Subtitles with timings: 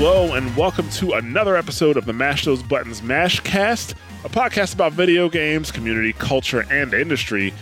[0.00, 4.92] Hello, and welcome to another episode of the Mash Those Buttons Mashcast, a podcast about
[4.92, 7.52] video games, community, culture, and industry.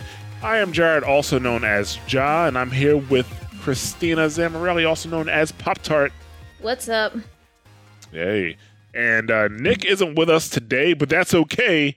[0.43, 3.25] I am Jared, also known as Ja, and I'm here with
[3.61, 6.13] Christina Zamorelli, also known as Pop Tart.
[6.61, 7.13] What's up?
[8.11, 8.57] Hey.
[8.93, 11.95] And uh, Nick isn't with us today, but that's okay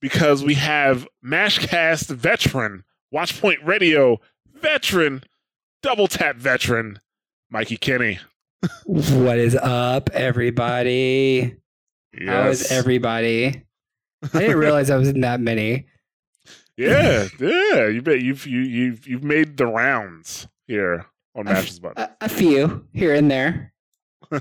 [0.00, 2.82] because we have Mashcast veteran,
[3.14, 4.18] Watchpoint Radio
[4.52, 5.22] veteran,
[5.80, 6.98] Double Tap veteran,
[7.50, 8.18] Mikey Kenny.
[8.84, 11.56] What is up, everybody?
[12.24, 13.62] How is everybody?
[14.32, 15.86] I didn't realize I was in that many.
[16.76, 17.88] Yeah, yeah.
[17.88, 22.02] You bet you've you you've you've made the rounds here on Matches Button.
[22.02, 23.72] A, a few here and there.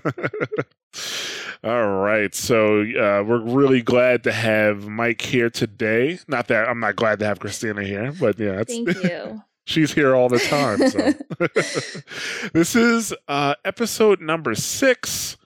[1.63, 6.19] All right, so uh, we're really glad to have Mike here today.
[6.27, 9.41] Not that I'm not glad to have Christina here, but yeah, it's, Thank you.
[9.65, 10.89] she's here all the time.
[10.89, 15.37] So this is uh, episode number six,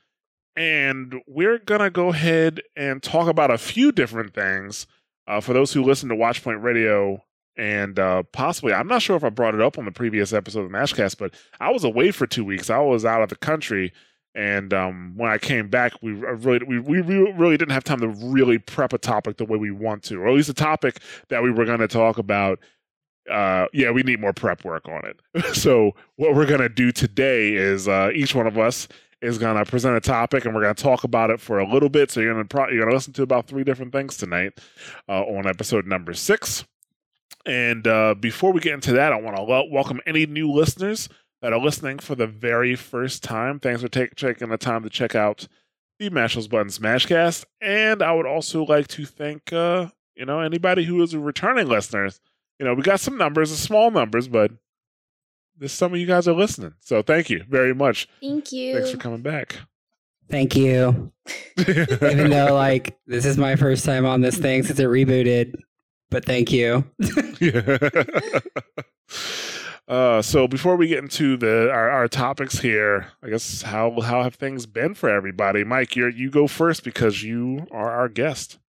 [0.56, 4.86] and we're gonna go ahead and talk about a few different things.
[5.28, 7.24] Uh, for those who listen to Watchpoint Radio,
[7.56, 10.66] and uh, possibly, I'm not sure if I brought it up on the previous episode
[10.66, 12.70] of Mashcast, but I was away for two weeks.
[12.70, 13.94] I was out of the country,
[14.34, 18.08] and um, when I came back, we really we, we really didn't have time to
[18.08, 21.44] really prep a topic the way we want to, or at least a topic that
[21.44, 22.60] we were going to talk about
[23.30, 25.20] uh yeah we need more prep work on it.
[25.56, 28.88] So what we're gonna do today is uh each one of us
[29.22, 32.12] is gonna present a topic and we're gonna talk about it for a little bit.
[32.12, 34.60] So you're gonna pro- you're gonna listen to about three different things tonight
[35.08, 36.66] uh on episode number six.
[37.46, 41.10] And uh before we get into that i want to wel- welcome any new listeners
[41.42, 43.60] that are listening for the very first time.
[43.60, 45.48] Thanks for take- taking the time to check out
[45.98, 47.46] the Mash Buttons Mashcast.
[47.62, 51.68] And I would also like to thank, uh, you know, anybody who is a returning
[51.68, 52.20] listeners
[52.60, 54.52] you know, we got some numbers, small numbers, but
[55.58, 56.74] there's some of you guys are listening.
[56.80, 58.08] So thank you very much.
[58.22, 58.76] Thank you.
[58.76, 59.58] Thanks for coming back.
[60.30, 61.12] Thank you.
[61.58, 65.56] Even though, like, this is my first time on this thing since it rebooted,
[66.10, 66.86] but thank you.
[67.40, 67.90] Yeah.
[69.88, 74.22] uh, so before we get into the our, our topics here, I guess how how
[74.24, 75.64] have things been for everybody?
[75.64, 78.60] Mike, you you go first because you are our guest.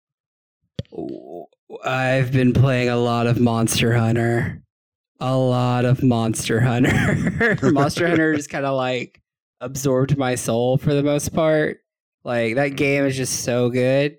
[1.85, 4.63] I've been playing a lot of Monster Hunter.
[5.21, 7.59] A lot of Monster Hunter.
[7.71, 9.21] Monster Hunter just kind of like
[9.61, 11.81] absorbed my soul for the most part.
[12.25, 14.17] Like that game is just so good.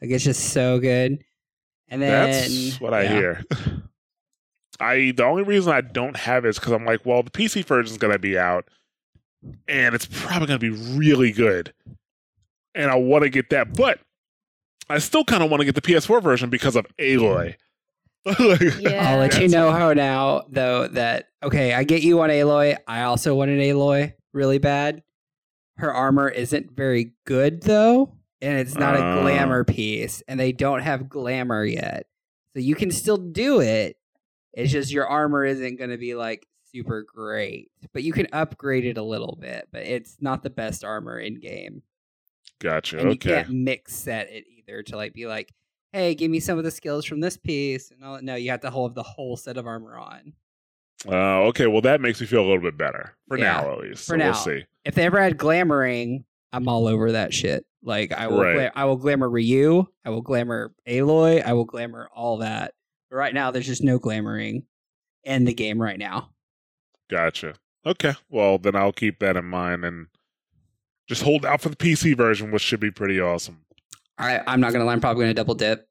[0.00, 1.22] Like it's just so good.
[1.88, 3.12] And then That's what I yeah.
[3.12, 3.44] hear.
[4.80, 7.64] I the only reason I don't have it is because I'm like, well, the PC
[7.64, 8.68] version is gonna be out,
[9.66, 11.72] and it's probably gonna be really good,
[12.74, 14.00] and I want to get that, but
[14.90, 17.56] I still kind of want to get the PS4 version because of Aloy.
[18.24, 19.10] Like, Yeah.
[19.12, 22.76] I'll let you know how now though that okay, I get you on Aloy.
[22.86, 25.02] I also want an Aloy really bad.
[25.76, 28.12] Her armor isn't very good though,
[28.42, 29.18] and it's not Oh.
[29.18, 32.06] a glamour piece, and they don't have glamour yet.
[32.54, 33.96] So you can still do it.
[34.52, 38.84] It's just your armor isn't going to be like super great, but you can upgrade
[38.84, 39.68] it a little bit.
[39.70, 41.82] But it's not the best armor in game,
[42.58, 42.98] Gotcha.
[42.98, 45.52] and you can't mix set it either to like be like,
[45.92, 47.90] hey, give me some of the skills from this piece.
[47.90, 50.32] And all, no, you have to hold the whole set of armor on.
[51.06, 51.66] Uh, okay.
[51.66, 54.00] Well, that makes me feel a little bit better for Yeah, now, at least.
[54.06, 54.24] for so now.
[54.26, 54.64] we'll see.
[54.84, 57.64] If they ever had glamoring, I'm all over that shit.
[57.82, 58.54] Like I will, Right.
[58.54, 62.74] gla- I will glamour Ryu, I will glamour Aloy, I will glamour all that.
[63.10, 64.64] But right now, there's just no glamoring
[65.24, 66.30] in the game right now.
[67.08, 67.54] Gotcha.
[67.86, 68.14] Okay.
[68.28, 70.08] Well, then I'll keep that in mind and
[71.08, 73.60] just hold out for the PC version, which should be pretty awesome.
[74.18, 75.88] I, I'm not gonna lie, I'm probably gonna double dip.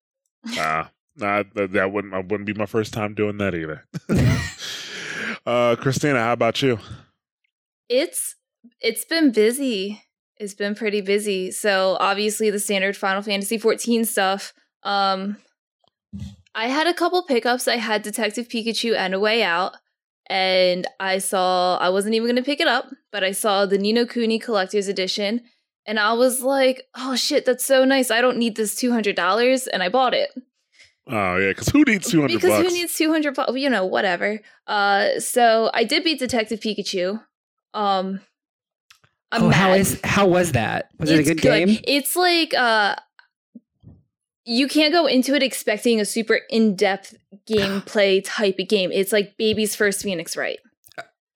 [0.57, 3.85] Ah, nah, that, that wouldn't I wouldn't be my first time doing that either.
[5.45, 6.79] uh, Christina, how about you?
[7.89, 8.35] It's
[8.81, 10.03] it's been busy.
[10.37, 11.51] It's been pretty busy.
[11.51, 14.53] So obviously the standard Final Fantasy 14 stuff.
[14.83, 15.37] Um
[16.53, 17.67] I had a couple pickups.
[17.67, 19.75] I had Detective Pikachu and A Way Out.
[20.29, 23.93] And I saw I wasn't even gonna pick it up, but I saw the Ni
[23.93, 25.41] No Kuni Collector's Edition.
[25.87, 28.11] And I was like, oh shit, that's so nice.
[28.11, 29.67] I don't need this $200.
[29.71, 30.29] And I bought it.
[31.09, 32.67] Oh yeah, because who needs two hundred because bucks?
[32.67, 33.53] who needs 200 bucks?
[33.55, 34.41] You know, whatever.
[34.67, 37.23] Uh, so I did beat Detective Pikachu.
[37.73, 38.19] Um,
[39.31, 39.79] I'm oh, how mad.
[39.79, 40.89] is how was that?
[40.99, 41.79] Was it a It's good, game?
[41.85, 42.95] It's like uh
[44.45, 47.15] you can't go into it expecting a super in-depth
[47.49, 48.91] gameplay type of game.
[48.91, 50.59] It's like baby's first Phoenix Wright.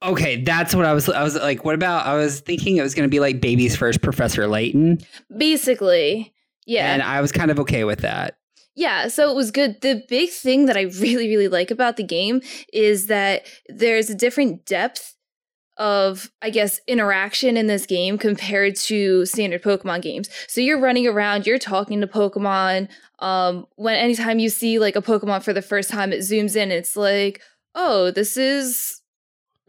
[0.03, 1.07] Okay, that's what I was.
[1.09, 2.05] I was like, what about?
[2.05, 4.99] I was thinking it was going to be like baby's first Professor Layton,
[5.35, 6.33] Basically.
[6.65, 6.93] Yeah.
[6.93, 8.37] and I was kind of okay with that.
[8.75, 9.81] Yeah, so it was good.
[9.81, 14.15] The big thing that I really, really like about the game is that there's a
[14.15, 15.15] different depth
[15.77, 20.29] of, I guess, interaction in this game compared to standard Pokemon games.
[20.47, 22.89] So you're running around, you're talking to Pokemon.
[23.19, 26.71] Um, when anytime you see like a Pokemon for the first time, it zooms in.
[26.71, 27.41] It's like,
[27.75, 29.00] oh, this is.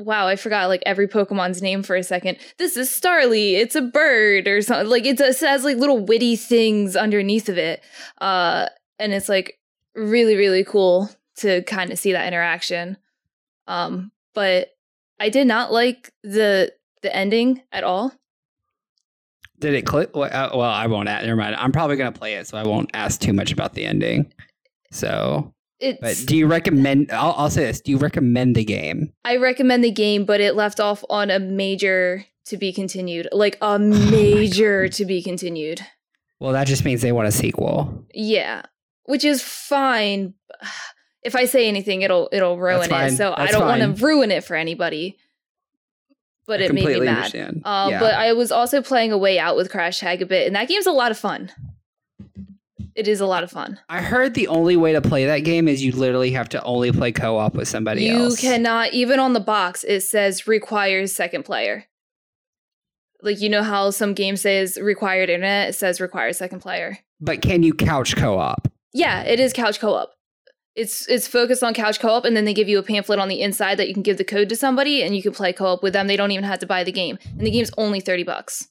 [0.05, 2.39] Wow, I forgot like every Pokemon's name for a second.
[2.59, 3.55] This is Starly.
[3.55, 4.89] It's a bird or something.
[4.89, 7.83] Like it's, it has like little witty things underneath of it.
[8.21, 8.67] Uh,
[8.99, 9.59] and it's like
[9.95, 12.97] really really cool to kind of see that interaction
[13.67, 14.69] um but
[15.21, 16.73] i did not like the
[17.03, 18.13] the ending at all
[19.59, 20.15] Did it click?
[20.17, 21.09] Well, uh, I won't.
[21.09, 21.57] Ask, never mind.
[21.57, 24.33] I'm probably to play it, so I won't ask too much about the ending.
[24.93, 25.53] So,
[25.83, 27.11] it's but do you recommend?
[27.11, 29.13] I'll, I'll say this: Do you recommend the game?
[29.25, 33.59] i recommend the game but it left off on a major to be continued like
[33.61, 35.81] a major to be continued
[36.41, 38.05] Well, that just means they want a sequel.
[38.15, 38.63] yeah
[39.05, 40.35] which is fine
[41.23, 44.43] if i say anything it'll it'll ruin it so i don't want to ruin it
[44.45, 45.17] for anybody
[46.47, 47.35] but I it made me mad.
[47.65, 48.01] Uh, yeah.
[48.01, 50.67] But I was also playing a way out with Crash Tag a bit, and that
[50.69, 51.53] game's a lot of fun.
[52.95, 53.81] It is a lot of fun.
[53.89, 56.93] I heard the only way to play that game is you literally have to only
[56.93, 58.43] play co-op with somebody you else.
[58.43, 61.87] You cannot, even on the box, it says requires second player.
[63.23, 65.71] Like, you know how some game says required internet?
[65.71, 66.99] It says requires second player.
[67.21, 68.69] But can you couch co-op?
[68.93, 70.13] Yeah, it is couch co op.
[70.75, 73.41] It's it's focused on couch co-op, and then they give you a pamphlet on the
[73.41, 75.93] inside that you can give the code to somebody, and you can play co-op with
[75.93, 76.07] them.
[76.07, 78.69] They don't even have to buy the game, and the game's only thirty bucks.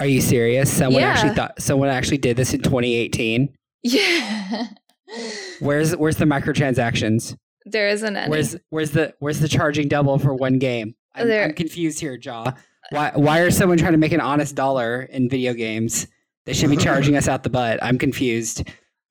[0.00, 0.72] Are you serious?
[0.72, 1.10] Someone Yeah.
[1.10, 3.54] actually thought someone actually did this in 2018.
[3.82, 4.66] Yeah,
[5.60, 7.36] Where's where's the microtransactions?
[7.66, 8.30] there isn't any.
[8.30, 10.94] Where's where's the where's the charging double for one game?
[11.14, 12.56] I'm, There- I'm confused here, Jaa.
[12.90, 16.06] Why why are someone trying to make an honest dollar in video games?
[16.46, 17.78] They should be charging us out the butt.
[17.82, 18.66] I'm confused.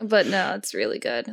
[0.00, 1.28] but no, it's really good.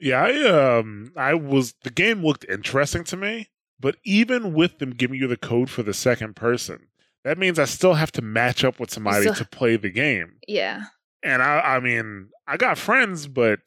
[0.00, 3.48] Yeah, I um I was the game looked interesting to me,
[3.80, 6.88] but even with them giving you the code for the second person,
[7.26, 10.36] that means I still have to match up with somebody to play the game.
[10.46, 10.84] Yeah,
[11.24, 13.58] And I I mean, I got friends, but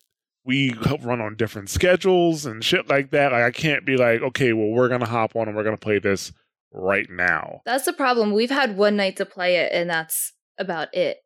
[0.45, 0.73] we
[1.03, 3.33] run on different schedules and shit like that.
[3.33, 5.99] Like I can't be like, okay, well we're gonna hop on and we're gonna play
[5.99, 6.31] this
[6.71, 7.61] right now.
[7.65, 8.31] that's the problem.
[8.31, 11.17] We've had one night to play it, and that's about it.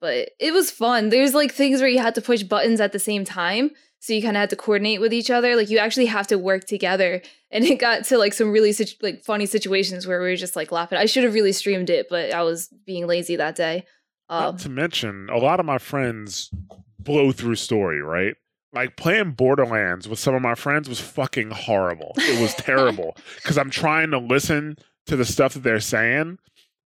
[0.00, 1.08] But it was fun.
[1.08, 3.70] There's like things where you had to push buttons at the same time,
[4.02, 5.54] so you kind of had to coordinate with each other.
[5.54, 7.22] Like you actually have to work together,
[7.52, 10.56] and it got to like some really situ- like funny situations where we were just
[10.56, 10.98] like laughing.
[10.98, 13.84] I should have really streamed it, but I was being lazy that day.
[14.28, 16.50] Um, Not to mention, a lot of my friends
[16.98, 18.34] blow through story, right?
[18.72, 22.12] Like playing Borderlands with some of my friends was fucking horrible.
[22.16, 26.38] It was terrible because I'm trying to listen to the stuff that they're saying,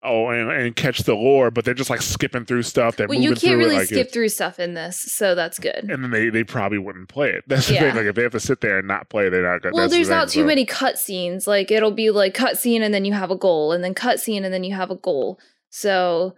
[0.03, 2.97] oh, and, and catch the lore, but they're just like skipping through stuff.
[2.97, 5.91] They're well, you can't really like skip through stuff in this, so that's good.
[5.91, 7.45] and then they, they probably wouldn't play it.
[7.49, 7.81] That's the Yeah.
[7.81, 7.97] thing.
[7.97, 9.63] Like if they have to sit there and not play, they're not.
[9.63, 11.47] gonna Well, that's the there's not too so- many cutscenes.
[11.47, 14.53] Like it'll be like cutscene and then you have a goal, and then cutscene and
[14.55, 15.39] then you have a goal.
[15.71, 16.35] So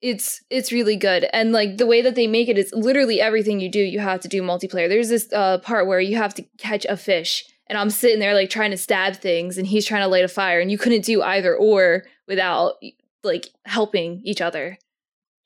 [0.00, 1.26] it's it's really good.
[1.32, 4.20] And like the way that they make it is literally everything you do, you have
[4.20, 4.88] to do multiplayer.
[4.88, 8.32] There's this uh, part where you have to catch a fish, and I'm sitting there
[8.34, 11.04] like trying to stab things, and he's trying to light a fire, and you couldn't
[11.04, 12.74] do either or without
[13.22, 14.78] like helping each other.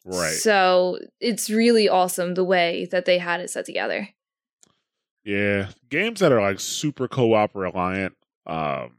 [0.04, 0.34] Right.
[0.34, 4.08] So it's really awesome the way that they had it set together.
[5.24, 8.14] Yeah, games that are like super co-op reliant.
[8.46, 8.98] Um,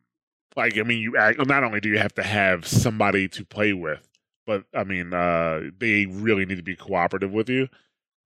[0.55, 3.73] like I mean, you act, not only do you have to have somebody to play
[3.73, 4.07] with,
[4.47, 7.67] but I mean, uh, they really need to be cooperative with you.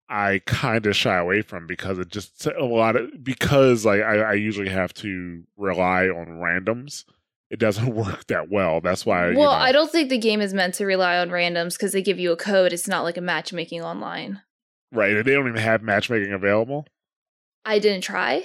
[0.08, 4.20] I kind of shy away from because it just a lot of because like I,
[4.22, 7.04] I usually have to rely on randoms.
[7.50, 8.80] It doesn't work that well.
[8.82, 9.32] That's why.
[9.32, 11.92] you Well, know- I don't think the game is meant to rely on randoms because
[11.92, 12.74] they give you a code.
[12.74, 14.42] It's not like a matchmaking online.
[14.92, 15.14] right.
[15.14, 16.86] They don't even have matchmaking available.
[17.66, 18.44] I didn't try,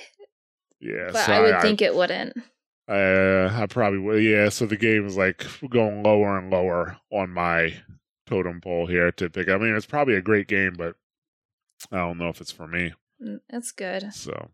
[0.80, 2.36] Yeah, but so I would think it wouldn't.
[2.88, 4.22] Uh, I probably would.
[4.22, 7.74] Yeah, so the game is like going lower and lower on my
[8.26, 9.48] totem pole here to pick.
[9.48, 10.96] I mean, it's probably a great game, but
[11.92, 12.92] I don't know if it's for me.
[13.24, 14.12] Mm, It's good.
[14.12, 14.50] So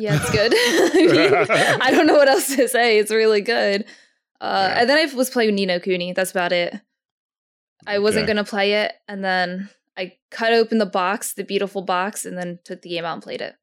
[0.00, 0.52] Yeah, it's good.
[0.54, 0.90] I,
[1.76, 2.98] mean, I don't know what else to say.
[2.98, 3.82] It's really good.
[4.40, 4.80] Uh, Yeah.
[4.80, 6.12] And then I was playing Ni No Kuni.
[6.14, 6.74] That's about it.
[7.86, 8.32] I wasn't Okay.
[8.34, 12.58] gonna play it, and then I cut open the box, the beautiful box, and then
[12.64, 13.54] took the game out and played it.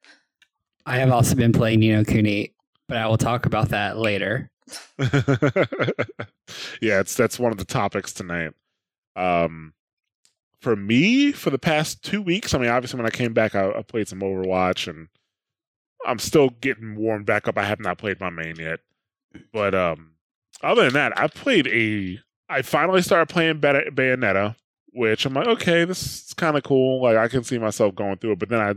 [0.85, 2.53] I have also been playing Ni No Kuni,
[2.87, 4.49] but I will talk about that later.
[4.99, 8.53] yeah, it's that's one of the topics tonight.
[9.15, 9.73] Um,
[10.61, 13.71] for me, for the past two weeks, I mean, obviously when I came back, I,
[13.71, 15.07] I played some Overwatch, and
[16.07, 17.57] I'm still getting warmed back up.
[17.57, 18.79] I have not played my main yet,
[19.51, 20.13] but um,
[20.63, 22.19] other than that, I played a.
[22.49, 24.55] I finally started playing Bayonetta,
[24.93, 27.03] which I'm like, okay, this is kind of cool.
[27.03, 28.39] Like I can see myself going through it.
[28.39, 28.75] But then I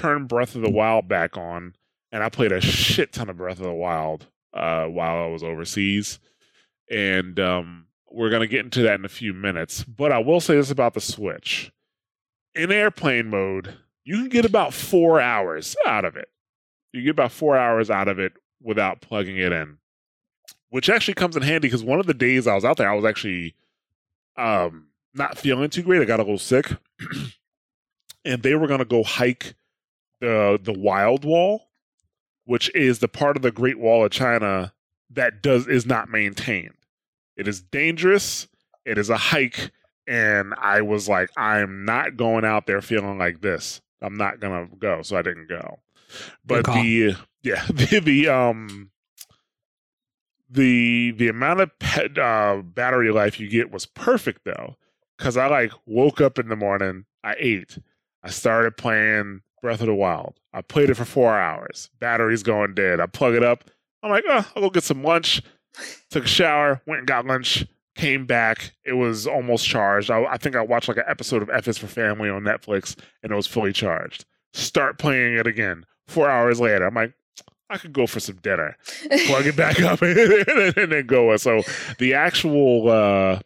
[0.00, 1.74] turned Breath of the Wild back on,
[2.12, 5.42] and I played a shit ton of Breath of the Wild uh, while I was
[5.42, 6.20] overseas,
[6.88, 9.82] and um, we're gonna get into that in a few minutes.
[9.82, 11.72] But I will say this about the Switch:
[12.54, 16.28] in airplane mode, you can get about four hours out of it.
[16.92, 19.78] You get about four hours out of it without plugging it in,
[20.70, 22.94] which actually comes in handy because one of the days I was out there, I
[22.94, 23.54] was actually
[24.36, 26.00] um, not feeling too great.
[26.00, 26.70] I got a little sick,
[28.24, 29.54] and they were gonna go hike
[30.20, 31.68] the the Wild Wall,
[32.44, 34.72] which is the part of the Great Wall of China
[35.10, 36.74] that does is not maintained.
[37.36, 38.48] It is dangerous.
[38.84, 39.70] It is a hike,
[40.06, 43.80] and I was like, I'm not going out there feeling like this.
[44.00, 45.80] I'm not gonna go, so I didn't go.
[46.44, 48.90] But the yeah the, the um
[50.50, 54.76] the the amount of pet, uh, battery life you get was perfect though,
[55.16, 57.78] because I like woke up in the morning, I ate,
[58.22, 60.38] I started playing Breath of the Wild.
[60.52, 61.90] I played it for four hours.
[62.00, 63.00] Battery's going dead.
[63.00, 63.64] I plug it up.
[64.02, 65.42] I'm like, oh, I'll go get some lunch.
[66.10, 68.72] Took a shower, went and got lunch, came back.
[68.84, 70.10] It was almost charged.
[70.10, 72.96] I, I think I watched like an episode of F is for Family on Netflix,
[73.22, 74.24] and it was fully charged.
[74.52, 75.84] Start playing it again.
[76.08, 77.12] Four hours later, I'm like,
[77.70, 78.76] I could go for some dinner.
[79.26, 80.18] Plug it back up and,
[80.76, 81.36] and then go.
[81.36, 81.62] So
[81.98, 83.40] the actual uh,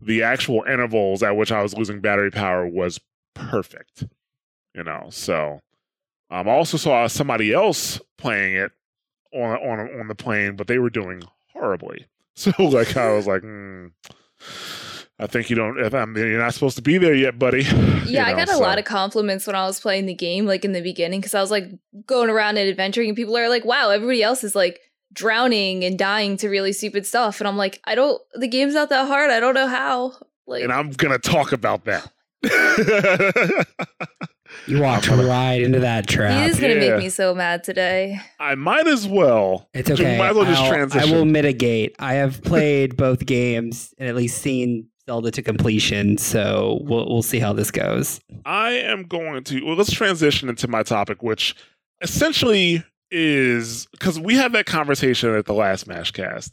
[0.00, 3.00] the actual intervals at which I was losing battery power was
[3.34, 4.04] perfect.
[4.74, 5.60] You know, so
[6.30, 8.72] um, I also saw somebody else playing it
[9.32, 11.22] on on on the plane, but they were doing
[11.52, 12.06] horribly.
[12.38, 13.90] So like I was like, mm,
[15.20, 15.78] I think you don't.
[15.80, 17.62] If I'm, you're not supposed to be there yet, buddy.
[18.08, 20.14] Yeah, You I know, got a so- lot of compliments when I was playing the
[20.14, 21.66] game, like in the beginning, because I was like
[22.06, 24.80] going around and adventuring, and people are like, "Wow, everybody else is like
[25.12, 28.18] drowning and dying to really stupid stuff," and I'm like, "I don't.
[28.34, 29.30] The game's not that hard.
[29.30, 30.14] I don't know how."
[30.46, 32.10] Like, and I'm gonna talk about that.
[34.66, 36.30] You walked I'm gonna- right into that trap.
[36.32, 36.50] he trap.
[36.50, 36.80] is gonna Yeah.
[36.94, 38.18] make me so mad today.
[38.40, 39.68] I might as well.
[39.74, 40.16] It's okay.
[40.16, 41.08] Might as well just I'll- transition.
[41.08, 41.94] I will mitigate.
[41.98, 47.38] I have played both games and at least seen To completion, so we'll we'll see
[47.38, 48.20] how this goes.
[48.44, 49.64] I am going to.
[49.64, 51.56] Well, let's transition into my topic, which
[52.02, 56.50] essentially is because we had that conversation at the last Mashcast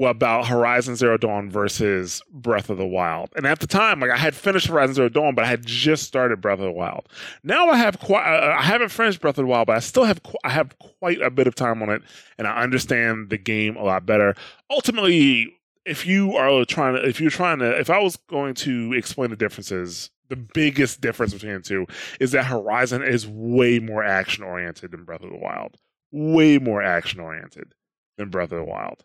[0.00, 4.18] about Horizon Zero Dawn versus Breath of the Wild, and at the time, like I
[4.18, 7.08] had finished Horizon Zero Dawn, but I had just started Breath of the Wild.
[7.42, 8.24] Now I have quite.
[8.24, 10.20] Uh, I haven't finished Breath of the Wild, but I still have.
[10.44, 12.02] I have quite a bit of time on it,
[12.38, 14.36] and I understand the game a lot better.
[14.70, 15.52] Ultimately,
[15.84, 19.30] if you are trying to, if you're trying to, if I was going to explain
[19.30, 21.86] the differences, the biggest difference between the two
[22.20, 25.76] is that Horizon is way more action oriented than Breath of the Wild.
[26.12, 27.74] Way more action oriented
[28.16, 29.04] than Breath of the Wild.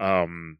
[0.00, 0.58] Um,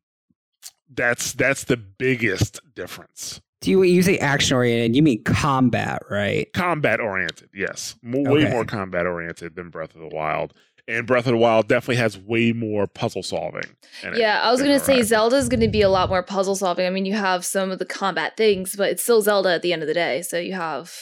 [0.94, 3.40] that's that's the biggest difference.
[3.62, 4.94] Do you you say action oriented?
[4.94, 6.52] You mean combat, right?
[6.52, 8.50] Combat oriented, yes, way Okay.
[8.52, 10.52] more combat oriented than Breath of the Wild.
[10.88, 13.64] And Breath of the Wild definitely has way more puzzle solving.
[14.05, 16.55] in it Yeah, I was gonna say Zelda is gonna be a lot more puzzle
[16.55, 16.87] solving.
[16.87, 19.73] I mean, you have some of the combat things, but it's still Zelda at the
[19.73, 20.23] end of the day.
[20.23, 20.93] So you have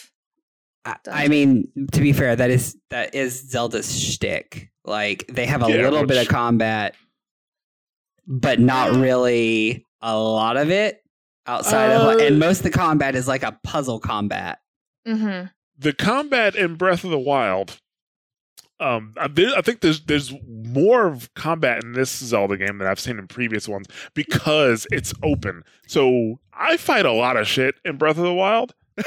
[0.86, 4.70] I, I mean, to be fair, that is that is Zelda's shtick.
[4.84, 6.94] Like they have a Yeah, little bit of combat,
[8.26, 11.02] but not really a lot of it
[11.46, 12.02] outside of.
[12.02, 14.58] Uh, Like, and most of the combat is like a puzzle combat.
[15.06, 15.50] mhm.
[15.76, 17.78] the combat in Breath of the Wild.
[18.80, 22.86] Um, I, there- I think there's there's more of combat in this Zelda game than
[22.88, 25.62] I've seen in previous ones because it's open.
[25.86, 28.74] So I fight a lot of shit in Breath of the Wild.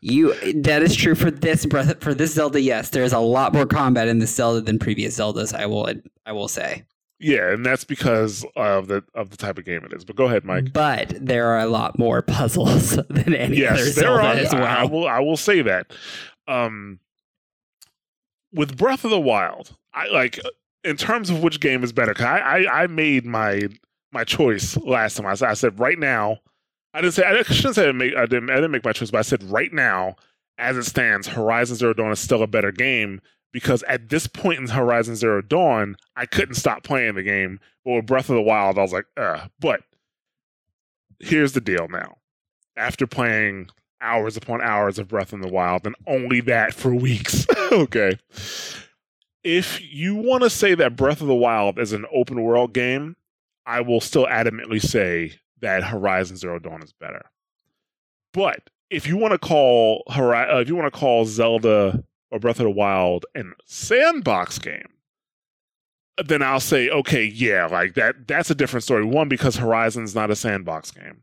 [0.00, 2.60] You that is true for this breath for this Zelda.
[2.60, 5.54] Yes, there is a lot more combat in this Zelda than previous Zeldas.
[5.54, 5.90] I will
[6.24, 6.84] I will say,
[7.18, 10.04] yeah, and that's because of the of the type of game it is.
[10.04, 10.72] But go ahead, Mike.
[10.72, 14.32] but there are a lot more puzzles than any other yes, there Zelda are.
[14.34, 15.92] as I- I will I will say that.
[16.46, 16.98] Um,
[18.52, 20.40] with Breath of the Wild, I like
[20.84, 22.14] in terms of which game is better.
[22.14, 23.62] 'cause I, I I made my
[24.12, 25.26] my choice last time.
[25.26, 26.38] I said I said right now.
[26.94, 29.18] I didn't say I shouldn't say I, I didn't I didn't make my choice, but
[29.18, 30.16] I said right now,
[30.56, 33.20] as it stands, Horizon Zero Dawn is still a better game
[33.52, 37.60] because at this point in Horizon Zero Dawn, I couldn't stop playing the game.
[37.84, 39.46] But with Breath of the Wild, I was like, uh.
[39.60, 39.82] But
[41.20, 42.16] here's the deal now
[42.76, 43.68] after playing
[44.00, 47.46] hours upon hours of Breath in the Wild and only that for weeks.
[47.72, 48.18] okay.
[49.44, 53.16] If you want to say that Breath of the Wild is an open world game,
[53.66, 57.26] I will still adamantly say that Horizon Zero Dawn is better.
[58.32, 62.38] But if you want to call Hori- uh, if you want to call Zelda or
[62.38, 64.88] Breath of the Wild an sandbox game,
[66.24, 68.26] then I'll say okay, yeah, like that.
[68.26, 69.04] That's a different story.
[69.04, 71.22] One because Horizon's not a sandbox game,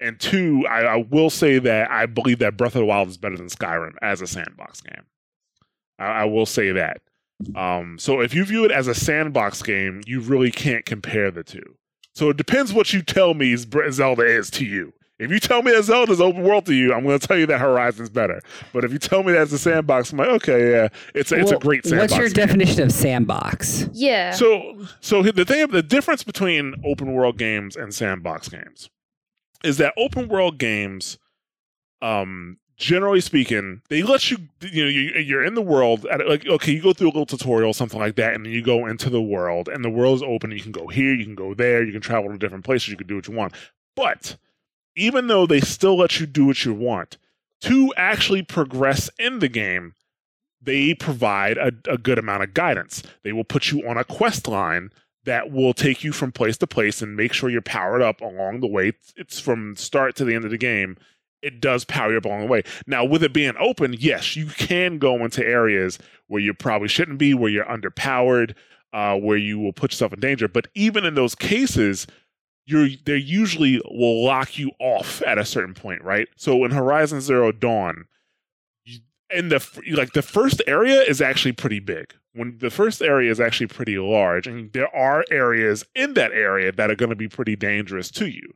[0.00, 3.16] and two, I, I will say that I believe that Breath of the Wild is
[3.16, 5.04] better than Skyrim as a sandbox game.
[5.98, 7.00] I, I will say that.
[7.54, 11.44] Um, so if you view it as a sandbox game, you really can't compare the
[11.44, 11.76] two.
[12.14, 14.92] So it depends what you tell me Zelda is to you.
[15.18, 17.46] If you tell me that Zelda's open world to you, I'm going to tell you
[17.46, 18.40] that Horizon's better.
[18.74, 21.50] But if you tell me that's a sandbox, I'm like, okay, yeah, it's a, it's
[21.50, 22.12] a great sandbox.
[22.12, 22.46] What's your game.
[22.46, 23.88] definition of sandbox?
[23.92, 24.32] Yeah.
[24.32, 28.90] So, so the thing, the difference between open world games and sandbox games
[29.64, 31.18] is that open world games,
[32.02, 36.06] um, generally speaking, they let you, you know, you, are in the world.
[36.06, 38.62] At, like, okay, you go through a little tutorial, something like that, and then you
[38.62, 40.50] go into the world, and the world is open.
[40.50, 42.96] You can go here, you can go there, you can travel to different places, you
[42.96, 43.54] can do what you want.
[43.94, 44.36] But
[44.94, 47.18] even though they still let you do what you want,
[47.62, 49.94] to actually progress in the game,
[50.60, 53.02] they provide a, a good amount of guidance.
[53.22, 54.90] They will put you on a quest line
[55.26, 58.60] that will take you from place to place and make sure you're powered up along
[58.60, 58.92] the way.
[59.16, 60.96] It's from start to the end of the game.
[61.42, 62.62] It does power you up along the way.
[62.86, 67.18] Now, with it being open, yes, you can go into areas where you probably shouldn't
[67.18, 68.54] be, where you're underpowered,
[68.92, 70.48] uh, where you will put yourself in danger.
[70.48, 72.06] But even in those cases,
[72.64, 76.28] you're they usually will lock you off at a certain point, right?
[76.36, 78.06] So in Horizon Zero Dawn,
[79.30, 82.14] and the like the first area is actually pretty big.
[82.36, 86.70] When the first area is actually pretty large, and there are areas in that area
[86.70, 88.52] that are going to be pretty dangerous to you.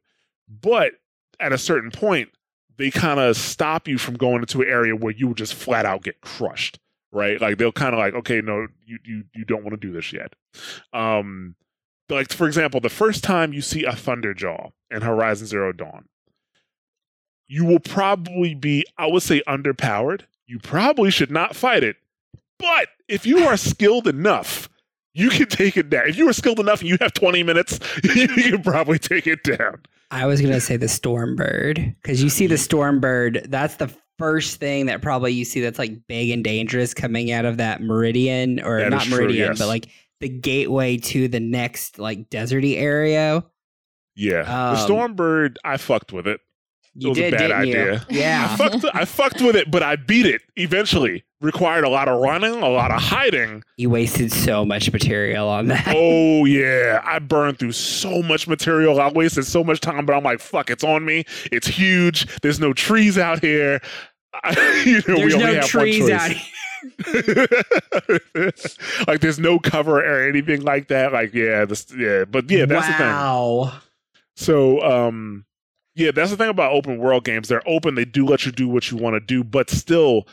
[0.48, 0.92] But
[1.40, 2.28] at a certain point,
[2.76, 6.02] they kind of stop you from going into an area where you just flat out
[6.02, 6.78] get crushed,
[7.10, 7.40] right?
[7.40, 10.12] Like they'll kind of like, okay, no, you you you don't want to do this
[10.12, 10.34] yet.
[10.92, 11.56] Um,
[12.10, 16.06] like for example, the first time you see a Thunderjaw in Horizon Zero Dawn,
[17.48, 20.22] you will probably be, I would say, underpowered.
[20.46, 21.96] You probably should not fight it.
[22.60, 24.68] But if you are skilled enough,
[25.14, 26.08] you can take it down.
[26.08, 29.42] If you are skilled enough and you have 20 minutes, you can probably take it
[29.42, 29.82] down.
[30.12, 33.48] I was gonna say the Stormbird because you see the Stormbird.
[33.48, 37.44] That's the first thing that probably you see that's like big and dangerous coming out
[37.44, 39.58] of that Meridian or that not Meridian, true, yes.
[39.58, 39.86] but like
[40.20, 43.44] the gateway to the next like deserty area.
[44.16, 46.40] Yeah, Um, the Stormbird, I fucked with it.
[46.96, 47.92] It You was a bad idea.
[47.94, 47.98] you?
[47.98, 48.56] I Yeah.
[48.56, 51.24] fucked, I fucked with it, but I beat it eventually.
[51.40, 53.62] Required a lot of running, a lot of hiding.
[53.78, 55.86] you wasted so much material on that.
[55.96, 59.00] Oh yeah, I burned through so much material.
[59.00, 61.24] I wasted so much time, but I'm like, fuck, it's on me.
[61.50, 62.26] It's huge.
[62.42, 63.80] There's no trees out here.
[64.84, 67.46] You know, There's we only no have trees out here.
[69.06, 71.12] like there's no cover or anything like that.
[71.12, 73.06] Like yeah, this yeah, but yeah, that's the thing.
[73.06, 73.72] wow.
[74.36, 75.44] So, um,
[76.00, 77.48] yeah, that's the thing about open world games.
[77.48, 77.94] They're open.
[77.94, 80.26] They do let you do what you want to do, but still,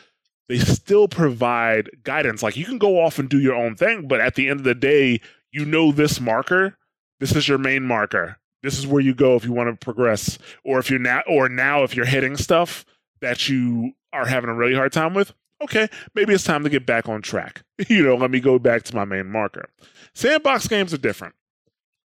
[0.48, 2.42] they still provide guidance.
[2.42, 4.64] Like you can go off and do your own thing, but at the end of
[4.64, 5.20] the day,
[5.52, 6.78] you know this marker.
[7.20, 8.38] This is your main marker.
[8.64, 11.50] This is where you go if you want to progress, or if you're now, or
[11.50, 12.86] now if you're hitting stuff
[13.22, 15.34] that you are having a really hard time with.
[15.62, 17.64] Okay, maybe it's time to get back on track.
[17.90, 19.70] you know, let me go back to my main marker.
[20.14, 21.36] Sandbox games are different.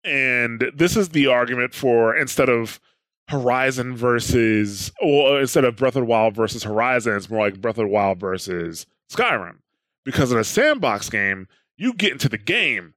[0.03, 2.81] And this is the argument for instead of
[3.31, 7.79] Horizon versus, or instead of Breath of the Wild versus Horizon, it's more like Breath
[7.79, 9.59] of the Wild versus Skyrim.
[10.05, 12.95] Because in a sandbox game, you get into the game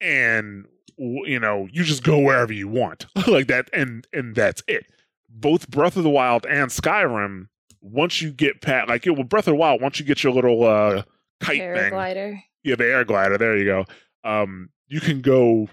[0.00, 0.66] and
[0.96, 4.86] you know you just go wherever you want like that and and that's it
[5.28, 7.48] both breath of the wild and skyrim
[7.80, 10.32] once you get past like it with breath of the wild once you get your
[10.32, 11.02] little uh
[11.40, 12.42] kite thing Paraglider.
[12.62, 13.38] yeah, the air glider.
[13.38, 13.84] There you go.
[14.24, 15.68] Um, you can go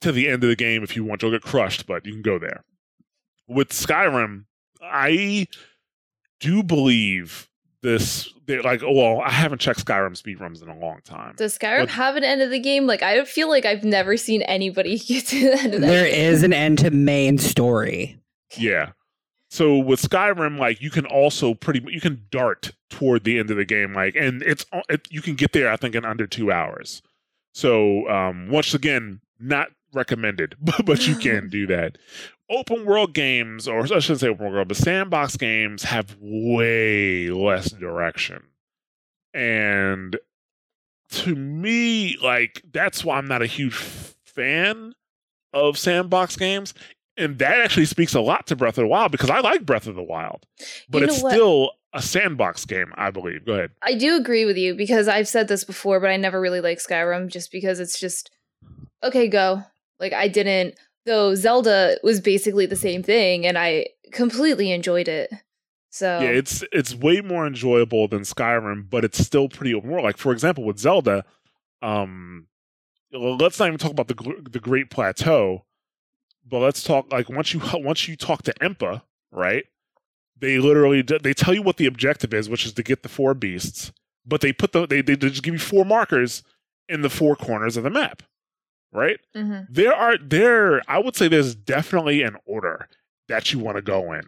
[0.00, 1.22] to the end of the game if you want.
[1.22, 2.64] You'll get crushed, but you can go there.
[3.48, 4.44] With Skyrim,
[4.82, 5.46] I
[6.40, 7.48] do believe
[7.82, 8.28] this.
[8.46, 11.34] they're Like, well, I haven't checked Skyrim speedruns in a long time.
[11.36, 12.86] Does Skyrim But- have an end of the game?
[12.86, 15.86] Like I don't feel like I've never seen anybody get to the end of that.
[15.86, 16.14] There game.
[16.32, 18.18] is an end to main story.
[18.56, 18.92] Yeah.
[19.48, 23.56] So with Skyrim, like you can also pretty you can dart toward the end of
[23.56, 26.50] the game, like, and it's it, you can get there I think in under two
[26.50, 27.00] hours.
[27.54, 31.98] So um, once again, not recommended, but, but you can do that.
[32.48, 37.70] Open world games, or I shouldn't say open world, but sandbox games have way less
[37.72, 38.44] direction,
[39.34, 40.16] and
[41.10, 44.92] to me, like that's why I'm not a huge fan
[45.52, 46.74] of sandbox games.
[47.16, 49.86] and that actually speaks a lot to Breath of the Wild because I like Breath
[49.86, 50.44] of the Wild,
[50.88, 51.32] but You know it's what?
[51.32, 53.46] still a sandbox game, I believe.
[53.46, 53.70] Go ahead.
[53.82, 56.78] I do agree with you because I've said this before, but I never really like
[56.78, 58.30] Skyrim just because it's just
[59.02, 59.62] okay, go.
[60.00, 65.30] Like I didn't though Zelda was basically the same thing and I completely enjoyed it.
[65.90, 70.04] So Yeah, it's it's way more enjoyable than Skyrim, but it's still pretty open world.
[70.04, 71.24] Like for example, with Zelda,
[71.80, 72.48] um,
[73.12, 75.64] let's not even talk about the the Great Plateau,
[76.44, 79.64] but let's talk like once you once you talk to Impa, right?
[80.38, 83.32] They literally they tell you what the objective is, which is to get the four
[83.32, 83.90] beasts,
[84.26, 86.42] but they put the they they just give you four markers
[86.88, 88.22] in the four corners of the map,
[88.96, 89.18] right?
[89.36, 89.66] Mhm.
[89.70, 92.88] there are there i would say there's definitely an order
[93.28, 94.22] that you want to go in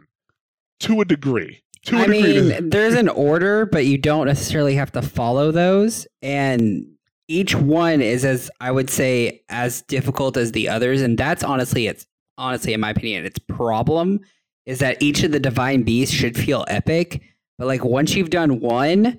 [0.81, 4.75] to a degree to a I degree mean, there's an order, but you don't necessarily
[4.75, 6.09] have to follow those.
[6.23, 6.85] And
[7.29, 11.01] each one is as I would say as difficult as the others.
[11.03, 12.05] And that's honestly it's
[12.37, 14.21] honestly, in my opinion, its problem
[14.67, 17.23] is that each of the divine beasts should feel epic.
[17.59, 19.19] But like once you've done one,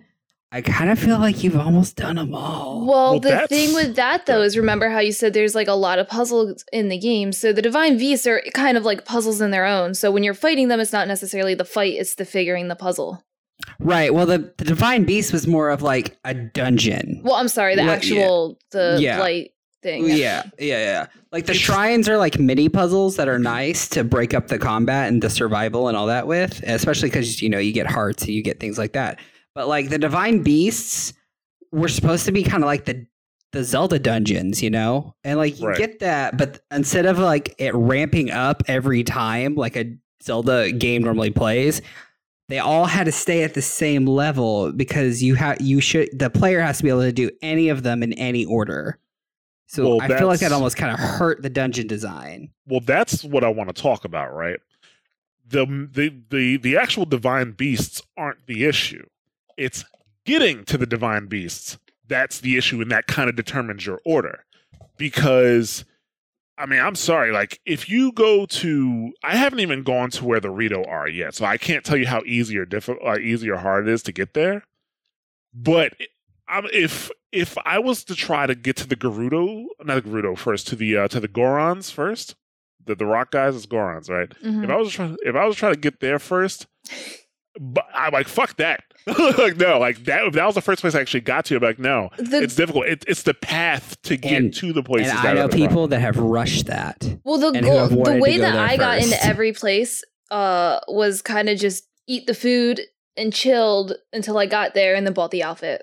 [0.52, 2.80] I kind of feel like you've almost done them all.
[2.86, 5.68] Well, Well, the that's- thing with that though is remember how you said there's like
[5.68, 7.32] a lot of puzzles in the game.
[7.34, 9.94] So the divine beasts are kind of like puzzles in their own.
[9.94, 13.24] So when you're fighting them, it's not necessarily the fight; it's the figuring the puzzle.
[13.80, 14.12] Right.
[14.14, 17.22] Well, the, the divine beast was more of like a dungeon.
[17.24, 17.96] Well, I'm sorry, the Well, yeah.
[17.96, 19.20] actual the Yeah.
[19.20, 19.52] light
[19.84, 20.06] thing.
[20.08, 21.06] Yeah, yeah, yeah.
[21.32, 25.10] Like the shrines are like mini puzzles that are nice to break up the combat
[25.10, 28.32] and the survival and all that with, especially because you know you get hearts and
[28.34, 29.20] you get things like that.
[29.56, 31.14] But like the divine beasts
[31.72, 33.06] were supposed to be kind of like the
[33.52, 35.78] the Zelda dungeons, you know, and like you Right.
[35.78, 41.02] get that, but instead of like it ramping up every time like a Zelda game
[41.04, 41.82] normally plays.
[42.50, 46.32] They all had to stay at the same level because you have you should the
[46.32, 48.98] player has to be able to do any of them in any order.
[49.68, 52.50] So Well, I feel like that almost kind of hurt the dungeon design.
[52.66, 54.60] well that's what i want to talk about right
[55.48, 59.06] the the the, the actual divine beasts aren't the issue
[59.60, 59.84] it's
[60.26, 64.44] getting to the divine beasts that's the issue and that kind of determines your order
[64.98, 65.86] because
[66.58, 67.32] I mean, I'm sorry.
[67.32, 71.34] Like, if you go to, I haven't even gone to where the Rito are yet,
[71.36, 74.04] so I can't tell you how easy or difficult, uh, easy or hard it is
[74.04, 74.64] to get there.
[75.54, 75.94] But
[76.50, 80.38] um, if if I was to try to get to the Gerudo, not the Gerudo
[80.38, 82.36] first, to the uh, to the Gorons first,
[82.86, 84.30] the the Rock guys is Gorons, right?
[84.44, 84.66] Mhm.
[84.66, 86.68] If I was trying, if I was trying to get there first,
[87.58, 88.84] but I'm like, fuck that.
[89.38, 90.34] like, no, like that.
[90.34, 92.86] That was the first place I actually got to, I'm like, no, The, it's difficult.
[92.88, 95.12] It, it's the path to get And- to the places.
[95.14, 97.04] and I know people that have rushed that.
[97.24, 101.22] well, the goal, the way go that there I got into every place uh was
[101.24, 102.82] kind of just eat the food
[103.18, 105.82] and chilled until I got there and then bought the outfit.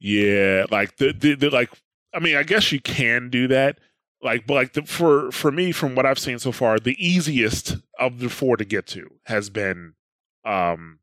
[0.00, 1.70] Yeah, like the, the, the like.
[2.14, 3.78] I mean, I guess you can do that.
[4.22, 7.76] Like, but like the, for for me, from what I've seen so far, the easiest
[7.98, 9.94] of the four to get to has been
[10.44, 10.98] um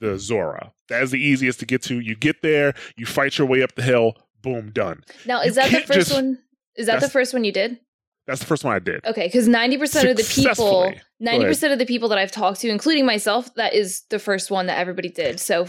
[0.00, 0.72] the Zora.
[0.88, 2.00] That is the easiest to get to.
[2.00, 5.04] You get there, you fight your way up the hill, boom, done.
[5.26, 6.38] Now, You is that the first just- one?
[6.76, 7.78] Is that the first one you did?
[8.26, 9.04] That's the first one I did.
[9.04, 12.60] Okay, because ninety percent of the people, ninety percent of the people that I've talked
[12.60, 15.40] to, including myself, that is the first one that everybody did.
[15.40, 15.66] So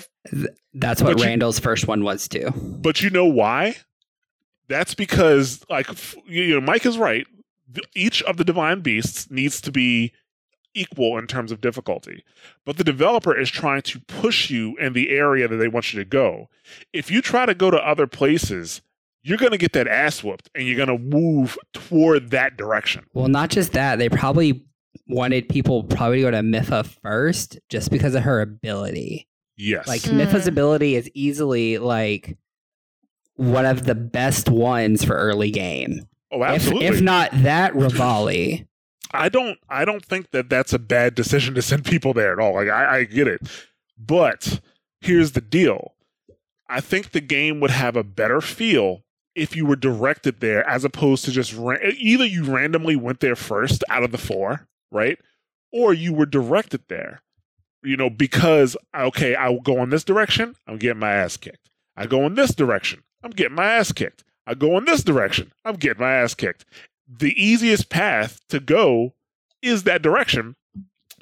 [0.73, 2.51] That's what But you- Randall's first one was too.
[2.55, 3.77] But you know why?
[4.67, 7.25] That's because, like, f- you know, Mike is right.
[7.71, 10.13] The- Each of the divine beasts needs to be
[10.73, 12.23] equal in terms of difficulty.
[12.65, 15.99] But the developer is trying to push you in the area that they want you
[15.99, 16.49] to go.
[16.93, 18.81] If you try to go to other places,
[19.23, 23.05] you're going to get that ass whooped and you're going to move toward that direction.
[23.13, 24.65] Well, not just that, they probably
[25.07, 29.27] wanted people probably to go to Mipha first just because of her ability.
[29.57, 29.87] Yes.
[29.87, 30.25] Like Mm.
[30.25, 32.37] Mipha's ability is easily like
[33.35, 36.07] one of the best ones for early game.
[36.31, 36.85] oh, If, absolutely.
[36.87, 38.67] if not that, Revali.
[39.13, 42.39] I don't I don't think that that's a bad decision to send people there at
[42.39, 42.53] all.
[42.53, 43.41] Like I, I get it,
[43.97, 44.61] but
[45.01, 45.95] here's the deal:
[46.69, 49.03] I think the game would have a better feel
[49.35, 53.35] if you were directed there, as opposed to just ra- either you randomly went there
[53.35, 55.17] first out of the four, right,
[55.71, 57.21] or you were directed there.
[57.83, 61.69] You know, because okay, I will go in this direction, I'm getting my ass kicked.
[61.97, 64.23] I go in this direction, I'm getting my ass kicked.
[64.47, 66.65] I go in this direction, I'm getting my ass kicked
[67.19, 69.13] the easiest path to go
[69.61, 70.55] is that direction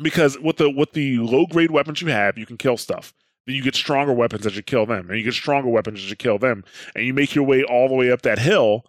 [0.02, 3.14] because with the with the low grade weapons you have, you can kill stuff.
[3.46, 6.10] Then you get stronger weapons as you kill them, and you get stronger weapons as
[6.10, 6.64] you kill them,
[6.96, 8.86] and you make your way all the way up that hill.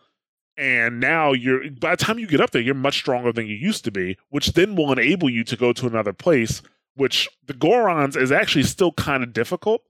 [0.56, 3.56] And now you're by the time you get up there, you're much stronger than you
[3.56, 6.62] used to be, which then will enable you to go to another place.
[6.96, 9.82] Which the Gorons is actually still kind of difficult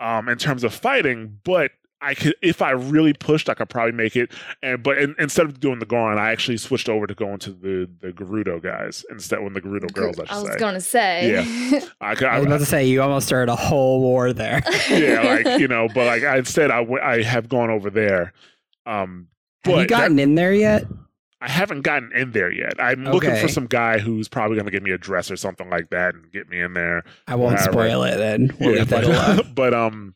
[0.00, 1.70] um, in terms of fighting, but
[2.02, 4.32] I could if I really pushed, I could probably make it.
[4.62, 7.50] And but in, instead of doing the Goron, I actually switched over to going to
[7.50, 10.18] the the Gerudo guys instead when the Gerudo girls.
[10.18, 10.58] I I was say.
[10.58, 11.82] gonna say.
[12.00, 14.62] I, could, I was I, about to say you almost started a whole war there.
[14.90, 18.32] yeah, like you know, but like I, instead, I I have gone over there.
[18.84, 19.28] Um,
[19.64, 20.84] Have you but gotten in there yet?
[21.40, 22.74] I haven't gotten in there yet.
[22.78, 25.68] I'm looking for some guy who's probably going to give me a dress or something
[25.68, 27.02] like that and get me in there.
[27.26, 28.52] I won't spoil it then.
[28.60, 30.14] We'll yeah, leave that but, but um,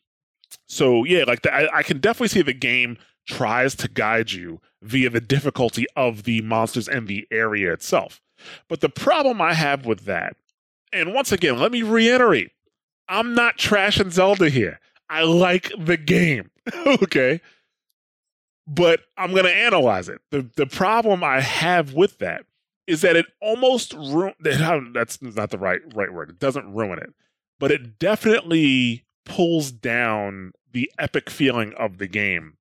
[0.67, 4.61] so yeah, like the, I, I can definitely see the game tries to guide you
[4.83, 8.21] via the difficulty of the monsters and the area itself.
[8.69, 10.37] But the problem I have with that,
[10.93, 12.51] and once again, let me reiterate,
[13.09, 14.81] I'm not trashing Zelda here.
[15.09, 16.51] I like the game.
[16.87, 17.41] okay.
[18.67, 20.21] But I'm going to analyze it.
[20.33, 22.45] The the problem I have with that
[22.89, 26.31] is that it almost ru- that's not the right right word.
[26.31, 27.13] It doesn't ruin it,
[27.61, 32.57] but it definitely pulls down the epic feeling of the game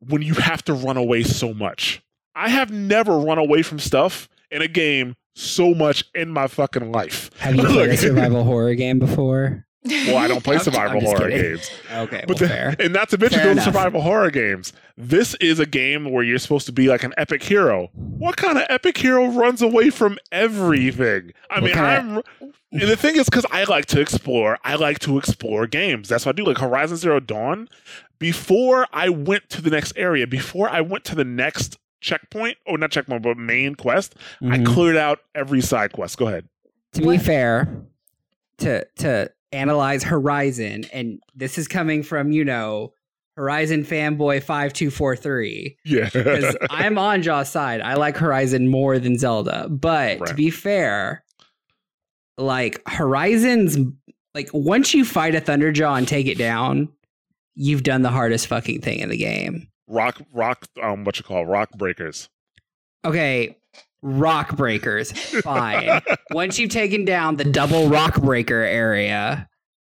[0.00, 2.02] when you have to run away so much.
[2.34, 6.92] I have never run away from stuff in a game so much in my fucking
[6.92, 7.30] life.
[7.38, 9.66] Have you played a survival horror game before?
[9.86, 11.42] Well, I don't play survival horror kidding.
[11.42, 11.70] games.
[11.92, 12.76] Okay, But well, the- fair.
[12.80, 13.64] and not to mention Fair those enough.
[13.66, 14.72] survival horror games.
[14.96, 17.90] This is a game where you're supposed to be like an epic hero.
[17.94, 21.32] What kind of epic hero runs away from everything?
[21.50, 22.22] I What mean, I'm.
[22.80, 26.08] And the thing is, because I like to explore, I like to explore games.
[26.08, 26.44] That's what I do.
[26.44, 27.68] Like Horizon Zero Dawn.
[28.18, 32.76] Before I went to the next area, before I went to the next checkpoint, or
[32.78, 34.66] not checkpoint, but main quest, I Mhm.
[34.66, 36.18] cleared out every side quest.
[36.18, 36.48] Go ahead.
[36.92, 37.68] to be fair,
[38.58, 42.92] to to analyze Horizon, and this is coming from you know
[43.36, 45.76] Horizon fanboy five two four three.
[45.84, 46.08] Yeah.
[46.12, 47.80] Because I'm on Jaa's side.
[47.80, 51.23] I like Horizon more than Zelda, but to be fair,
[52.38, 53.76] like Horizon's
[54.34, 56.88] like once you fight a Thunderjaw and take it down,
[57.54, 59.68] you've done the hardest fucking thing in the game.
[59.86, 60.66] rock, rock.
[60.82, 62.28] Um, what you call rock breakers.
[63.04, 63.56] Okay,
[64.02, 66.00] rock breakers, fine.
[66.30, 69.48] once you've taken down the double rock breaker area,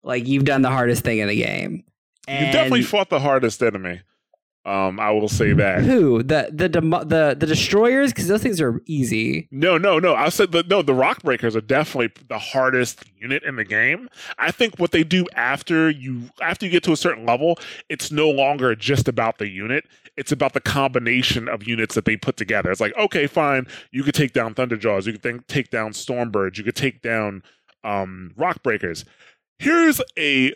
[0.03, 1.83] like you've done the hardest thing in the game.
[2.27, 4.01] You definitely fought the hardest enemy.
[4.67, 5.83] Um, I will say that.
[5.83, 9.47] who the the demo- the the destroyers because those things are easy.
[9.49, 10.13] No, no, no.
[10.13, 10.81] I said the no.
[10.81, 14.09] The rock breakers are definitely the hardest unit in the game.
[14.37, 18.11] I think what they do after you after you get to a certain level, it's
[18.11, 19.85] no longer just about the unit.
[20.17, 22.69] It's about the combination of units that they put together.
[22.69, 26.57] It's like okay, fine, you could take down Thunderjaws, you could then take down Stormbirds,
[26.57, 27.41] you could take down
[27.85, 29.05] um, rock breakers.
[29.59, 30.53] Here's a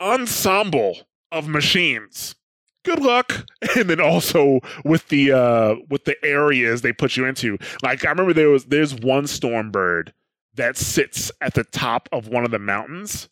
[0.00, 0.96] ensemble
[1.30, 2.34] of machines.
[2.84, 3.46] Good luck.
[3.76, 7.58] And then also with the uh with the areas they put you into.
[7.82, 10.12] Like I remember there was there's one Stormbird
[10.54, 13.28] that sits at the top of one of the mountains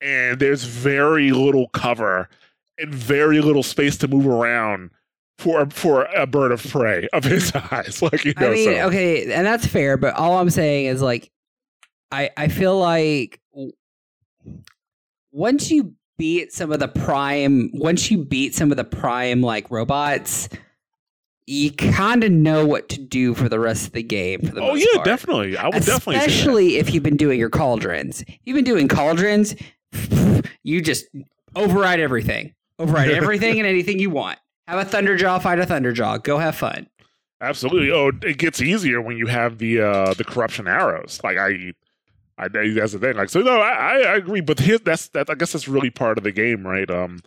[0.00, 2.28] and there's very little cover
[2.78, 4.90] and very little space to move around
[5.38, 8.02] for for a bird of prey of his size.
[8.02, 8.86] Like you know, I mean, so.
[8.88, 11.30] okay, and that's fair, but all I'm saying is like,
[12.10, 13.40] I I feel like
[15.32, 19.70] once you beat some of the prime, once you beat some of the prime like
[19.70, 20.48] robots,
[21.46, 24.40] you kind of know what to do for the rest of the game.
[24.40, 25.04] For the Oh yeah, part.
[25.04, 25.56] definitely.
[25.56, 28.22] I would definitely especially if you've been doing your cauldrons.
[28.22, 29.54] If you've been doing cauldrons,
[30.62, 31.06] you just
[31.54, 34.38] override everything, override everything and anything you want.
[34.66, 36.22] Have a thunderjaw fight a thunderjaw.
[36.24, 36.88] Go have fun.
[37.40, 37.92] Absolutely.
[37.92, 41.20] Oh, it gets easier when you have the uh the corruption arrows.
[41.22, 41.72] Like I,
[42.38, 43.16] I that's the thing.
[43.16, 44.40] Like so, no, I I I agree.
[44.40, 45.30] But that's that.
[45.30, 46.90] I guess that's really part of the game, right?
[46.90, 47.20] Um,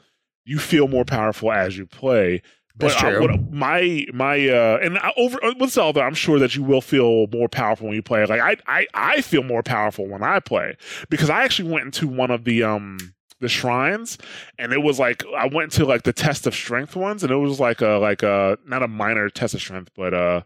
[0.45, 2.41] you feel more powerful as you play.
[2.75, 3.21] But That's true.
[3.21, 6.79] what, my my uh, and I, over uh, with Zelda, I'm sure that you will
[6.79, 8.25] feel more powerful when you play.
[8.25, 10.77] Like I I I feel more powerful when I play
[11.09, 12.97] because I actually went into one of the um
[13.41, 14.17] the shrines
[14.57, 17.37] and it was like I went to like the test of strength ones and it
[17.37, 20.41] was like a like a not a minor test of strength but uh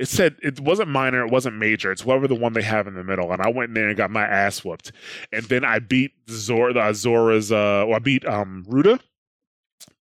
[0.00, 2.94] it said it wasn't minor it wasn't major it's whatever the one they have in
[2.94, 4.92] the middle and I went in there and got my ass whooped.
[5.30, 8.98] And then I beat Zora the Zora's uh well I beat um Ruta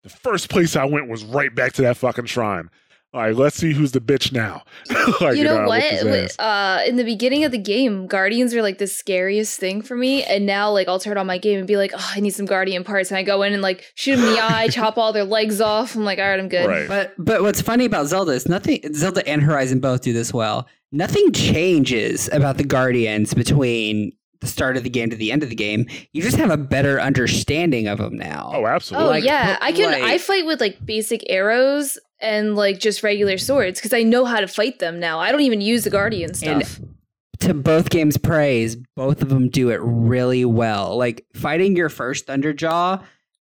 [0.02, 2.70] the first place I went was right back to that fucking shrine
[3.14, 4.62] all right let's see who's the bitch now
[5.20, 5.81] like, you know I what?
[5.83, 6.38] whooped his Wi- ass.
[6.38, 10.22] Uh, in the beginning of the game, guardians are like the scariest thing for me,
[10.24, 12.44] and now like I'll turn on my game and be like, "Oh, I need some
[12.46, 15.12] guardian parts," and I go in and like shoot them in the eye, chop all
[15.12, 15.94] their legs off.
[15.94, 16.88] I'm like, "All right, I'm good." Right.
[16.88, 18.81] But but what's funny about Zelda is nothing.
[18.94, 20.66] Zelda and Horizon both do this well.
[20.92, 25.48] Nothing changes about the Guardians between the start of the game to the end of
[25.48, 25.87] the game.
[26.12, 28.50] You just have a better understanding of them now.
[28.55, 29.90] oh Oh absolutely Like, yeah, I can.
[29.90, 34.25] like- I fight with like basic arrows and like just regular swords because I know
[34.25, 35.19] how to fight them now.
[35.21, 36.81] I don't even use the guardian And- stuff.
[37.41, 40.97] to both games' praise, both of them do it really well.
[40.97, 43.03] Like fighting your first Thunderjaw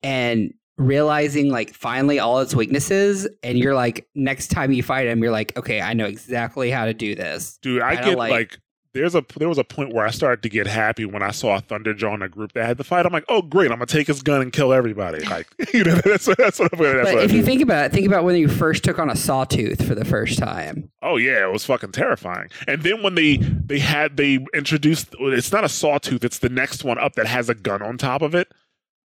[0.04, 5.22] and realizing like finally all its weaknesses, and you're like next time you fight him,
[5.22, 7.58] you're like, okay, I know exactly how to do this.
[7.62, 8.58] Dude, I Kinda get like- like,
[8.93, 11.58] there's a there was a point where I started to get happy when I saw
[11.58, 13.06] a Thunderjaw in a group that had the fight.
[13.06, 15.23] I'm like, oh great, I'm gonna take his gun and kill everybody.
[15.25, 16.97] Like, you know, that's that's what I'm gonna.
[17.04, 19.15] That's but if you think about it, think about when you first took on a
[19.15, 20.91] sawtooth for the first time.
[21.04, 22.49] Oh yeah, it was fucking terrifying.
[22.67, 26.84] And then when they they had they introduced it's not a sawtooth, it's the next
[26.84, 28.52] one up that has a gun on top of it.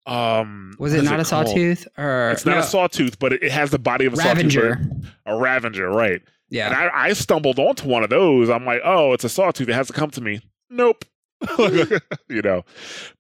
[0.07, 1.47] Um Was it it not a called?
[1.49, 4.17] sawtooth or It's not no, a sawtooth, but it, it has the body of a
[4.17, 4.79] Ravager?
[4.83, 5.13] sawtooth.
[5.27, 6.23] A Ravenger, right.
[6.67, 8.51] And Yeah, I, I stumbled onto one of those.
[8.51, 9.69] I'm like, oh, it's a sawtooth.
[9.69, 10.41] It has to come to me.
[10.71, 11.05] Nope.
[11.59, 12.65] you know,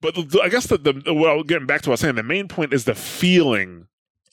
[0.00, 2.22] but the, I guess the, the well, getting back to what I was saying, the
[2.22, 3.88] main point is the feeling,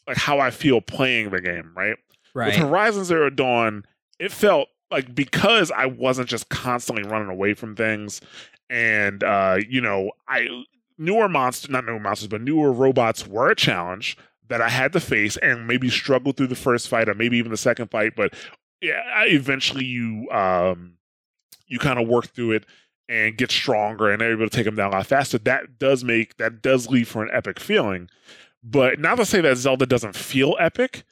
[0.05, 1.95] like how I feel playing the game, right?
[2.35, 2.47] right.
[2.47, 3.85] With Horizon Zero Dawn,
[4.19, 8.21] it felt like because I wasn't just constantly running away from things,
[8.69, 10.47] and uh, you know, I
[10.99, 14.17] newer monsters, not newer monsters, but newer robots were a challenge
[14.49, 17.51] that I had to face and maybe struggle through the first fight or maybe even
[17.51, 18.33] the second fight, but
[18.81, 20.93] yeah, eventually you um
[21.67, 22.65] you kind of work through it
[23.07, 25.37] and get stronger and are able to take them down a lot faster.
[25.39, 28.09] That does make that does leave for an epic feeling.
[28.63, 31.03] But not to say that Zelda doesn't feel epic,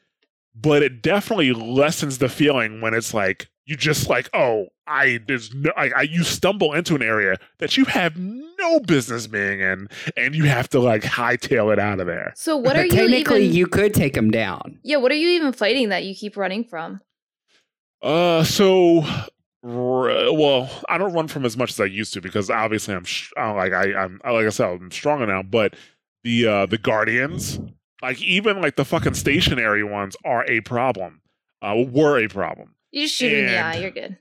[0.53, 5.53] but it definitely lessens the feeling when it's like you just like oh I there's
[5.53, 9.87] no I, I you stumble into an area that you have no business being in
[10.15, 12.33] and you have to like hightail it out of there.
[12.35, 13.55] So what But are you technically even?
[13.55, 14.79] you could take them down.
[14.83, 17.01] yeah, what are you even fighting that you keep running from?
[18.01, 19.03] Uh, so,
[19.63, 23.31] well, I don't run from as much as I used to because obviously I'm sh-
[23.37, 25.43] uh, like I, I'm like I said I'm stronger now.
[25.43, 25.75] But
[26.23, 27.59] the uh the guardians,
[28.01, 31.21] like even like the fucking stationary ones, are a problem.
[31.61, 33.75] Uh, were a problem, You just shoot him in the eye.
[33.77, 34.17] You're good.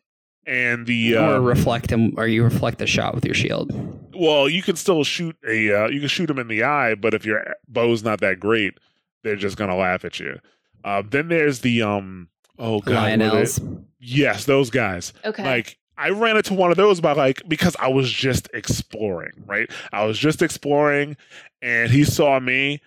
[0.47, 3.71] and the or um, reflect them, or you reflect the shot with your shield.
[4.15, 7.13] well, you can still shoot a uh, you can shoot them in the eye, but
[7.13, 8.79] if your bow's not that great,
[9.23, 10.39] they're just gonna laugh at you.
[10.83, 13.85] Uh, then there's the um oh god, what are they- Lynels.
[14.01, 15.13] yes, those guys.
[15.25, 15.45] Okay.
[15.45, 19.71] Like I ran into one of those by like because I was just exploring, right?
[19.93, 21.17] I was just exploring
[21.63, 22.81] and he saw me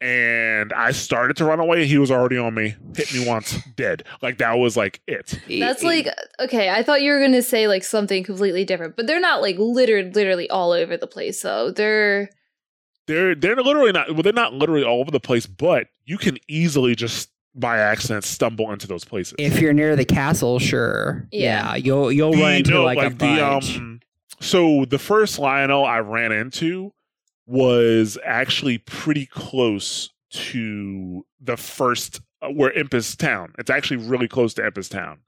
[0.00, 1.86] and I started to run away.
[1.86, 4.04] He was already on me, hit me once, dead.
[4.22, 5.38] Like that was like it.
[5.48, 6.08] That's like
[6.40, 6.70] okay.
[6.70, 10.14] I thought you were gonna say like something completely different, but they're not like littered,
[10.14, 11.40] literally all over the place.
[11.40, 12.30] So they're
[13.06, 16.38] They're they're literally not well, they're not literally all over the place, but you can
[16.48, 19.34] easily just by accident stumble into those places.
[19.38, 21.26] if you're near the castle, sure.
[21.32, 21.70] Yeah.
[21.70, 23.76] Yeah, you'll you'll The- run into no, like, a the bunch.
[23.76, 24.00] um
[24.40, 26.92] so the first Lynel I ran into
[27.46, 33.52] was actually pretty close to the first uh, where Impa's Town.
[33.58, 35.18] It's actually really close to Impa's Town.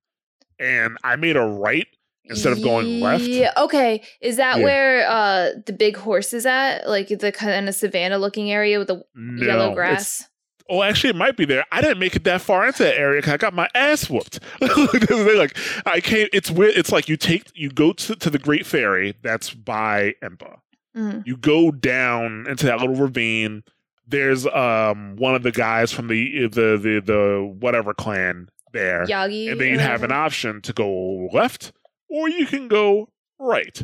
[0.59, 1.87] And I made a right
[2.27, 3.25] instead of going left.
[3.25, 3.53] Yeah.
[3.57, 4.03] Okay.
[4.21, 4.65] Is that Yeah.
[4.65, 6.87] where uh the big horse is at?
[6.89, 10.27] Like the kind of savannah looking area with the No, yellow it's- grass?
[10.71, 11.65] Oh, actually, it might be there.
[11.73, 14.39] I didn't make it that far into that area 'cause I got my ass whooped.
[14.61, 15.57] like
[15.87, 16.29] I came.
[16.33, 16.75] It's weird.
[16.77, 20.59] It's like you take you go to, to the Great Fairy that's by Impa.
[20.97, 21.27] Mhm.
[21.27, 23.65] You go down into that little ravine.
[24.07, 29.51] There's um one of the guys from the the the, the whatever clan there, Yagi.
[29.53, 31.73] and then you have an option to go left
[32.09, 33.83] or you can go right.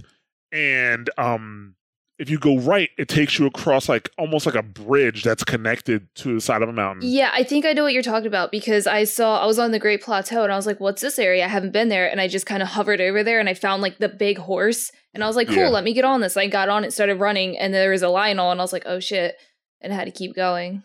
[0.53, 1.75] And um
[2.19, 6.09] if you go right, it takes you across like almost like a bridge that's connected
[6.17, 7.07] to the side of a mountain.
[7.09, 9.71] Yeah, I think I know what you're talking about because I saw I was on
[9.73, 11.45] the Great Plateau and I was like, "What's this area?
[11.45, 13.83] I haven't been there." And I just kind of hovered over there and I found
[13.83, 15.69] like the big horse and I was like, "Cool, Yeah.
[15.69, 18.07] let me get on this." I got on it, started running, and there was a
[18.07, 19.37] Lynel and I was like, "Oh shit!"
[19.83, 20.83] and I had to keep going.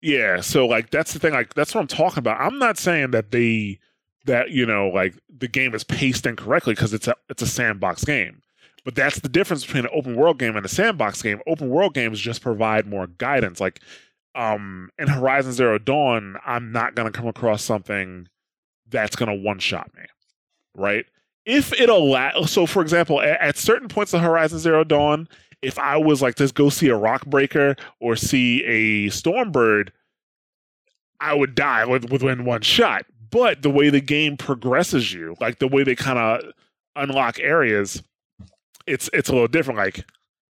[0.00, 1.32] Yeah, so like that's the thing.
[1.32, 2.40] Like that's what I'm talking about.
[2.40, 3.80] I'm not saying that they
[4.26, 8.04] that you know like the game is paced incorrectly because it's a it's a sandbox
[8.04, 8.40] game.
[8.84, 11.40] But that's the difference between an open world game and a sandbox game.
[11.46, 13.60] Open world games just provide more guidance.
[13.60, 13.80] Like
[14.34, 18.28] um in Horizon Zero Dawn, I'm not gonna come across something
[18.88, 20.04] that's gonna one shot me,
[20.76, 21.06] right?
[21.46, 25.28] If it allow, so for example, at, at certain points of Horizon Zero Dawn,
[25.62, 29.90] if I was like to go see a rock breaker or see a stormbird,
[31.20, 33.06] I would die with, within one shot.
[33.30, 36.52] But the way the game progresses you, like the way they kind of
[36.96, 38.02] unlock areas,
[38.86, 39.78] it's it's a little different.
[39.78, 40.04] Like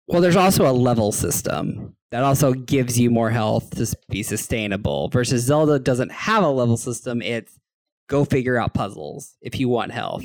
[0.07, 5.09] Well, there's also a level system that also gives you more health to be sustainable.
[5.09, 7.23] Versus Zelda doesn't have a level system.
[7.23, 7.59] It's
[8.09, 10.25] go figure out puzzles if you want health.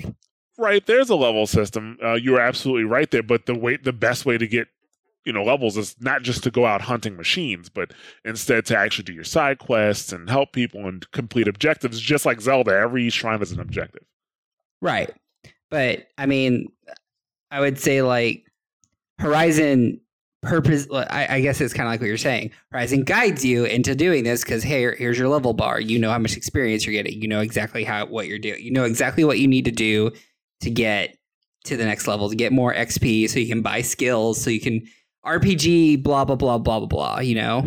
[0.57, 1.97] right there's a level system.
[2.03, 3.23] Uh, you're absolutely right there.
[3.23, 4.67] But the way the best way to get
[5.25, 7.93] you know levels is not just to go out hunting machines, but
[8.23, 11.99] instead to actually do your side quests and help people and complete objectives.
[11.99, 14.03] Just like Zelda, every shrine is an objective.
[14.81, 15.11] Right.
[15.69, 16.71] But I mean,
[17.51, 18.45] I would say like
[19.19, 19.99] Horizon
[20.43, 20.87] purpose.
[20.91, 22.51] I, I guess it's kind of like what you're saying.
[22.71, 25.79] Horizon guides you into doing this because hey, here's your level bar.
[25.79, 27.21] You know how much experience you're getting.
[27.21, 28.61] You know exactly how what you're doing.
[28.61, 30.11] You know exactly what you need to do
[30.61, 31.17] to get
[31.65, 34.61] to the next level to get more XP, so you can buy skills, so you
[34.61, 34.85] can
[35.25, 36.03] RPG.
[36.03, 37.19] Blah blah blah blah blah blah.
[37.19, 37.61] You know.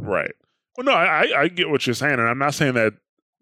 [0.00, 0.32] Right.
[0.76, 2.94] Well, no, I I get what you're saying, and I'm not saying that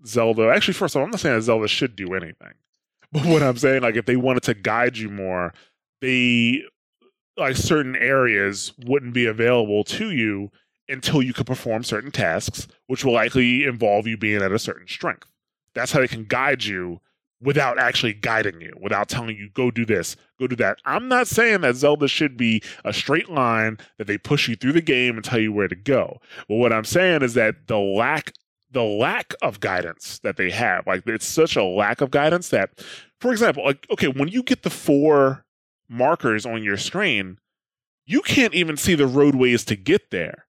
[0.06, 0.48] Zelda.
[0.48, 2.52] Actually, first of all, I'm not saying that Zelda should do anything.
[3.12, 5.52] But what I'm saying, like, if they wanted to guide you more,
[6.02, 6.64] they
[7.38, 10.50] like certain areas wouldn't be available to you
[10.88, 14.86] until you could perform certain tasks, which will likely involve you being at a certain
[14.86, 15.32] strength.
[15.74, 17.00] That's how they can guide you
[17.40, 20.78] without actually guiding you, without telling you, go do this, go do that.
[20.84, 24.72] I'm not saying that Zelda should be a straight line that they push you through
[24.72, 26.20] the game and tell you where to go.
[26.48, 28.34] But what I'm saying is that the lack
[28.70, 32.70] the lack of guidance that they have, like it's such a lack of guidance that,
[33.20, 35.44] for example, like okay, when you get the four
[35.92, 37.38] markers on your screen,
[38.06, 40.46] you can't even see the roadways to get there.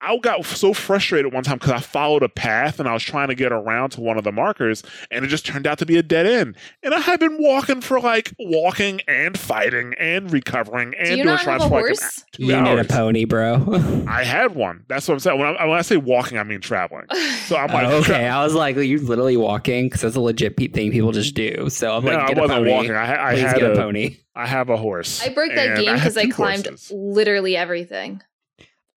[0.00, 3.28] I got so frustrated one time because I followed a path and I was trying
[3.28, 5.96] to get around to one of the markers, and it just turned out to be
[5.96, 6.56] a dead end.
[6.82, 11.22] And I had been walking for like walking and fighting and recovering and Do you
[11.24, 12.24] doing not have a for like an- horse?
[12.32, 14.04] two You need a pony, bro.
[14.06, 14.84] I had one.
[14.88, 15.38] That's what I'm saying.
[15.40, 17.06] When I, when I say walking, I mean traveling.
[17.46, 20.56] So I'm like, Oh, okay, I was like, you literally walking because that's a legit
[20.56, 21.70] thing people just do.
[21.70, 22.70] So I'm No, like, I get a wasn't pony.
[22.72, 22.92] walking.
[22.92, 24.18] I, I had get a, a, pony.
[24.34, 25.22] I have a horse.
[25.24, 26.92] I broke that game because I, climbed horses.
[26.94, 28.20] literally everything.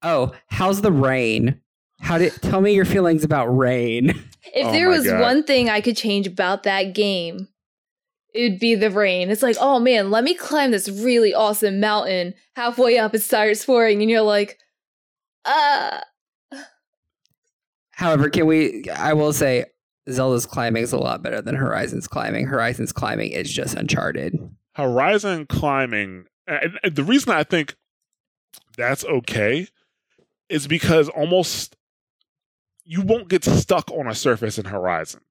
[0.02, 1.60] Oh, how's the rain?
[2.00, 4.22] How did tell me your feelings about rain?
[4.52, 5.20] If Oh there was God.
[5.20, 7.50] one thing I could change about that game,
[8.34, 9.30] it would be the rain.
[9.30, 12.34] It's like, oh man, let me climb this really awesome mountain.
[12.56, 14.58] Halfway up, it starts pouring, and you're like,
[15.46, 16.02] ah.
[17.92, 18.90] However, can we?
[18.90, 19.66] I will say,
[20.10, 22.48] Zelda's climbing is a lot better than Horizon's climbing.
[22.48, 24.40] Horizon's climbing is just Uncharted.
[24.74, 26.26] Horizon climbing.
[26.48, 27.76] And and the reason I think
[28.78, 29.68] that's okay
[30.50, 31.76] is because almost
[32.84, 35.22] you won't get stuck on a surface in Horizon.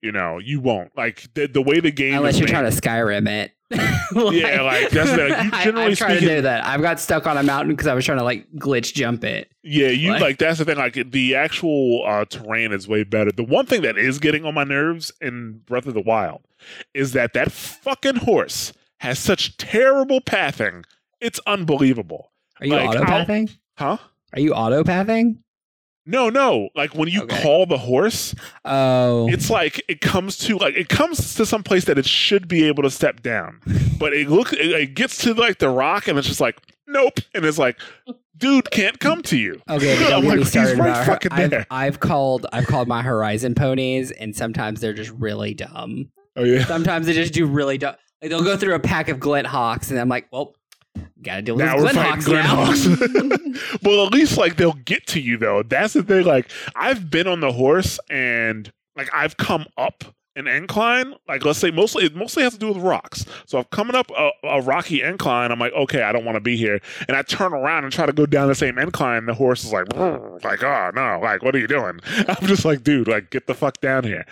[0.00, 0.90] You know, you won't.
[0.96, 3.52] Like the, the way the game Unless you're made- trying to Skyrim it.
[4.14, 6.66] Yeah, like, that's the- you generally I'm trying to do that.
[6.66, 9.50] I've got stuck on a mountain because I was trying to like glitch jump it.
[9.62, 10.76] Yeah, you Like- like that's the thing.
[10.76, 13.32] Like the actual uh, terrain is way better.
[13.32, 16.42] The one thing that is getting on my nerves in Breath of the Wild
[16.92, 20.84] is that that fucking horse has such terrible pathing.
[21.20, 22.32] It's unbelievable.
[22.60, 23.48] Are you Like, auto pathing?
[23.78, 23.98] Huh?
[24.34, 25.38] Are you auto pathing?
[26.04, 26.68] No, no.
[26.74, 27.42] Like when you Okay.
[27.42, 31.84] call the horse, Oh, it's like it comes to like it comes to some place
[31.84, 33.60] that it should be able to step down,
[33.98, 36.58] but it look it, it gets to like the rock and it's just like
[36.88, 37.78] nope, and it's like
[38.36, 39.62] dude can't come to you.
[39.70, 41.66] Okay, don't I'm get like, me he's started right about fucking I've.
[41.70, 46.10] I've called I've called my Horizon ponies, and sometimes they're just really dumb.
[46.34, 46.64] Oh yeah.
[46.64, 47.94] Sometimes they just do really dumb.
[48.20, 50.56] Like they'll go through a pack of Glint Hawks, and I'm like, well,
[51.22, 52.72] gotta deal with Now we're fighting now.
[53.82, 55.62] Well, at least like they'll get to you though.
[55.62, 56.24] That's the thing.
[56.24, 61.14] Like I've been on the horse and like I've come up an incline.
[61.28, 63.24] Like let's say mostly it mostly has to do with rocks.
[63.46, 65.52] So I'm coming up a, a rocky incline.
[65.52, 66.80] I'm like, okay, I don't want to be here.
[67.08, 69.26] And I turn around and try to go down the same incline.
[69.26, 69.94] The horse is like,
[70.44, 72.00] like, oh no, like what are you doing?
[72.28, 74.24] I'm just like, dude, like get the fuck down here.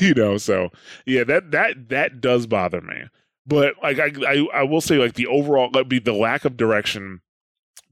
[0.00, 0.38] you know.
[0.38, 0.70] So
[1.06, 3.04] yeah, that that that does bother me.
[3.46, 6.56] But like I, I I will say like the overall like be the lack of
[6.56, 7.20] direction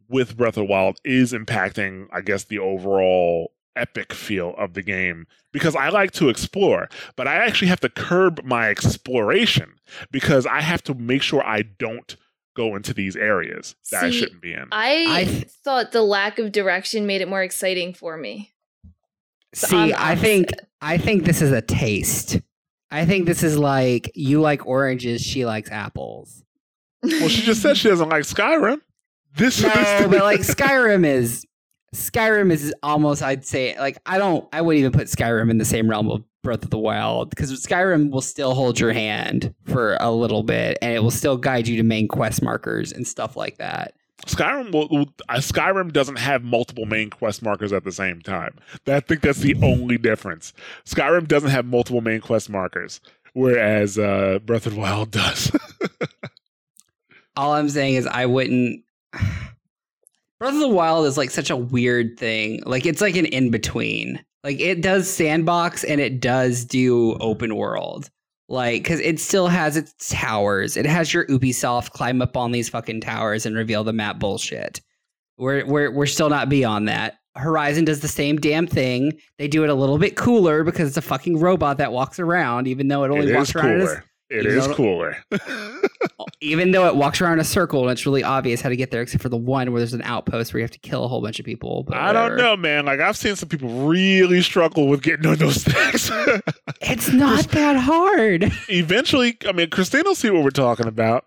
[0.08, 4.82] with Breath of the Wild is impacting I guess the overall epic feel of the
[4.82, 9.74] game because I like to explore, but I actually have to curb my exploration
[10.10, 12.16] because I have to make sure I don't
[12.54, 14.66] go into these areas that I shouldn't be in.
[14.72, 18.52] I, I th- thought the lack of direction made it more exciting for me.
[19.54, 20.50] See, I'm think.
[20.80, 22.40] I think this is a taste.
[22.90, 26.42] I think this is like you like oranges, she likes apples.
[27.02, 28.80] well, she just said she doesn't like Skyrim.
[29.36, 31.46] This, No, this but like Skyrim is
[31.94, 35.64] Skyrim is almost I'd say like I don't I wouldn't even put Skyrim in the
[35.64, 39.96] same realm of Breath of the Wild because Skyrim will still hold your hand for
[40.00, 43.36] a little bit and it will still guide you to main quest markers and stuff
[43.36, 43.94] like that.
[44.26, 48.56] Skyrim will, will uh, Skyrim doesn't have multiple main quest markers at the same time.
[48.86, 50.52] I think that's the only difference.
[50.84, 53.00] Skyrim doesn't have multiple main quest markers,
[53.32, 55.50] whereas uh, Breath of the Wild does.
[57.36, 62.18] All I'm saying is I wouldn't Breath of the Wild is like such a weird
[62.18, 62.62] thing.
[62.66, 64.24] Like it's like an in between.
[64.42, 68.10] Like it does sandbox and it does do open world.
[68.50, 70.76] Like cuz it still has its towers.
[70.76, 74.80] It has your Ubisoft climb up on these fucking towers and reveal the map bullshit.
[75.38, 77.14] We're we're we're still not beyond that.
[77.36, 79.12] Horizon does the same damn thing.
[79.38, 82.66] They do it a little bit cooler because it's a fucking robot that walks around
[82.66, 84.04] even though it only it walks around in a, cooler.
[84.30, 85.16] It You is know- cooler.
[86.40, 88.90] Even though it walks around in a circle and it's really obvious how to get
[88.90, 91.08] there, except for the one where there's an outpost where you have to kill a
[91.08, 91.82] whole bunch of people.
[91.82, 92.86] But I don't know, man.
[92.86, 96.10] Like I've seen some people really struggle with getting on those things.
[96.80, 98.50] It's not that hard.
[98.70, 101.26] Eventually, I mean, Christine will see what we're talking about.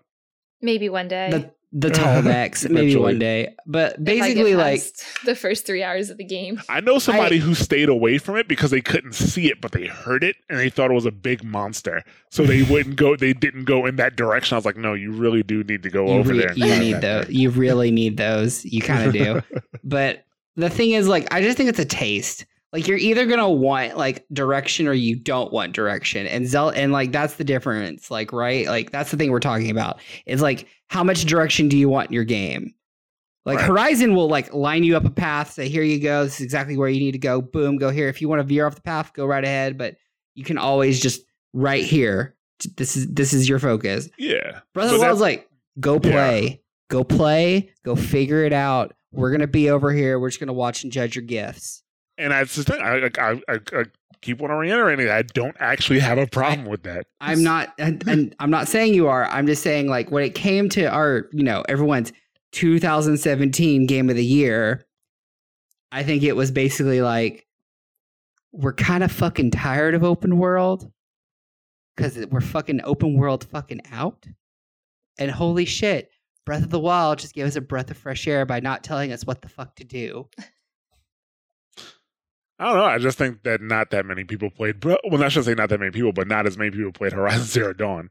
[0.60, 1.30] Maybe one day.
[1.30, 3.54] The the tall necks, maybe one day.
[3.66, 4.82] But if I get basically, like
[5.24, 6.62] the first three hours of the game.
[6.68, 9.72] I know somebody I- who stayed away from it because they couldn't see it, but
[9.72, 13.16] they heard it and they thought it was a big monster, so they wouldn't go.
[13.16, 14.54] They didn't go in that direction.
[14.54, 16.52] I was like, no, you really do need to go you, over re- there.
[16.52, 17.28] you need those.
[17.28, 18.64] You really need those.
[18.64, 19.42] You kind of do.
[19.84, 20.24] but
[20.56, 22.46] the thing is, like, I just think it's a taste.
[22.72, 26.92] Like, you're either gonna want like direction or you don't want direction, and Zel, and
[26.92, 28.10] like that's the difference.
[28.10, 28.66] Like, right?
[28.66, 30.00] Like that's the thing we're talking about.
[30.26, 32.74] Is like how much direction do you want in your game?
[33.46, 33.66] Like Right.
[33.66, 36.76] Horizon will like line you up a path, say here you go, this is exactly
[36.76, 37.42] where you need to go.
[37.42, 38.08] Boom, go here.
[38.08, 39.76] If you want to veer off the path, go right ahead.
[39.76, 39.96] But
[40.34, 41.22] you can always just
[41.52, 42.36] right here.
[42.76, 44.08] This is this is your focus.
[44.16, 45.48] Yeah, Breath But of the Wild's like,
[45.80, 48.94] go play, go play, go figure it out.
[49.12, 50.18] We're gonna be over here.
[50.18, 51.82] We're just gonna watch and judge your gifts.
[52.16, 52.80] and that's the thing.
[52.80, 53.84] I, I, I, I
[54.24, 55.08] keep on reiterating.
[55.08, 57.06] I don't actually have a problem with that.
[57.20, 59.26] I'm not, and, and I'm not saying you are.
[59.26, 62.12] I'm just saying like when it came to our, you know, everyone's
[62.52, 64.86] 2017 game of the year.
[65.92, 67.46] I think it was basically like
[68.52, 70.90] we're kind of fucking tired of open world
[71.96, 74.26] because we're fucking open world fucking out.
[75.18, 76.10] And holy shit,
[76.46, 79.12] Breath of the Wild just gave us a breath of fresh air by not telling
[79.12, 80.28] us what the fuck to do.
[82.58, 82.84] I don't know.
[82.84, 84.78] I just think that not that many people played.
[84.80, 87.12] Bro- Well, I shouldn't say not that many people, but not as many people played
[87.12, 88.10] Horizon Zero Dawn.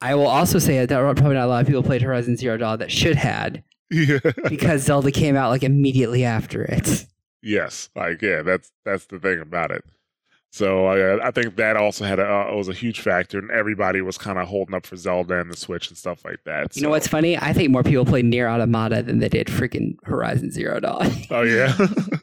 [0.00, 2.78] I will also say that probably not a lot of people played Horizon Zero Dawn
[2.80, 4.18] that should had Yeah.
[4.48, 7.06] because Zelda came out like immediately after it.
[7.42, 7.88] yes.
[7.96, 8.42] Like yeah.
[8.42, 9.84] That's that's the thing about it.
[10.50, 14.02] So I I think that also had a uh, was a huge factor, and everybody
[14.02, 16.76] was kind of holding up for Zelda and the Switch and stuff like that.
[16.76, 17.38] You know what's funny?
[17.38, 21.10] I think more people played Nier Automata than they did freaking Horizon Zero Dawn.
[21.30, 21.74] Oh yeah.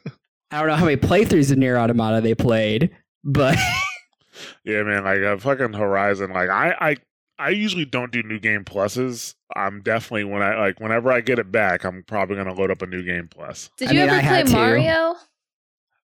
[0.50, 2.90] I don't know how many playthroughs of Nier Automata they played,
[3.24, 3.56] but
[4.64, 6.32] Yeah, man, like a fucking Horizon.
[6.32, 6.96] Like I, I,
[7.38, 9.34] I usually don't do new game pluses.
[9.54, 12.82] I'm definitely when I like whenever I get it back, I'm probably gonna load up
[12.82, 13.70] a new game plus.
[13.76, 14.52] Did I you mean, ever I play had to.
[14.52, 15.14] Mario?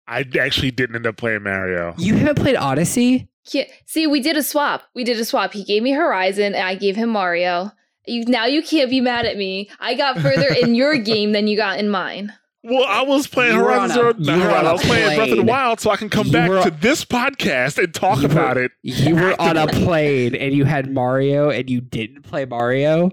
[0.07, 1.95] I actually didn't end up playing Mario.
[1.97, 3.28] you haven't played Odyssey?
[3.53, 3.64] Yeah.
[3.86, 4.82] See, we did a swap.
[4.95, 5.53] We did a swap.
[5.53, 7.72] He gave me Horizon, and I gave him Mario.
[8.07, 9.70] You now you can't be mad at me.
[9.80, 12.32] I got further in your game than you got in mine.
[12.65, 14.11] Well, I was playing You Horizon on Zero.
[14.11, 15.43] a- you not were Horizon, on was playing Breath of the.
[15.43, 18.57] Wild, so I can come You back were- to this podcast and talk were- about
[18.57, 18.71] it.
[18.83, 23.11] You were on a plane and you had Mario and you didn't play Mario?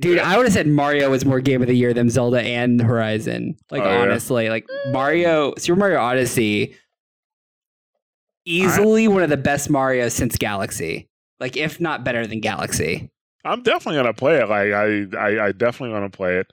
[0.00, 0.28] Dude, Yeah.
[0.32, 3.56] I would have said Mario was more game of the year than Zelda and Horizon.
[3.70, 3.98] Like Oh, yeah?
[4.00, 6.74] honestly, like Mario, Super Mario Odyssey,
[8.44, 11.08] easily one of the best Marios since Galaxy.
[11.40, 13.10] Like if not better than Galaxy.
[13.44, 14.48] I'm definitely gonna play it.
[14.48, 16.52] Like I, I, I definitely gonna play it.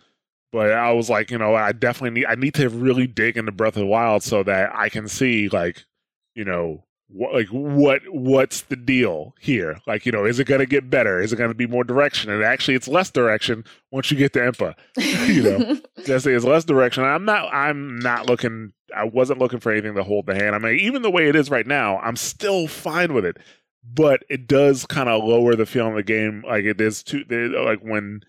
[0.51, 2.27] But I was like, you know, I definitely need.
[2.27, 5.49] I need to really dig into Breath of the Wild so that I can see,
[5.49, 5.85] like,
[6.33, 9.79] you know, what, like what, what's the deal here?
[9.85, 11.19] Like, you know, is it gonna get better?
[11.21, 12.31] Is it gonna be more direction?
[12.31, 14.75] And actually, it's less direction once you get to Impa.
[15.27, 15.81] You know.
[16.05, 17.03] Just it's less direction.
[17.03, 17.53] I'm not.
[17.53, 18.73] I'm not looking.
[18.95, 20.55] I wasn't looking for anything to hold the hand.
[20.55, 23.37] I mean, even the way it is right now, I'm still fine with it.
[23.83, 26.43] But it does kind of lower the feeling of the game.
[26.47, 27.23] Like it is too.
[27.29, 28.21] Like when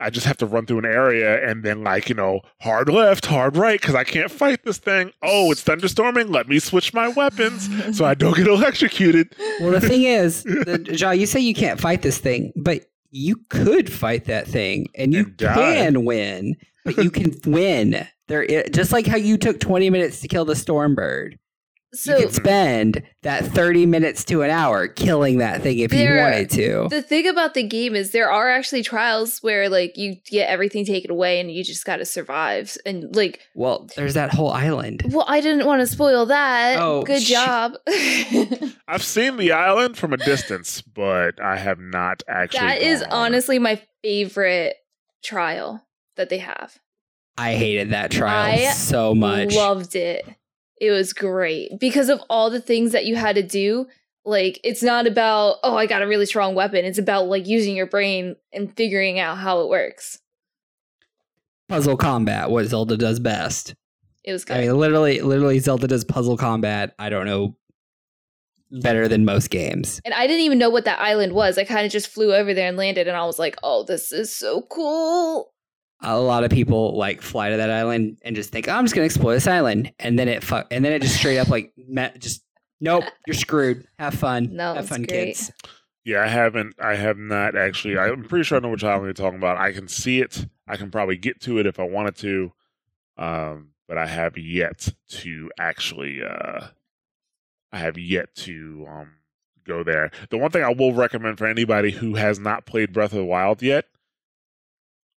[0.00, 3.26] I just have to run through an area and then like you know hard left,
[3.26, 5.12] hard right because I can't fight this thing.
[5.22, 6.30] Oh, it's thunderstorming.
[6.30, 9.34] Let me switch my weapons so I don't get electrocuted.
[9.60, 13.36] Well, the thing is, the, Jaa, you say you can't fight this thing, but you
[13.48, 16.56] could fight that thing, and you And can win.
[16.84, 18.06] But you can win.
[18.28, 21.38] There, just like how you took twenty minutes to kill the storm bird,
[21.92, 25.98] so you could spend that thirty minutes to an hour killing that thing if you
[25.98, 26.86] There- wanted to.
[26.90, 30.84] the thing about the game is there are actually trials where like you get everything
[30.84, 35.02] taken away and you just got to survive and like Well, there's that whole island.
[35.08, 36.78] well I didn't want to spoil that.
[36.80, 37.72] Oh, Good sh- job.
[38.88, 42.60] I've seen the island from a distance, but I have not actually.
[42.60, 43.26] that is gone on it.
[43.26, 44.76] honestly my favorite
[45.22, 45.86] trial
[46.16, 46.78] that they have.
[47.38, 49.54] I hated that trial I so much.
[49.54, 50.24] I loved it.
[50.80, 53.86] It was great because of all the things that you had to do.
[54.24, 56.84] Like it's not about oh I got a really strong weapon.
[56.84, 60.18] It's about like using your brain and figuring out how it works.
[61.68, 63.74] puzzle combat, what Zelda does best.
[64.24, 64.56] It was good.
[64.56, 66.94] I mean, literally, literally, Zelda does puzzle combat.
[66.98, 67.56] I don't know
[68.70, 70.00] better than most games.
[70.04, 71.58] and I didn't even know what that island was.
[71.58, 74.12] I kind of just flew over there and landed, and I was like, "Oh, this
[74.12, 75.52] is so cool."
[76.02, 78.94] A lot of people like fly to that island and just think, oh, I'm just
[78.94, 81.72] gonna explore this island, and then it fu- and then it just straight up like
[81.76, 82.42] me- just
[82.80, 83.86] nope, you're screwed.
[83.98, 84.48] Have fun.
[84.52, 85.36] No, have fun, great.
[85.36, 85.52] kids.
[86.04, 86.74] Yeah, I haven't.
[86.80, 87.98] I have not actually.
[87.98, 89.58] I'm pretty sure I know which island you're talking about.
[89.58, 90.46] I can see it.
[90.66, 92.52] I can probably get to it if I wanted to,
[93.18, 96.22] um, but I have yet to actually.
[96.22, 96.68] Uh,
[97.72, 99.10] I have yet to um,
[99.64, 100.10] go there.
[100.30, 103.24] The one thing I will recommend for anybody who has not played Breath of the
[103.24, 103.84] Wild yet,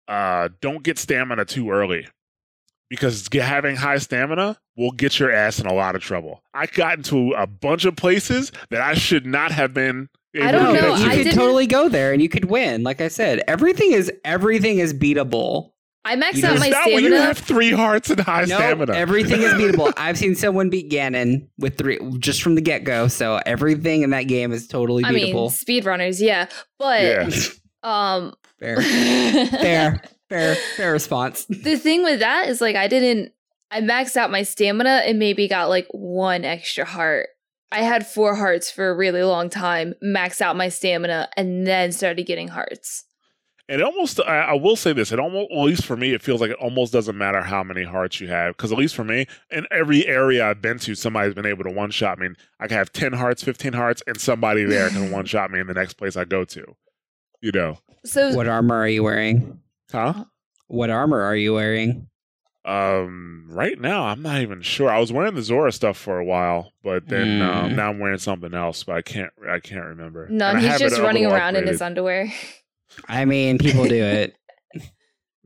[0.07, 2.07] uh, don't get stamina too early
[2.89, 6.41] because having high stamina will get your ass in a lot of trouble.
[6.53, 10.09] I got into a bunch of places that I should not have been.
[10.39, 10.95] I don't know.
[10.95, 12.83] You I could didn't- totally go there and you could win.
[12.83, 15.69] Like I said, everything is everything is beatable.
[16.05, 18.57] I maxed You out just- my not when you have three hearts and high No,
[18.57, 18.93] stamina.
[18.93, 19.93] everything is beatable.
[19.95, 23.07] I've seen someone beat Ganon with three just from the get go.
[23.07, 25.49] So everything in that game is totally I mean, beatable.
[25.49, 26.47] speedrunners, yeah,
[26.77, 27.29] but yeah.
[27.83, 28.33] um,
[28.63, 28.81] fair,
[29.47, 31.45] fair, fair, fair response.
[31.49, 33.33] the thing with that is like I didn't.
[33.71, 37.29] I maxed out my stamina and maybe got like one extra heart.
[37.71, 41.91] I had four hearts for a really long time, maxed out my stamina, and then
[41.91, 43.05] started getting hearts.
[43.67, 46.41] It almost, I, I will say this, it almost, at least for me, it feels
[46.41, 48.55] like it almost doesn't matter how many hearts you have.
[48.55, 51.71] Because at least for me, in every area I've been to, somebody's been able to
[51.71, 52.29] one shot me.
[52.59, 55.67] I can have 10 hearts, 15 hearts, and somebody there can one shot me in
[55.67, 56.75] the next place I go to.
[57.41, 57.79] You know?
[58.05, 59.59] So What armor are you wearing?
[59.91, 60.25] Huh?
[60.67, 62.07] What armor are you wearing?
[62.65, 64.89] Um, right now, I'm not even sure.
[64.89, 67.75] I was wearing the Zora stuff for a while, but then um, Mm.
[67.75, 70.27] now I'm wearing something else, but I can't, I can't remember.
[70.29, 72.31] no, And he's just running little around in his underwear.
[73.07, 74.35] I mean, people do it.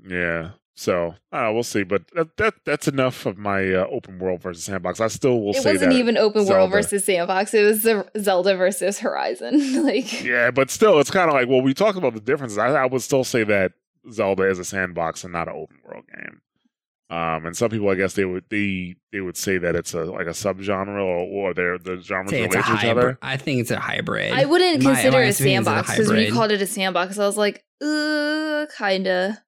[0.07, 0.51] Yeah.
[0.79, 4.63] So uh, we'll see, but that, that that's enough of my uh, open world versus
[4.63, 5.01] sandbox.
[5.01, 5.97] I still will it say it wasn't that.
[5.97, 6.59] even open Zelda.
[6.59, 7.51] world versus sandbox.
[7.55, 9.83] It was the Zelda versus Horizon.
[9.83, 12.59] like, Yeah, but still, it's kind of like well, we talked about the differences.
[12.59, 13.73] I, I would still say that
[14.11, 16.41] Zelda is a sandbox and not an open world game.
[17.09, 20.03] Um, and some people, I guess, they would they they would say that it's a
[20.03, 23.17] like a subgenre or, or they're the genres Say relate it's a to each other.
[23.23, 24.31] I think it's a hybrid.
[24.31, 26.51] I wouldn't my- consider my it a opinion, it's a sandbox because when you called
[26.51, 29.41] it a sandbox, I was like, uh, kinda.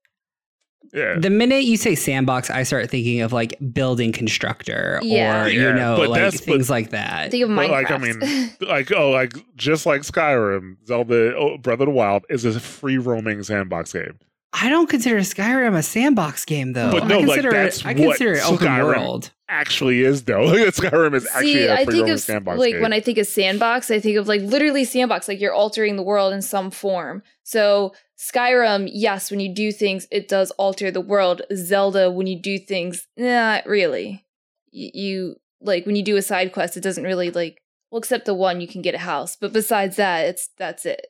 [0.93, 5.45] Yeah, The minute you say sandbox, I start thinking of like building constructor Yeah.
[5.45, 7.31] or Yeah, you know but like things but- like that.
[7.31, 7.71] Think of But, Minecraft.
[7.71, 12.25] like, I mean, like oh, like just like Skyrim, Zelda oh, Breath of the Wild
[12.29, 14.17] is a free roaming sandbox game.
[14.51, 16.89] I don't consider Skyrim a sandbox game though.
[16.91, 19.31] But no, I like, consider that's it, I what consider it open Skyrim world.
[19.47, 22.73] Actually, is though Skyrim is actually See, a I free think roaming of sandbox like
[22.73, 22.81] game.
[22.81, 26.03] when I think of sandbox, I think of like literally sandbox, like you're altering the
[26.03, 27.21] world in some form.
[27.43, 31.41] So Skyrim, yes, when you do things, it does alter the world.
[31.55, 34.25] Zelda, when you do things, not really.
[34.73, 37.61] Y- you like when you do a side quest, it doesn't really like
[37.91, 41.07] well, except the one you can get a house, but besides that, it's that's it.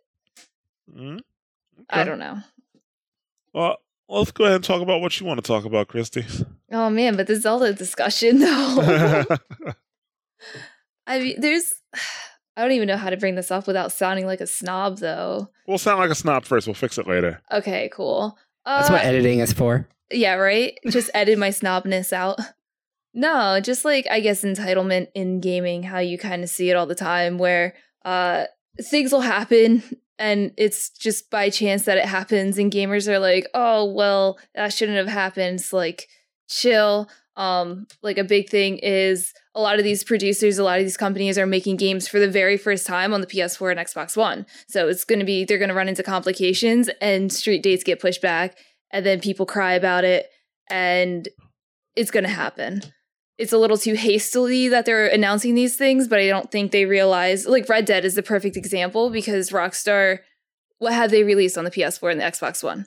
[0.95, 1.21] Mhm.
[1.89, 2.39] I don't know.
[3.53, 6.25] Well, let's go ahead and talk about what you want to talk about, Christy.
[6.71, 9.25] Oh man, but the Zelda discussion though.
[11.07, 11.73] I mean, there's.
[12.59, 15.49] I don't even know how to bring this up without sounding like a snob, though.
[15.65, 16.67] we'll sound like a snob first.
[16.67, 17.41] We'll fix it later.
[17.51, 18.37] Okay, cool.
[18.65, 19.87] Uh, That's what editing is for.
[20.11, 20.77] yeah, right.
[20.89, 22.37] Just edit my snobness out.
[23.13, 26.85] No, just like I guess entitlement in gaming, how you kind of see it all
[26.85, 27.73] the time, where
[28.05, 28.45] uh
[28.83, 29.81] things will happen
[30.19, 34.73] and it's just by chance that it happens, and gamers are like, "Oh, well, that
[34.73, 36.07] shouldn't have happened." It's like,
[36.49, 37.09] chill.
[37.39, 40.97] Um, like a big thing is a lot of these producers, a lot of these
[40.97, 44.45] companies are making games for the very first time on the PS4 and Xbox One.
[44.67, 48.01] So it's going to be they're going to run into complications, and street dates get
[48.01, 48.57] pushed back,
[48.91, 50.29] and then people cry about it,
[50.69, 51.29] and
[51.95, 52.81] it's going to happen.
[53.37, 56.83] It's a little too hastily that they're announcing these things, but I don't think they
[56.83, 57.47] realize.
[57.47, 60.19] Like Red Dead is the perfect example because Rockstar,
[60.79, 62.85] what have they released on the PS4 and the Xbox One?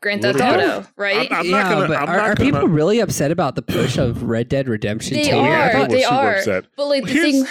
[0.00, 1.26] Grand Theft Auto, right?
[1.30, 3.62] I'm not yeah, gonna- but I'm are, not are gonna- people really upset about the
[3.62, 5.36] push of Red Dead Redemption They 2?
[5.36, 5.52] are.
[5.52, 6.34] I thought- people they super are.
[6.36, 6.64] upset.
[6.76, 7.46] But like the Here's- thing,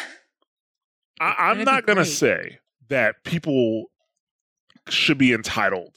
[1.19, 2.07] I, I'm not gonna great.
[2.13, 3.85] say that people
[4.89, 5.93] should be entitled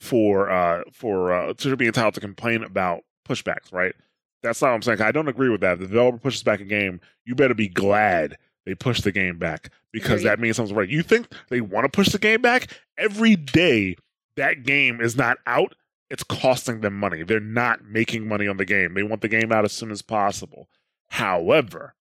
[0.00, 3.94] for uh for uh should be entitled to complain about pushbacks, right?
[4.42, 5.00] That's not what I'm saying.
[5.02, 5.74] I don't agree with that.
[5.74, 8.36] If the developer pushes back a game, you better be glad
[8.66, 10.24] they push the game back because Agreed.
[10.26, 10.88] that means something's right.
[10.88, 12.68] You think they want to push the game back?
[12.96, 13.96] Every day
[14.36, 15.74] that game is not out,
[16.10, 17.22] it's costing them money.
[17.22, 18.94] They're not making money on the game.
[18.94, 20.68] They want the game out as soon as possible.
[21.08, 21.94] However,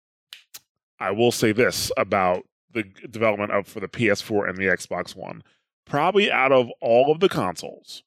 [0.99, 5.43] I will say this about the development of for the PS4 and the Xbox One.
[5.86, 8.03] Probably out of all of the consoles,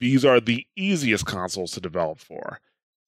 [0.00, 2.60] these are the easiest consoles to develop for.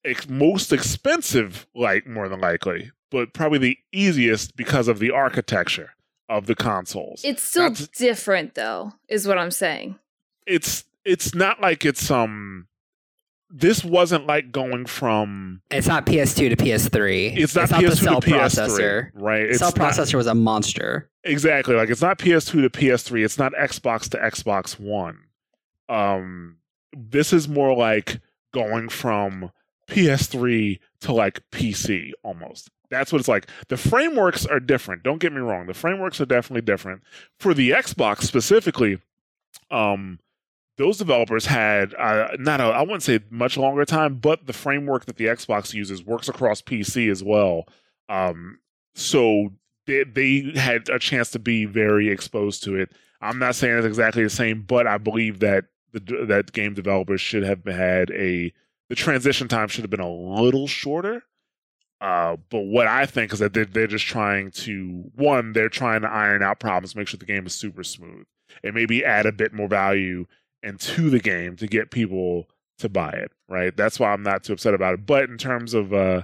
[0.05, 5.95] Ex- most expensive, like more than likely, but probably the easiest because of the architecture
[6.28, 7.22] of the consoles.
[7.24, 9.97] it's still That's- different though, is what I'm saying.
[10.47, 12.67] it's it's not like it's um
[13.53, 17.37] this wasn't like going from It's not PS2 to PS3.
[17.37, 19.11] it's not not PS2 the cell to PS3, processor.
[19.15, 19.43] right?
[19.43, 21.11] The It's cell not- processor was a monster.
[21.25, 21.75] Exactly.
[21.75, 23.25] Like it's not PS2 to PS3.
[23.25, 25.19] It's not Xbox to Xbox One.
[25.89, 26.59] Um,
[26.97, 28.21] this is more like
[28.55, 29.51] going from
[29.89, 32.71] PS3 to like PC almost.
[32.91, 33.49] That's what it's like.
[33.69, 35.03] The frameworks are different.
[35.03, 35.67] Don't get me wrong.
[35.67, 37.03] The frameworks are definitely different.
[37.39, 38.99] For the Xbox specifically,
[39.71, 40.19] um,
[40.81, 45.05] those developers had uh, not a I wouldn't say much longer time, but the framework
[45.05, 47.68] that the Xbox uses works across PC as well.
[48.09, 48.61] Um,
[48.95, 49.51] so
[49.87, 52.93] they, they had a chance to be very exposed to it.
[53.20, 57.20] I'm not saying it's exactly the same, but I believe that the that game developers
[57.20, 58.51] should have had a
[58.89, 61.22] the transition time should have been a little shorter.
[62.01, 66.01] Uh, but what I think is that they're, they're just trying to one, they're trying
[66.01, 68.24] to iron out problems, make sure the game is super smooth,
[68.64, 70.24] and maybe add a bit more value
[70.63, 72.49] into the game to get people
[72.79, 73.33] to buy it.
[73.49, 73.77] Right?
[73.77, 75.07] That's why I'm not too upset about it.
[75.07, 76.23] But in terms of uh,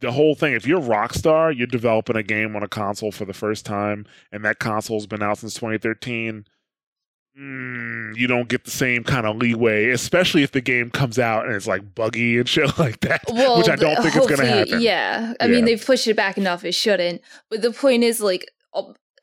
[0.00, 3.32] the whole thing, if you're Rockstar, you're developing a game on a console for the
[3.34, 6.44] first time, and that console's been out since 2013.
[7.38, 11.46] Mm, you don't get the same kind of leeway, especially if the game comes out
[11.46, 14.40] and it's like buggy and shit like that, Well, which I don't think it's going
[14.40, 14.80] to happen.
[14.82, 15.50] Yeah, I Yeah.
[15.50, 17.22] mean they've pushed it back enough; it shouldn't.
[17.48, 18.44] But the point is, like,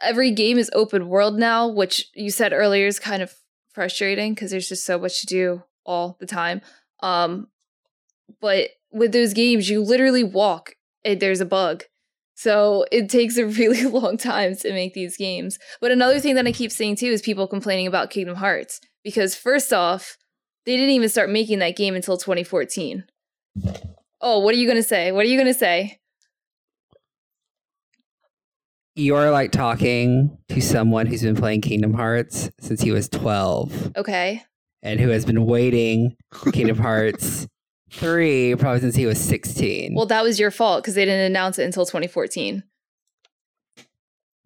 [0.01, 3.35] every game is open world now, which you said earlier is kind of
[3.79, 6.59] frustrating because there's just so much to do all the time.
[7.01, 7.47] Um,
[8.41, 10.75] but with those games, you literally walk
[11.05, 11.85] and there's a bug.
[12.35, 15.57] So it takes a really long time to make these games.
[15.79, 19.33] But another thing that I keep seeing too is people complaining about Kingdom Hearts because
[19.33, 20.17] first off,
[20.65, 23.05] they didn't even start making that game until 2014.
[24.19, 25.13] Oh, what are you going to say?
[25.13, 26.01] What are you going to say?
[28.99, 34.43] You're like talking to someone who's been playing Kingdom Hearts since he was 12 Okay.
[34.83, 37.47] and who has been waiting for Kingdom Hearts
[37.91, 39.95] 3 probably since he was 16.
[39.95, 42.63] Well, that was your fault because they didn't announce it until 2014.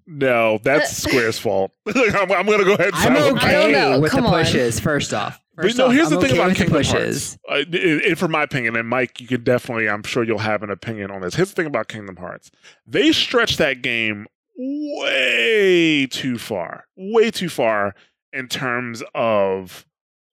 [0.05, 1.71] No, that's Square's fault.
[1.87, 3.99] I'm, I'm going to go ahead and I'm side I don't okay know.
[4.01, 4.43] with Come the on.
[4.43, 5.39] pushes, first off.
[5.55, 7.37] But First no, off, here's the I'm thing okay about with the Kingdom pushes.
[7.47, 7.67] Hearts.
[7.71, 10.61] Uh, and- and for my opinion, and Mike, you can definitely, I'm sure you'll have
[10.63, 11.35] an opinion on this.
[11.35, 12.51] Here's the thing about Kingdom Hearts:
[12.85, 14.27] they stretched that game
[14.57, 17.95] way too far, way too far
[18.31, 19.85] in terms of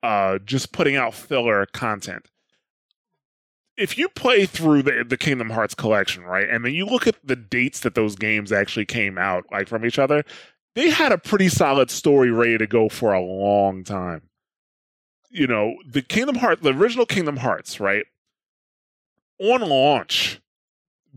[0.03, 2.27] uh, just putting out filler content.
[3.77, 7.17] If you play through the the Kingdom Hearts collection, right, and then you look at
[7.25, 10.25] the dates that those games actually came out, like from each other,
[10.75, 14.23] they had a pretty solid story ready to go for a long time
[15.31, 18.05] you know, the Kingdom Heart, the original Kingdom Hearts, right?
[19.39, 20.41] On launch,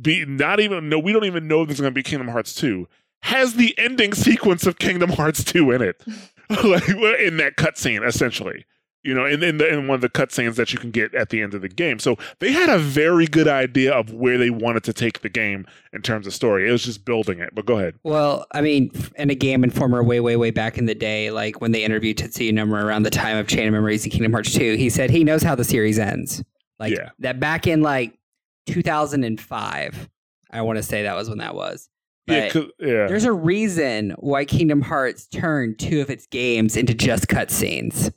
[0.02, 2.54] be not even no, we don't even know if there's going to be Kingdom Hearts
[2.54, 2.88] two.
[3.22, 6.04] Has the ending sequence of Kingdom Hearts two in it,
[6.64, 8.66] like in that cutscene, essentially.
[9.06, 11.30] You know, in in, the, in one of the cutscenes that you can get at
[11.30, 12.00] the end of the game.
[12.00, 15.66] So they had a very good idea of where they wanted to take the game
[15.92, 16.70] in terms of story.
[16.70, 17.54] It was just building it.
[17.54, 17.96] But go ahead.
[18.04, 21.60] Well, I mean, in a game informer way, way, way back in the day, like
[21.60, 24.54] when they interviewed Tetsuya Nomura around the time of Chain of Memories and Kingdom Hearts
[24.54, 26.42] 2, he said he knows how the series ends.
[26.80, 27.10] Like Yeah.
[27.20, 28.18] that back in like
[28.66, 30.10] 2005.
[30.52, 31.90] I want to say that was when that was.
[32.28, 32.50] Yeah,
[32.80, 33.08] yeah.
[33.08, 38.14] there's a reason why Kingdom Hearts turned two of its games into just cutscenes.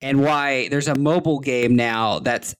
[0.00, 2.54] And why there's a mobile game now that's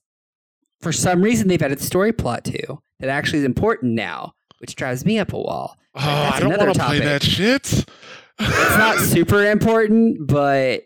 [0.81, 5.05] for some reason they've added story plot to that actually is important now, which drives
[5.05, 5.77] me up a wall.
[5.95, 6.01] Oh,
[6.33, 7.85] I don't want to play that shit.
[8.39, 10.83] It's not super important, but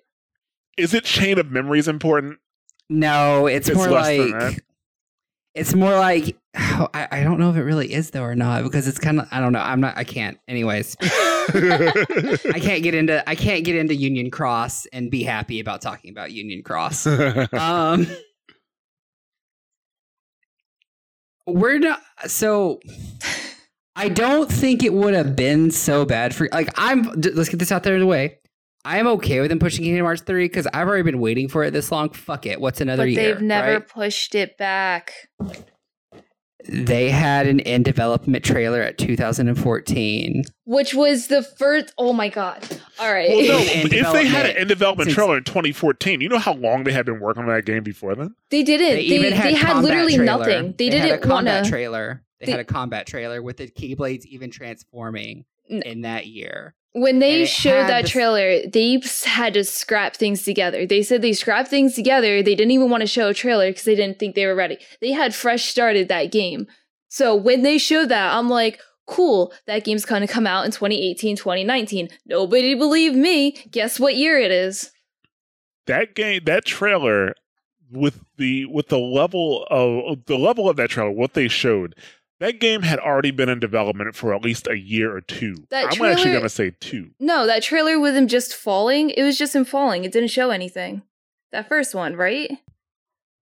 [0.77, 2.37] Is it Chain of Memories important?
[2.89, 4.63] no, it's, It's more like.
[5.55, 8.87] It's more like I, I don't know if it really is though or not because
[8.87, 9.59] it's kind of I don't know.
[9.59, 9.97] I'm not.
[9.97, 10.37] I can't.
[10.47, 15.81] Anyways, I can't get into I can't get into Union Cross and be happy about
[15.81, 17.07] talking about Union Cross.
[17.53, 18.07] um,
[21.45, 22.01] we're not.
[22.27, 22.79] So
[23.95, 27.03] I don't think it would have been so bad for like I'm.
[27.15, 28.39] Let's get this out there of the way.
[28.85, 31.63] I am okay with them pushing Kingdom Hearts three because I've already been waiting for
[31.63, 32.09] it this long.
[32.09, 32.59] Fuck it.
[32.59, 33.33] What's another but year?
[33.33, 33.87] they've never right?
[33.87, 35.13] pushed it back.
[36.65, 40.43] They had an in development trailer at 2014.
[40.65, 41.93] Which was the first.
[41.97, 42.65] Oh my god!
[42.99, 43.27] All right.
[43.29, 46.53] well, no, if they had an in development since- trailer in 2014, you know how
[46.53, 48.33] long they had been working on that game before then?
[48.49, 48.87] they didn't.
[48.87, 50.37] They They, even they, had, had literally trailer.
[50.37, 50.75] nothing.
[50.77, 51.69] They, had a didn't want a combat to.
[51.69, 52.23] trailer.
[52.39, 56.75] They, they- had a combat trailer with the keyblades even transforming N- in that year.
[56.93, 60.85] When they showed that trailer, they had to scrap things together.
[60.85, 62.43] They said they scrapped things together.
[62.43, 64.77] They didn't even want to show a trailer because they didn't think they were ready.
[65.01, 66.67] They had fresh started that game.
[67.09, 70.71] So when they showed that, I'm like, cool, that game's going to come out in
[70.71, 72.09] 2018, 2019.
[72.27, 73.51] Nobody believed me.
[73.71, 74.91] Guess what year it is?
[75.87, 77.33] That game, that trailer
[77.91, 81.95] with the with the level of the level of that trailer, what they showed,
[82.43, 85.55] that game had already been in development for at least a year or two.
[85.69, 87.11] That I'm trailer- actually gonna say two.
[87.17, 90.03] No, that trailer with him just falling, it was just him falling.
[90.03, 91.03] It didn't show anything.
[91.53, 92.51] That first one, right?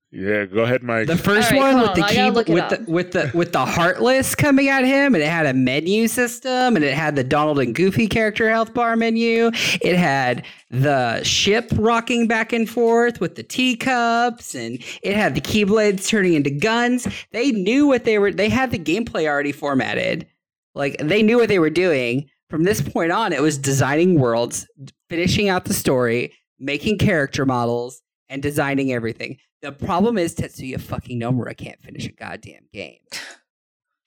[0.10, 1.08] Yeah, go ahead, Mike.
[1.08, 3.32] The first All right, one with the on, I gotta key with the with the
[3.34, 7.18] with the heartless coming at him, and it had a menu system, and it had
[7.18, 9.52] the Donald and Goofy character health bar menu.
[9.82, 15.42] It had the ship rocking back and forth with the teacups, and it had the
[15.42, 17.06] keyblades turning into guns.
[17.32, 18.32] They knew what they were.
[18.32, 20.26] They had the gameplay already formatted.
[20.74, 22.30] Like they knew what they were doing.
[22.50, 24.68] From this point on, it was designing worlds,
[25.10, 29.38] finishing out the story, making character models, and designing everything.
[29.62, 33.00] The problem is Tetsuya fucking Nomura can't finish a goddamn game.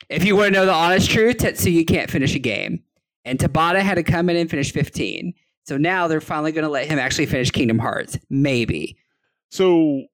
[0.08, 2.82] If you want to know the honest truth, Tetsuya can't finish a game.
[3.24, 5.34] And Tabata had to come in and finish 15.
[5.66, 8.18] So now they're finally going to let him actually finish Kingdom Hearts.
[8.28, 8.96] Maybe.
[9.50, 10.04] So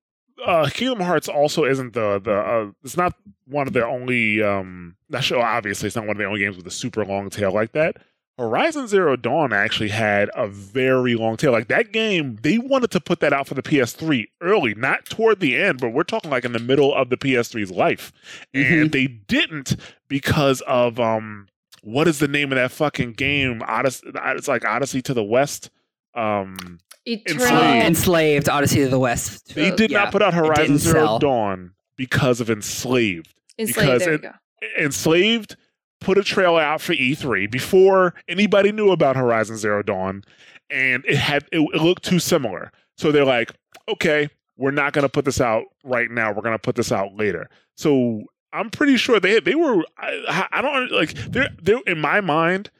[0.44, 3.14] uh Kingdom Hearts also isn't the the uh, it's not
[3.46, 6.58] one of the only um not sure obviously it's not one of the only games
[6.58, 7.96] with a super long tail like that.
[8.38, 11.52] Horizon Zero Dawn actually had a very long tail.
[11.52, 15.40] Like that game, they wanted to put that out for the PS3 early, not toward
[15.40, 18.12] the end, but we're talking like in the middle of the PS3's life.
[18.52, 19.76] And they didn't
[20.08, 21.46] because of um
[21.82, 23.62] what is the name of that fucking game?
[23.66, 25.70] Odyssey it's like Odyssey to the West.
[26.14, 27.46] Um Eternal.
[27.46, 27.86] Enslaved.
[27.86, 29.54] Enslaved Odyssey to the West.
[29.54, 31.18] they did Yeah, not put out Horizon Zero sell.
[31.20, 33.32] Dawn because of Enslaved.
[33.58, 34.84] Enslaved, because there it- you go.
[34.84, 35.56] Enslaved
[36.00, 40.22] put a trailer out for E3 before anybody knew about Horizon Zero Dawn,
[40.70, 42.72] and it had it, it looked too similar.
[42.96, 43.52] So they're like,
[43.88, 46.32] okay, we're not going to put this out right now.
[46.32, 47.48] We're going to put this out later.
[47.76, 48.22] So
[48.52, 49.84] I'm pretty sure they they were.
[49.98, 52.70] I, I don't like they're they're in my mind.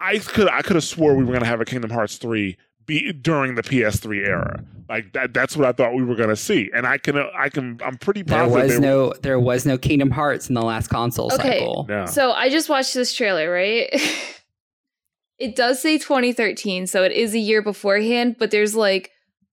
[0.00, 2.56] I could I could have swore we were going to have a Kingdom Hearts three
[2.90, 4.64] be during the PS3 era.
[4.88, 6.68] Like that that's what I thought we were going to see.
[6.74, 9.78] And I can I can I'm pretty There was they were- no there was no
[9.78, 11.60] Kingdom Hearts in the last console Okay.
[11.60, 11.86] cycle.
[11.88, 12.06] No.
[12.06, 13.88] So I just watched this trailer, right?
[15.38, 19.10] it does say 2013, so it is a year beforehand, but there's like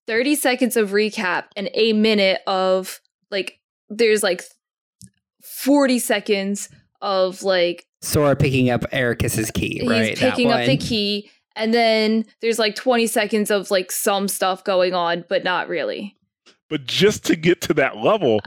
[0.08, 3.60] 30 seconds of recap and a minute of like
[3.90, 4.42] there's like
[5.44, 6.70] 40 seconds
[7.02, 10.10] of like Sora picking up Eraqus's key, right?
[10.10, 14.28] he's That picking up the key and then there's like 20 seconds of like some
[14.28, 16.16] stuff going on, but not really.
[16.70, 18.40] But just to get to that level,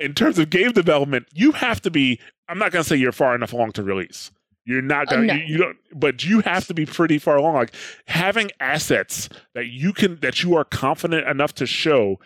[0.00, 2.20] in terms of game development, you have to be.
[2.48, 4.30] I'm not going to say you're far enough along to release.
[4.64, 5.26] You're not Uh, going.
[5.28, 5.34] no.
[5.34, 5.76] you, you don't.
[5.94, 7.54] But you have to be pretty far along.
[7.54, 7.74] Like
[8.06, 12.18] having assets that you can that you are confident enough to show.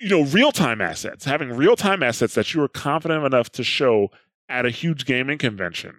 [0.00, 1.24] You know, real time assets.
[1.24, 4.10] Having real time assets that you are confident enough to show
[4.48, 5.96] at a huge gaming convention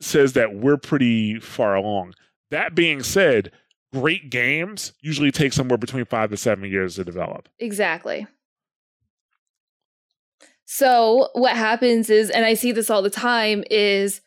[0.00, 2.14] says that we're pretty far along.
[2.52, 3.50] That being said,
[3.92, 7.48] great games usually take somewhere between five to seven years to develop.
[7.58, 8.26] Exactly.
[10.64, 14.20] So what happens is, and I see this all the time, is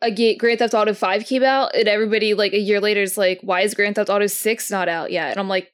[0.00, 3.18] a ga- Grand Theft Auto Five came out, and everybody like a year later is
[3.18, 5.72] like, "Why is Grand Theft Auto Six not out yet?" And I'm like,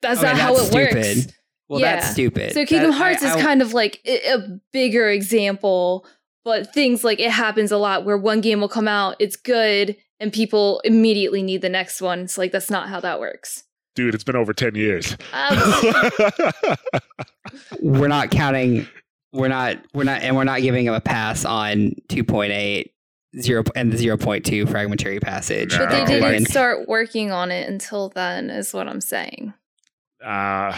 [0.00, 1.34] "That's Okay, not how it that's works." stupid.
[1.68, 2.52] Well, that's stupid.
[2.52, 6.06] So Kingdom That- I- Hearts is kind of like a a bigger example,
[6.44, 9.96] but things like it happens a lot where one game will come out, it's good,
[10.20, 12.20] and people immediately need the next one.
[12.20, 13.64] It's like that's not how that works.
[13.94, 15.16] Dude, it's been over 10 years.
[15.32, 15.56] Um,
[17.80, 18.88] we're not counting
[19.32, 22.90] we're not we're not and we're not giving him a pass on 2.8
[23.40, 25.86] 0 and the 0.2 fragmentary passage No.
[25.86, 29.52] But they didn't like- start working on it until then, is what I'm saying.
[30.24, 30.70] uh,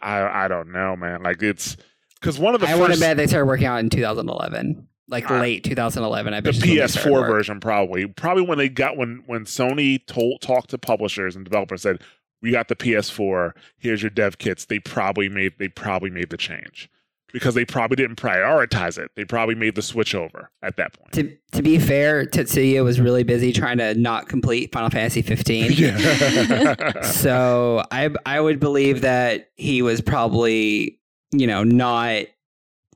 [0.00, 1.22] I, I don't know, man.
[1.22, 1.76] Like, it's
[2.20, 4.86] because one of the i want to bet they started working on it in 2011
[5.12, 8.06] like Uh, late 2011 i the bet is when they started PS4 version, probably.
[8.06, 12.00] Probably when they got, when, when Sony told, talked to publishers and developers said,
[12.40, 14.64] we got the PS4, here's your dev kits.
[14.64, 16.90] They probably made, they probably made the change
[17.32, 19.10] because they probably didn't prioritize it.
[19.16, 21.12] They probably made the switch over at that point.
[21.12, 25.72] to, to be fair tetsuya was really busy trying to not complete final fantasy 15
[25.76, 27.02] yeah.
[27.02, 30.98] so I I would believe that he was probably
[31.32, 32.24] you know not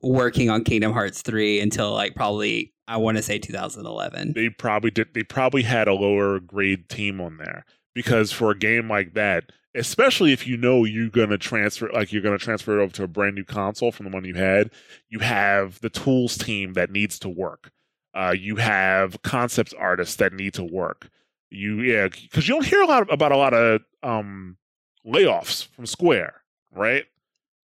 [0.01, 4.33] working on Kingdom Hearts 3 until like probably I want to say 2011.
[4.33, 8.57] they probably did they probably had a lower grade team on there because for a
[8.57, 12.43] game like that especially if you know you're going to transfer like you're going to
[12.43, 14.71] transfer it over to a brand new console from the one you had
[15.09, 17.71] you have the tools team that needs to work.
[18.13, 21.09] Uh, you have concept artists that need to work.
[21.51, 24.57] You yeah because you don't hear a lot about a lot of um
[25.05, 26.41] layoffs from square
[26.73, 27.05] right?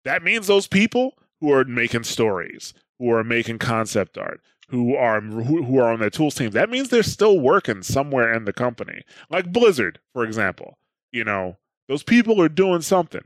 [0.06, 4.39] That means those people who are making stories who are making concept art
[4.70, 6.52] who are who, who are on their tools team.
[6.52, 9.04] That means they're still working somewhere in the company.
[9.30, 10.78] Like blizzard for example.
[11.12, 13.24] You know those people are doing something.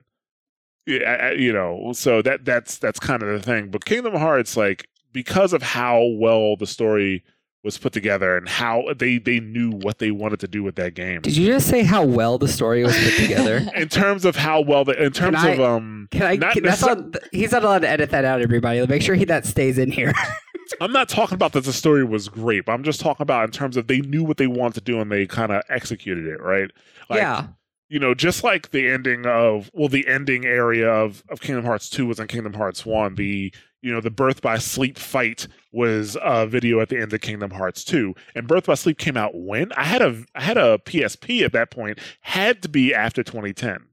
[0.85, 3.69] You know, so that that's that's kind of the thing.
[3.69, 7.25] But Kingdom Hearts, like, because of how well the story
[7.63, 10.93] was put together and how they they knew what they wanted to do with that
[10.93, 11.21] game.
[11.21, 13.67] Did you just say how well the story was put together?
[13.75, 16.35] in terms of how well the in terms I- of um Can I?
[16.35, 18.41] Not Can, that's not, he's not allowed to edit that out.
[18.41, 20.13] Everybody, make sure he that stays in here.
[20.81, 23.51] I'm not talking about that the story was great, but I'm just talking about in
[23.51, 26.41] terms of they knew what they wanted to do and they kind of executed it,
[26.41, 26.69] right?
[27.09, 27.47] Like, yeah,
[27.89, 31.89] you know, just like the ending of well, the ending area of of Kingdom Hearts
[31.89, 33.15] two was in Kingdom Hearts one.
[33.15, 33.53] The
[33.87, 37.51] you know the Birth by Sleep fight was a video at the end of Kingdom
[37.51, 40.77] Hearts two, and Birth by Sleep came out when I had a I had a
[40.79, 41.99] PSP at that point.
[42.21, 43.85] Had to be after 2010.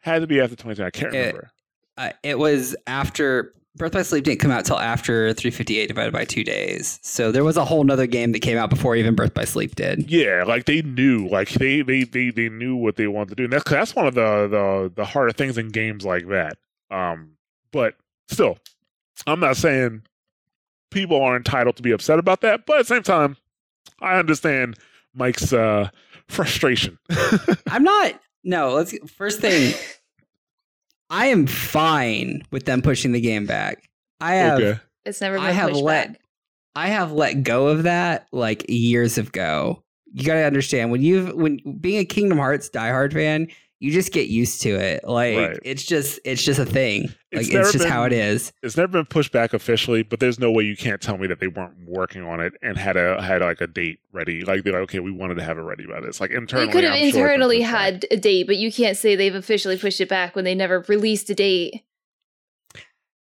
[0.00, 0.86] Had to be after 2010.
[0.86, 1.50] I can't It- remember.
[1.96, 6.24] uh, it was after Birth by Sleep didn't come out till after 358 divided by
[6.24, 7.00] two days.
[7.02, 9.74] So there was a whole nother game that came out before even Birth by Sleep
[9.74, 10.08] did.
[10.10, 13.44] Yeah, like they knew, like they they they they knew what they wanted to do.
[13.44, 16.56] And that's that's one of the the the harder things in games like that.
[16.90, 17.30] Um,
[17.72, 17.94] but
[18.28, 18.58] still,
[19.26, 20.02] I'm not saying
[20.90, 23.36] people are entitled to be upset about that, but at the same time,
[24.00, 24.76] I understand
[25.14, 25.90] Mike's uh
[26.28, 26.98] frustration.
[27.70, 28.20] I'm not.
[28.42, 29.74] No, let's first thing.
[31.10, 33.88] I am fine with them pushing the game back.
[34.20, 34.80] I have okay.
[35.04, 36.20] It's never been I have let back.
[36.74, 39.82] I have let go of that like years ago.
[40.12, 43.48] You got to understand when you've when being a Kingdom Hearts diehard fan,
[43.84, 45.04] you just get used to it.
[45.04, 45.58] Like Right.
[45.62, 47.02] it's just it's just a thing.
[47.32, 48.52] Like It's it's, just how it been- is.
[48.62, 51.40] It's never been pushed back officially, but there's no way you can't tell me that
[51.40, 54.42] they weren't working on it and had a had like a date ready.
[54.42, 56.20] Like they're like, okay, we wanted to have it ready by this.
[56.20, 57.80] Like internally, They could have I'm sure it's internally pushed back.
[57.92, 60.80] had a date, but you can't say they've officially pushed it back when they never
[60.88, 61.82] released a date.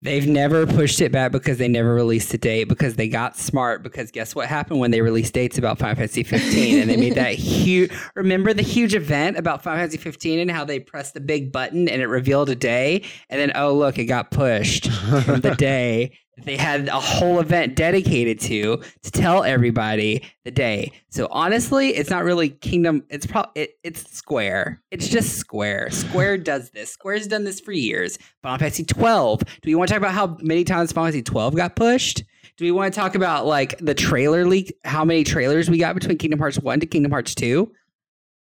[0.03, 3.85] They've never pushed it back because they never released a date because they got smart
[3.85, 7.15] because guess what happened when they released dates about Final Fantasy 15 and they made
[7.15, 11.21] that huge remember the huge event about Final Fantasy 15 and how they pressed the
[11.21, 13.05] big button and it revealed a day?
[13.31, 17.77] And then oh look it got pushed from the day they had a whole event
[17.77, 20.93] dedicated to to tell everybody the day.
[21.11, 23.05] So honestly, it's not really Kingdom.
[23.11, 24.83] It's probably it, it's Square.
[24.91, 25.91] It's just Square.
[25.91, 26.91] Square does this.
[26.91, 28.19] Square's done this for years.
[28.43, 29.41] Final Fantasy 12.
[29.41, 32.25] Do we want to talk about how many times Final Fantasy 12 got pushed?
[32.57, 34.75] Do we want to talk about like the trailer leak?
[34.85, 37.71] How many trailers we got between Kingdom Hearts 1 to Kingdom Hearts 2?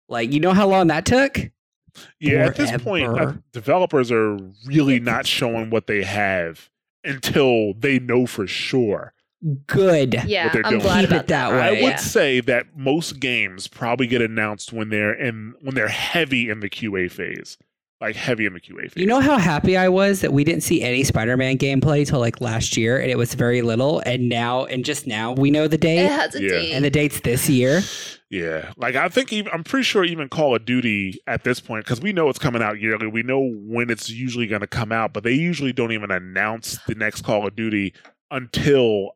[0.08, 1.40] Like, you know how long that took?
[2.20, 6.70] Yeah, at this point, developers are really not showing what they have
[7.04, 9.14] until they know for sure.
[9.68, 10.24] Good.
[10.26, 10.82] Yeah, they're I'm doing.
[10.84, 11.52] glad Keep it about that that.
[11.52, 11.62] way.
[11.62, 11.96] I would Yeah.
[11.98, 16.70] say that most games probably get announced when they're in when they're heavy in the
[16.70, 17.58] QA phase,
[18.04, 18.94] like heavy in the QA phase.
[19.02, 22.42] You know how happy I was that we didn't see any Spider-Man gameplay till like
[22.42, 24.02] last year, and it was very little.
[24.06, 26.50] And now, and just now, we know the It date, has a Yeah.
[26.50, 26.72] date.
[26.74, 27.82] and the date's this year.
[28.30, 31.86] Yeah, like I think even, I'm pretty sure even Call of Duty at this point
[31.86, 33.08] because we know it's coming out yearly.
[33.08, 36.80] We know when it's usually going to come out, but they usually don't even announce
[36.88, 37.94] the next Call of Duty
[38.32, 39.12] until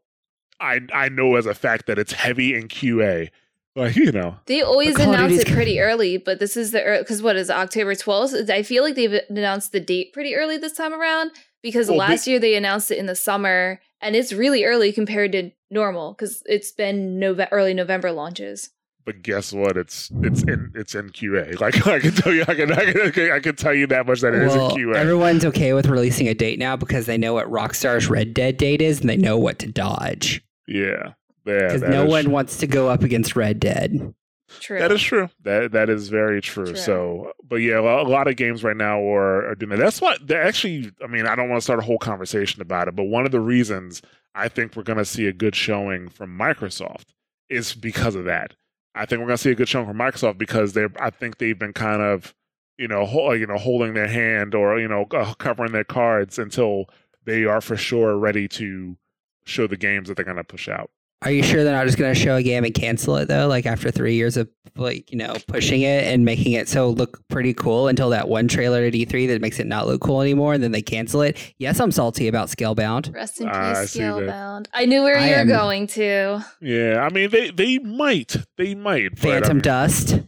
[0.60, 3.30] I I know as a fact that it's heavy in QA.
[3.78, 6.72] Like you know, They always But Call of announce it pretty early, but this is
[6.72, 8.50] the because what is it, October twelfth?
[8.50, 12.28] I feel like they've announced the date pretty early this time around because Well, last
[12.28, 16.42] year they announced it in the summer, and it's really early compared to normal because
[16.48, 18.70] it's been Nove- early November launches.
[19.06, 19.78] but guess what?
[19.78, 21.60] It's it's in it's in QA.
[21.62, 24.22] Like I can tell you, I can I can, I can tell you that much
[24.22, 24.96] that it is Well, in QA.
[24.96, 28.82] everyone's okay with releasing a date now because they know what Rockstar's Red Dead date
[28.82, 30.42] is, and they know what to dodge.
[30.68, 31.14] yeah, yeah,
[31.48, 32.34] Because that no one true.
[32.34, 34.14] wants to go up against Red Dead.
[34.60, 34.80] True.
[34.80, 35.30] That is true.
[35.44, 36.68] That that is very true.
[36.68, 36.76] True.
[36.76, 39.80] So, but yeah, a lot, of games right now are, are doing that.
[39.80, 40.92] That's what they actually.
[41.04, 43.32] I mean, I don't want to start a whole conversation about it, but one of
[43.32, 44.02] the reasons
[44.36, 47.08] I think we're going to see a good showing from Microsoft
[47.50, 48.54] is because of that.
[48.96, 50.92] I think we're going to see a good showing from Microsoft because they're.
[51.00, 52.34] I think they've been kind of,
[52.78, 56.40] you know, ho- you know, holding their hand or you know, uh, covering their cards
[56.40, 56.86] until
[57.26, 58.98] they are for sure ready to
[59.44, 60.90] show the games that they're going to push out.
[61.24, 63.48] Are you sure they're not just going to show a game and cancel it though?
[63.48, 67.20] Like after three years of like you know pushing it and making it so look
[67.28, 70.54] pretty cool until that one trailer at E3 that makes it not look cool anymore,
[70.54, 71.36] and then they cancel it.
[71.58, 73.12] Yes, I'm salty about Scalebound.
[73.16, 74.14] Rest in peace, ah, see that.
[74.14, 74.68] Scalebound.
[74.74, 76.46] I knew where I you were am- going to.
[76.62, 79.16] Yeah, I mean, they they might, they might.
[79.16, 80.20] but, I Phantom mean- Dust.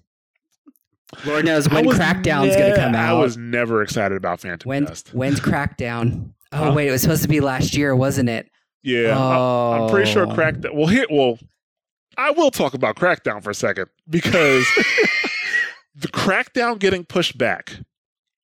[1.25, 3.15] Lord knows when was Crackdown's going to come out.
[3.15, 5.09] I was never excited about Phantom when Dust.
[5.13, 6.31] when's Crackdown?
[6.51, 6.73] Oh Huh?
[6.75, 8.49] wait, it was supposed to be last year, wasn't it?
[8.83, 10.29] Yeah, I, am pretty sure Oh.
[10.29, 10.73] Crackdown.
[10.73, 11.37] Well, here, well,
[12.17, 14.65] I will talk about Crackdown for a second because
[15.95, 17.75] the Crackdown getting pushed back.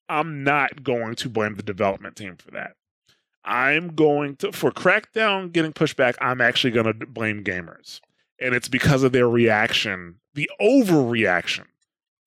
[0.08, 2.76] I'm not going to blame the development team for that.
[3.44, 6.16] I'm going to for Crackdown getting pushed back.
[6.20, 8.00] I'm actually going to blame gamers,
[8.40, 11.64] and it's because of their reaction, the overreaction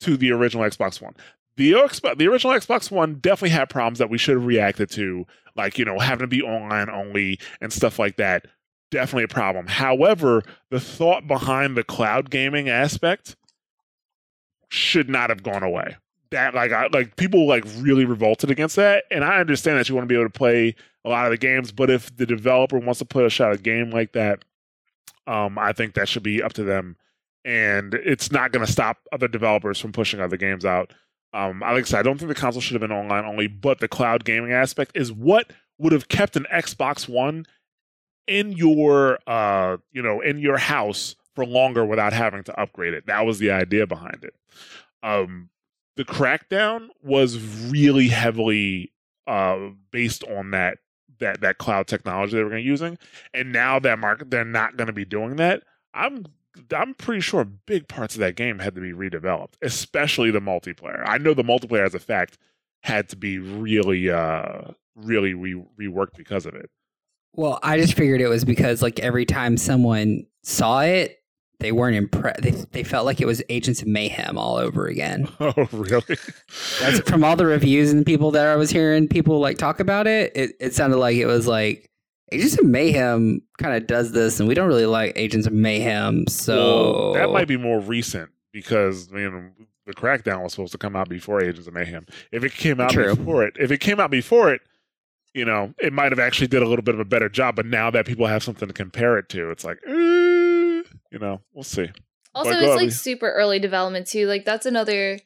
[0.01, 1.13] to the original Xbox One.
[1.57, 5.25] the Xbox, the original Xbox One definitely had problems that we should have reacted to,
[5.59, 8.45] like you know having to be online only and stuff like that.
[8.91, 9.67] Definitely a problem.
[9.67, 10.41] However,
[10.71, 13.35] the thought behind the cloud gaming aspect
[14.69, 15.97] should not have gone away.
[16.31, 19.95] That like I, like people like really revolted against that, and I understand that you
[19.95, 22.77] want to be able to play a lot of the games, but if the developer
[22.77, 24.43] wants to put a shot a game like that,
[25.27, 26.97] um, I think that should be up to them,
[27.45, 30.93] and it's not going to stop other developers from pushing other games out.
[31.33, 33.79] Um, like I said, I don't think the console should have been online only, but
[33.79, 37.45] the cloud gaming aspect is what would have kept an Xbox One
[38.27, 43.05] in your uh, you know, in your house for longer without having to upgrade it.
[43.07, 44.35] That was the idea behind it.
[45.03, 45.49] Um,
[45.95, 47.37] the crackdown was
[47.69, 48.91] really heavily
[49.27, 50.77] uh, based on that
[51.19, 52.97] that that cloud technology they were going to using,
[53.33, 55.63] and now that market they're not going to be doing that.
[55.93, 56.25] I'm
[56.75, 61.03] I'm pretty sure big parts of that game had to be redeveloped, especially the multiplayer.
[61.05, 62.37] I know the multiplayer as a fact
[62.83, 64.61] had to be really uh
[64.95, 66.69] really re- reworked because of it.
[67.33, 71.19] Well, I just figured it was because like every time someone saw it,
[71.59, 72.41] they weren't impressed.
[72.41, 75.27] They, they felt like it was Agents of Mayhem all over again.
[75.39, 76.17] Oh, really?
[76.79, 80.07] That's from all the reviews and people that I was hearing people like talk about
[80.07, 80.31] it.
[80.35, 81.88] It, it sounded like it was like
[82.31, 86.25] Agents of Mayhem kind of does this, and we don't really like Agents of Mayhem.
[86.27, 89.51] So Well, that might be more recent because I mean
[89.85, 92.05] the crackdown was supposed to come out before Agents of Mayhem.
[92.31, 93.15] If it came out True.
[93.15, 94.61] before it, if it came out before it,
[95.33, 97.55] you know, it might have actually did a little bit of a better job.
[97.55, 101.41] But now that people have something to compare it to, it's like, eh, you know,
[101.53, 101.89] we'll see.
[102.35, 104.27] Also, it's go like super early development too.
[104.27, 105.19] Like that's another,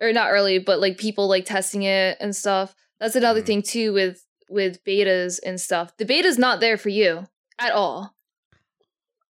[0.00, 2.74] or not early, but like people like testing it and stuff.
[3.00, 3.46] That's another Mhm.
[3.46, 5.96] thing too with with betas and stuff.
[5.96, 7.26] The beta's not there for you
[7.58, 8.14] at all.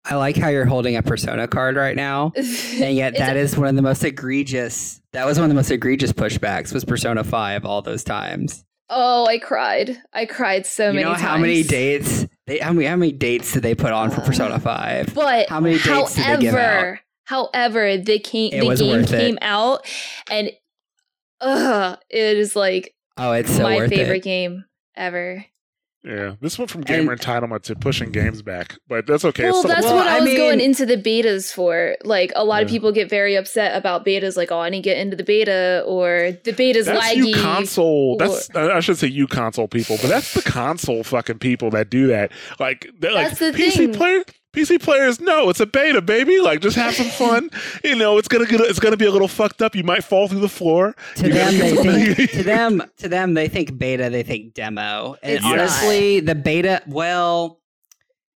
[0.04, 2.32] I like how you're holding a Persona card right now.
[2.36, 5.00] And yet, that is one of the most egregious.
[5.12, 6.72] That was one of the most egregious pushbacks.
[6.72, 8.64] Was Persona Five all those times?
[8.88, 9.98] Oh, I cried.
[10.12, 11.20] I cried so you many know times.
[11.22, 12.26] how many dates?
[12.46, 15.14] They how many how many dates did they put on for Uh, Persona Five?
[15.14, 19.12] But How many dates did they give however, however, they came It the game worth
[19.12, 19.20] it.
[19.20, 19.86] came out
[20.30, 20.50] and
[21.42, 24.22] ugh, it is like Oh, it's so my favorite it.
[24.24, 24.64] game
[25.00, 25.44] ever.
[26.02, 29.50] Yeah, this went from gamer entitlement to pushing games back, but that's okay.
[29.50, 31.94] Well, that's Well, what I, I was going into the betas for.
[32.04, 34.96] Like a lot of people get very upset about betas, like, oh, I didn't get
[34.96, 37.26] into the beta or the beta's that's laggy.
[37.26, 38.16] you console.
[38.16, 41.90] That's I I should say you console people, but that's the console fucking people that
[41.90, 42.32] do that.
[42.58, 43.92] Like they're like That's the PC thing.
[43.92, 44.24] player.
[44.52, 46.40] PC players, no, it's a beta, baby.
[46.40, 47.50] Like, just have some fun.
[47.84, 49.76] you know, it's gonna get, it's gonna be a little fucked up.
[49.76, 50.96] You might fall through the floor.
[51.16, 54.22] To You gotta them, they something- think to them to them they think beta, they
[54.24, 55.16] think demo.
[55.22, 57.60] And It's honestly, the beta, well,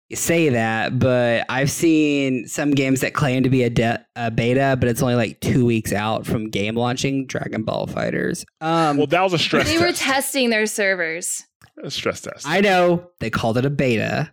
[0.09, 4.29] you say that, but I've seen some games that claim to be a, de- a
[4.29, 7.25] beta, but it's only like two weeks out from game launching.
[7.25, 8.45] Dragon Ball FighterZ.
[8.61, 11.43] Um, Well, that was a stress They were testing their servers.
[11.83, 12.45] a stress test.
[12.47, 14.31] I know they called it a beta.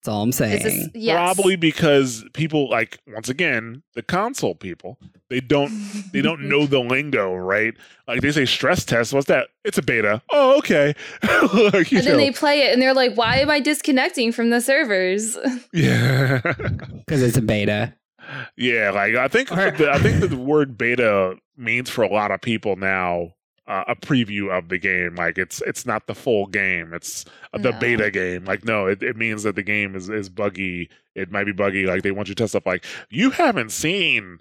[0.00, 0.60] That's all I'm saying.
[0.64, 1.16] It's yes.
[1.16, 4.96] Probably because people like once again the console people
[5.28, 5.72] they don't
[6.12, 7.74] they don't know the lingo, right?
[8.06, 9.12] Like they say stress test.
[9.12, 9.48] What's that?
[9.64, 10.22] It's a beta.
[10.30, 10.94] Oh, okay.
[11.22, 14.30] like, you And then know, they play it and they're like, why am I disconnecting
[14.32, 15.36] from the servers?
[15.72, 17.92] yeah, because it's a beta.
[18.56, 18.90] yeah.
[18.90, 22.76] Like I think the, I think the word beta means for a lot of people
[22.76, 23.34] now
[23.68, 25.14] uh, a preview of the game.
[25.14, 26.92] Like it's it's not the full game.
[26.94, 27.78] It's the No.
[27.78, 28.44] beta game.
[28.44, 30.88] Like no, it, it means that the game is is buggy.
[31.14, 31.86] It might be buggy.
[31.86, 32.66] Like they want you to test stuff.
[32.66, 34.38] Like you haven't seen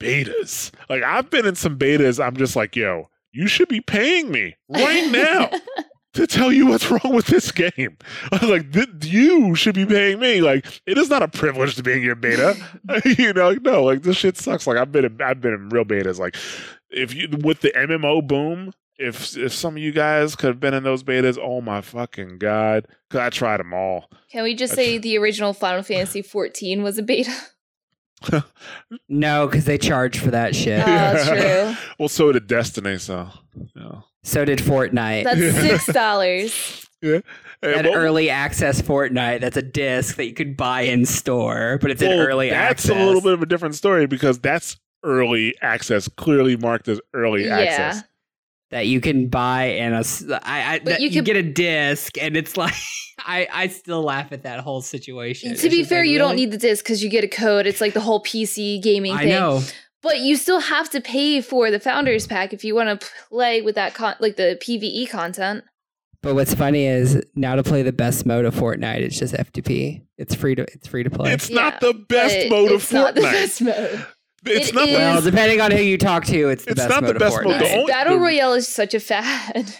[0.00, 0.70] betas.
[0.88, 2.24] Like I've been in some betas.
[2.24, 5.50] I'm just like, yo, you should be paying me right now
[6.14, 7.96] to tell you what's wrong with this game.
[8.42, 10.40] like th- you should be paying me.
[10.40, 12.56] Like it is not a privilege to be in your beta.
[13.18, 14.66] you know, like, no, like this shit sucks.
[14.66, 16.18] Like I've been in, I've been in real betas.
[16.18, 16.36] Like
[16.92, 18.72] if you with the MMO boom.
[18.98, 22.38] If if some of you guys could have been in those betas, oh my fucking
[22.38, 22.86] god!
[23.10, 24.08] Cause I tried them all.
[24.30, 27.32] Can we just That's- say the original Final Fantasy 14 was a beta?
[29.08, 30.82] No, because they charge for that shit.
[30.86, 31.76] Oh, true.
[31.98, 32.98] well, so did Destiny.
[32.98, 33.28] So,
[33.74, 34.00] yeah.
[34.22, 35.24] so did Fortnite.
[35.24, 36.86] That's six dollars.
[37.00, 37.22] Hey,
[37.62, 39.40] that well- early access Fortnite.
[39.40, 42.70] That's a disc that you could buy in store, but it's well, an early that's
[42.82, 42.88] access.
[42.90, 47.00] That's a little bit of a different story because that's early access, clearly marked as
[47.14, 47.58] early Yeah.
[47.58, 48.04] access.
[48.70, 50.38] that you can buy and a s- I,
[50.74, 52.72] I But that you you, get a disc and it's like
[53.18, 55.50] I I still laugh at that whole situation.
[55.50, 57.66] To It's be fair, like, you don't need the disc because you get a code.
[57.66, 59.28] It's like the whole PC gaming I thing.
[59.28, 59.60] know.
[60.02, 63.60] But you still have to pay for the founders pack if you want to play
[63.60, 65.64] with that con- like the PVE content.
[66.22, 70.02] But what's funny is now to play the best mode of Fortnite, it's just F2P.
[70.16, 71.32] It's free to it's free to play.
[71.34, 73.32] It's Yeah, not the best but mode of it's not the Fortnite.
[73.32, 74.06] best mode.
[74.44, 76.80] It's It not is- the Well, depending on who you talk to, it's the It's
[76.80, 77.60] best not the mode of best mode.
[77.60, 79.74] The only- Battle Royale is such a fad.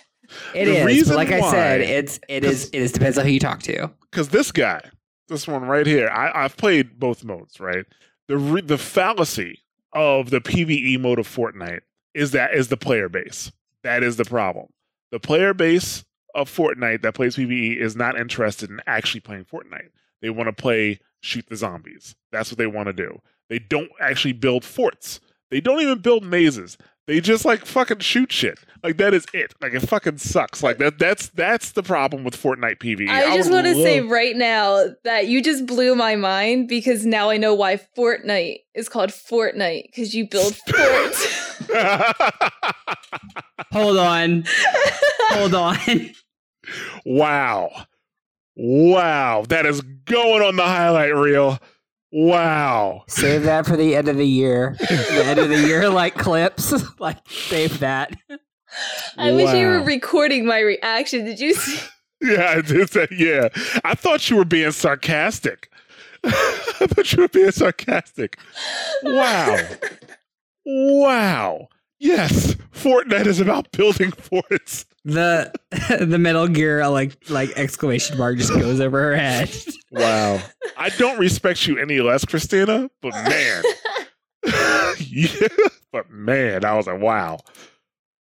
[0.54, 3.18] It the is, reason but like I said, why- it's it is it is depends
[3.18, 3.90] on who you talk to.
[4.10, 4.80] because this guy,
[5.28, 7.60] this one right here, I, I've played both modes.
[7.60, 7.84] Right,
[8.28, 9.58] the re, the fallacy
[9.92, 11.80] of the PVE mode of Fortnite
[12.14, 13.52] is that is the player base.
[13.82, 14.68] That is the problem.
[15.10, 19.90] The player base of Fortnite that plays PVE is not interested in actually playing Fortnite.
[20.22, 22.14] They want to play shoot the zombies.
[22.30, 23.20] That's what they want to do.
[23.52, 25.20] They don't actually build forts.
[25.50, 26.78] They don't even build mazes.
[27.06, 28.58] They just like fucking shoot shit.
[28.82, 29.52] Like that is it.
[29.60, 30.62] Like it fucking sucks.
[30.62, 30.98] Like that.
[30.98, 33.10] That's that's the problem with Fortnite PVE.
[33.10, 37.04] I just would want to say right now that you just blew my mind because
[37.04, 41.60] now I know why Fortnite is called Fortnite because you build forts.
[43.72, 44.44] Hold on,
[45.28, 45.76] hold on.
[47.04, 47.84] wow.
[48.56, 49.44] Wow.
[49.46, 51.58] That is going on the highlight reel.
[52.12, 53.04] Wow.
[53.08, 54.76] Save that for the end of the year.
[54.78, 58.14] The end of the year, like clips, like save that.
[59.16, 61.24] I wish you were recording my reaction.
[61.24, 61.80] Did you see?
[62.20, 63.48] Yeah, I did say, yeah.
[63.84, 65.70] I thought you were being sarcastic.
[66.24, 68.38] I thought you were being sarcastic.
[69.02, 69.58] Wow.
[70.64, 71.68] Wow.
[71.98, 74.86] Yes, Fortnite is about building forts.
[75.04, 75.52] The
[76.04, 79.50] the Metal Gear like like exclamation mark just goes over her head.
[79.90, 80.40] Wow.
[80.76, 83.62] I don't respect you any less, Christina, but man.
[84.98, 85.48] yeah,
[85.92, 87.40] but man, I was like, wow.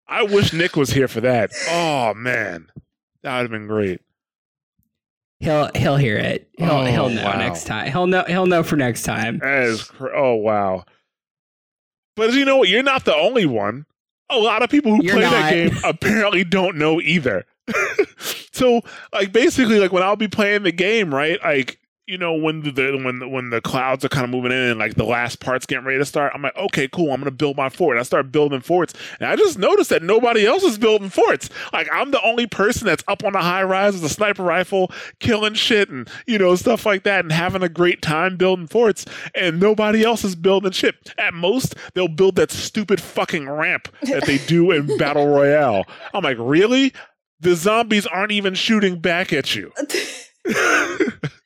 [0.07, 1.51] I wish Nick was here for that.
[1.69, 2.72] Oh man,
[3.23, 4.01] that would have been great.
[5.41, 6.49] He'll he'll hear it.
[6.57, 7.38] He'll Oh, he'll know wow.
[7.38, 7.91] next time.
[7.91, 9.39] He'll know he'll know for next time.
[9.39, 10.85] That is, cr- oh wow.
[12.15, 12.69] But you know what?
[12.69, 13.85] You're not the only one.
[14.30, 17.45] A lot of people who You're play that game apparently don't know either.
[18.51, 18.81] so,
[19.14, 21.39] like, basically, like when I'll be playing the game, right?
[21.43, 21.80] Like,
[22.10, 24.57] you know, when the, the when the, when the clouds are kind of moving in
[24.57, 27.14] and like the last part's getting ready to start, I'm like, okay, cool.
[27.14, 27.99] I'm gonna build my fort.
[27.99, 31.52] I start building forts, and I just noticed that nobody else is building forts.
[31.72, 34.91] Like, I'm the only person that's up on a high rise with a sniper rifle,
[35.19, 39.06] killing shit and you know stuff like that, and having a great time building forts,
[39.36, 40.95] and nobody else is building shit.
[41.19, 45.86] At most, they'll build that stupid fucking ramp that they do in Battle Royale.
[46.15, 46.91] I'm like, really?
[47.40, 49.72] The zombies aren't even shooting back at you.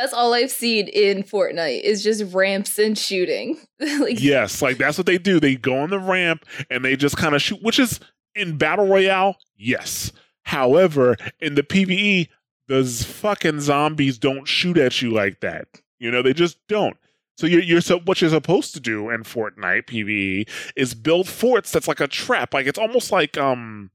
[0.00, 3.58] That's all I've seen in Fortnite is just ramps and shooting.
[3.80, 5.38] like yes, like that's what they do.
[5.38, 8.00] They go on the ramp and they just kind of shoot, which is
[8.34, 10.10] in Battle Royale, yes.
[10.44, 12.28] However, in the PvE,
[12.66, 15.68] those fucking zombies don't shoot at you like that.
[15.98, 16.96] You know, they just don't.
[17.36, 21.72] So you're, you're so what you're supposed to do in Fortnite PvE is build forts
[21.72, 22.54] that's like a trap.
[22.54, 23.90] Like it's almost like um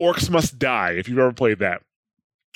[0.00, 1.82] Orcs Must Die, if you've ever played that.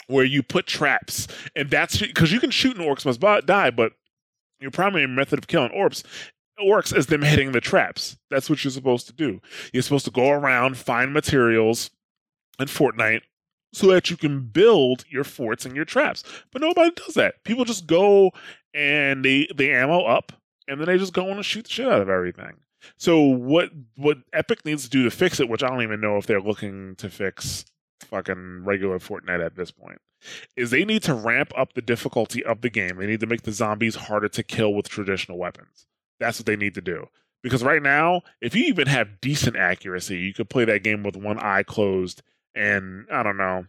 [0.06, 3.92] Where you put traps, and that's because you can shoot an Orcs Must Die, but
[4.60, 6.02] your primary method of killing orcs
[6.60, 8.16] orcs is them hitting the traps.
[8.30, 9.40] That's what you're supposed to do.
[9.72, 11.90] You're supposed to go around, find materials
[12.58, 13.22] in Fortnite
[13.72, 16.22] so that you can build your forts and your traps.
[16.52, 17.42] But nobody does that.
[17.44, 18.30] People just go
[18.72, 20.32] and they they ammo up
[20.68, 22.54] and then they just go on and shoot the shit out of everything.
[22.96, 26.16] So what what Epic needs to do to fix it, which I don't even know
[26.16, 27.64] if they're looking to fix
[28.14, 29.98] fucking regular Fortnite at this point,
[30.56, 32.96] is they need to ramp up the difficulty of the game.
[32.96, 35.86] They need to make the zombies harder to kill with traditional weapons.
[36.20, 37.06] That's what they need to do.
[37.42, 41.16] Because right now, if you even have decent accuracy, you could play that game with
[41.16, 42.22] one eye closed
[42.54, 43.66] and I don't know,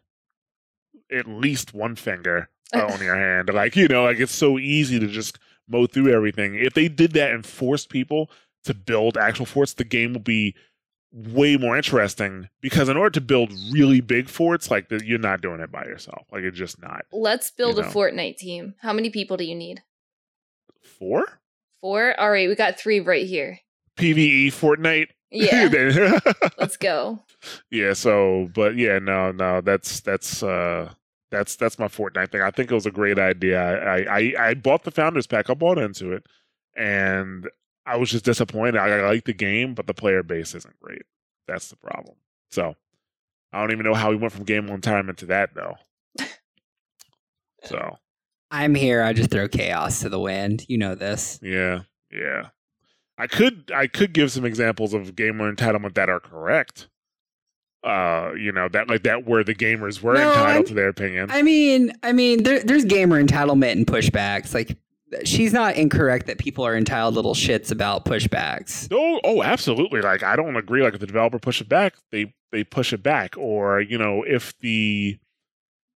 [1.11, 3.49] at least one finger on your hand.
[3.53, 6.55] Like, you know, like it's so easy to just mow through everything.
[6.55, 8.29] If they did that and forced people
[8.63, 10.55] to build actual forts, the game would be
[11.15, 15.41] way more interesting because in order to build really big forts, like the, you're not
[15.41, 16.27] doing it by yourself.
[16.31, 17.05] Like it's just not.
[17.11, 17.85] let's build You a.
[17.85, 18.75] Fortnite team.
[18.81, 19.81] How many people do you need?
[20.83, 21.39] Four?
[21.79, 22.19] Four?
[22.19, 23.59] All right, we got three right here.
[23.97, 25.07] PvE Fortnite.
[25.31, 26.19] Yeah,
[26.59, 27.19] let's go.
[27.71, 30.91] yeah, so but yeah, no, no, that's that's uh
[31.31, 32.41] that's that's my Fortnite thing.
[32.41, 33.61] I think it was a great idea.
[33.61, 35.49] I I, I bought the founders pack.
[35.49, 36.25] I bought into it,
[36.75, 37.49] and
[37.85, 38.77] I was just disappointed.
[38.77, 41.03] I, I like the game, but the player base isn't great.
[41.47, 42.15] That's the problem.
[42.51, 42.75] So
[43.53, 45.75] I don't even know how we went from game one time into that though.
[47.63, 47.97] So
[48.51, 49.01] I'm here.
[49.01, 50.65] I just throw chaos to the wind.
[50.67, 51.39] You know this.
[51.41, 51.81] yeah,
[52.11, 52.49] yeah.
[53.17, 56.87] I could I could give some examples of gamer entitlement that are correct.
[57.83, 60.89] Uh, you know that like that where the gamers were No, entitled I'm- to their
[60.89, 61.29] opinion.
[61.31, 64.53] I mean, I mean, there, there's gamer entitlement and pushbacks.
[64.53, 64.75] Like,
[65.23, 68.87] she's not incorrect that people are entitled little shits about pushbacks.
[68.91, 70.01] Oh, oh, absolutely.
[70.01, 70.83] Like I don't agree.
[70.83, 73.37] Like if the developer push it back, they they push it back.
[73.37, 75.17] Or you know, if the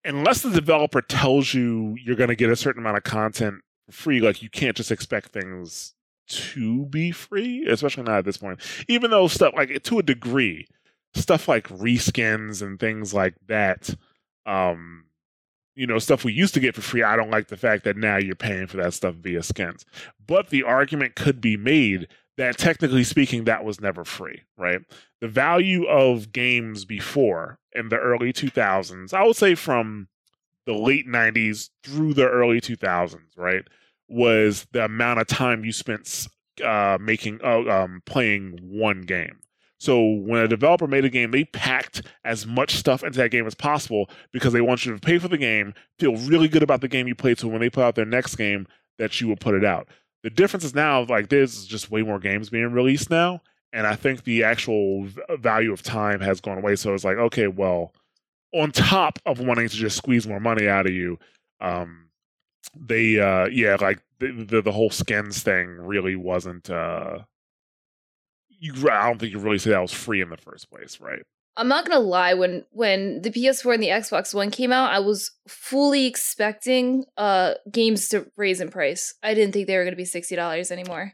[0.05, 4.19] unless the developer tells you you're going to get a certain amount of content free,
[4.21, 5.93] like you can't just expect things
[6.27, 8.61] to be free, especially not at this point.
[8.87, 10.67] Even though stuff like to a degree,
[11.13, 13.89] stuff like reskins and things like that,
[14.45, 14.98] um,
[15.75, 17.03] you know, stuff we used to get for free.
[17.03, 19.85] I don't like the fact that now you're paying for that stuff via skins.
[20.25, 22.07] But the argument could be made
[22.39, 24.79] that technically speaking, that was never free, right?
[25.19, 30.07] The value of games before in the early 2000s, I would say from
[30.65, 33.63] the late 90s through the early 2000s, right,
[34.07, 36.27] was the amount of time you spent
[36.63, 39.39] uh, making, uh, um, playing one game.
[39.79, 43.47] So when a developer made a game, they packed as much stuff into that game
[43.47, 46.81] as possible because they want you to pay for the game, feel really good about
[46.81, 47.39] the game you played.
[47.39, 49.87] So when they put out their next game, that you will put it out.
[50.23, 53.41] The difference is now like there's just way more games being released now,
[53.71, 55.07] and I think the actual
[55.37, 56.75] value of time has gone away.
[56.75, 57.93] So it's like, okay, well,
[58.53, 61.17] on top of wanting to just squeeze more money out of you,
[61.61, 62.09] um,
[62.75, 66.69] they, uh, yeah, like the, the, the whole skins thing really wasn't.
[66.69, 67.19] Uh,
[68.59, 71.21] you, I don't think you really say that was free in the first place, right?
[71.57, 72.33] I'm not gonna lie.
[72.35, 77.55] When when the PS4 and the Xbox One came out, I was fully expecting uh
[77.71, 79.13] games to raise in price.
[79.23, 81.13] I didn't think they were gonna be sixty dollars anymore.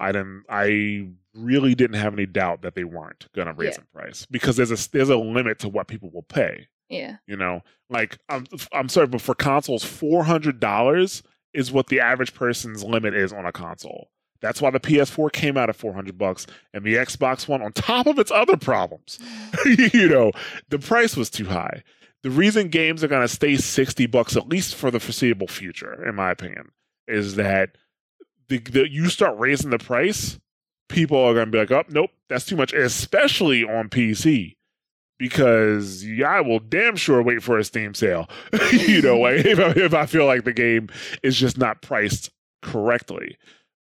[0.00, 0.44] I didn't.
[0.50, 3.80] I really didn't have any doubt that they weren't gonna raise Yeah.
[3.82, 6.68] in price because there's a there's a limit to what people will pay.
[6.90, 7.16] Yeah.
[7.26, 11.22] You know, like I'm I'm sorry, but for consoles, four hundred dollars
[11.54, 14.10] is what the average person's limit is on a console.
[14.40, 17.72] That's why the PS4 came out at four hundred bucks, and the Xbox One, on
[17.72, 19.18] top of its other problems,
[19.64, 20.32] you know,
[20.68, 21.82] the price was too high.
[22.22, 26.06] The reason games are going to stay sixty bucks at least for the foreseeable future,
[26.08, 26.70] in my opinion,
[27.06, 27.76] is that
[28.48, 30.38] the, the you start raising the price,
[30.88, 34.56] people are going to be like, "Oh, nope, that's too much," especially on PC
[35.18, 38.28] because yeah, I will damn sure wait for a Steam sale.
[38.72, 40.88] you know, like if I, if I feel like the game
[41.22, 42.30] is just not priced
[42.62, 43.36] correctly.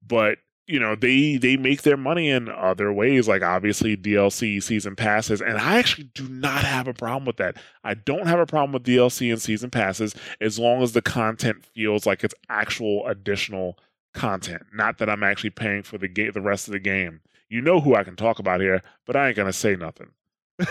[0.06, 4.96] But you know, they they make their money in other ways, like obviously DLC, season
[4.96, 7.56] passes, and I actually do not have a problem with that.
[7.84, 11.64] I don't have a problem with DLC and season passes as long as the content
[11.64, 13.78] feels like it's actual additional
[14.12, 17.20] content, not that I'm actually paying for the game, the rest of the game.
[17.48, 20.10] You know who I can talk about here, but I ain't gonna say nothing.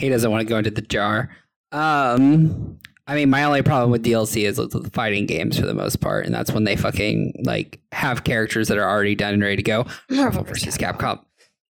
[0.00, 1.28] He doesn't want to go into the jar.
[1.72, 2.78] Um,
[3.10, 6.00] I mean, my only problem with DLC is with the fighting games for the most
[6.00, 9.56] part, and that's when they fucking like have characters that are already done and ready
[9.56, 9.84] to go.
[10.10, 11.20] Marvel versus Capcom.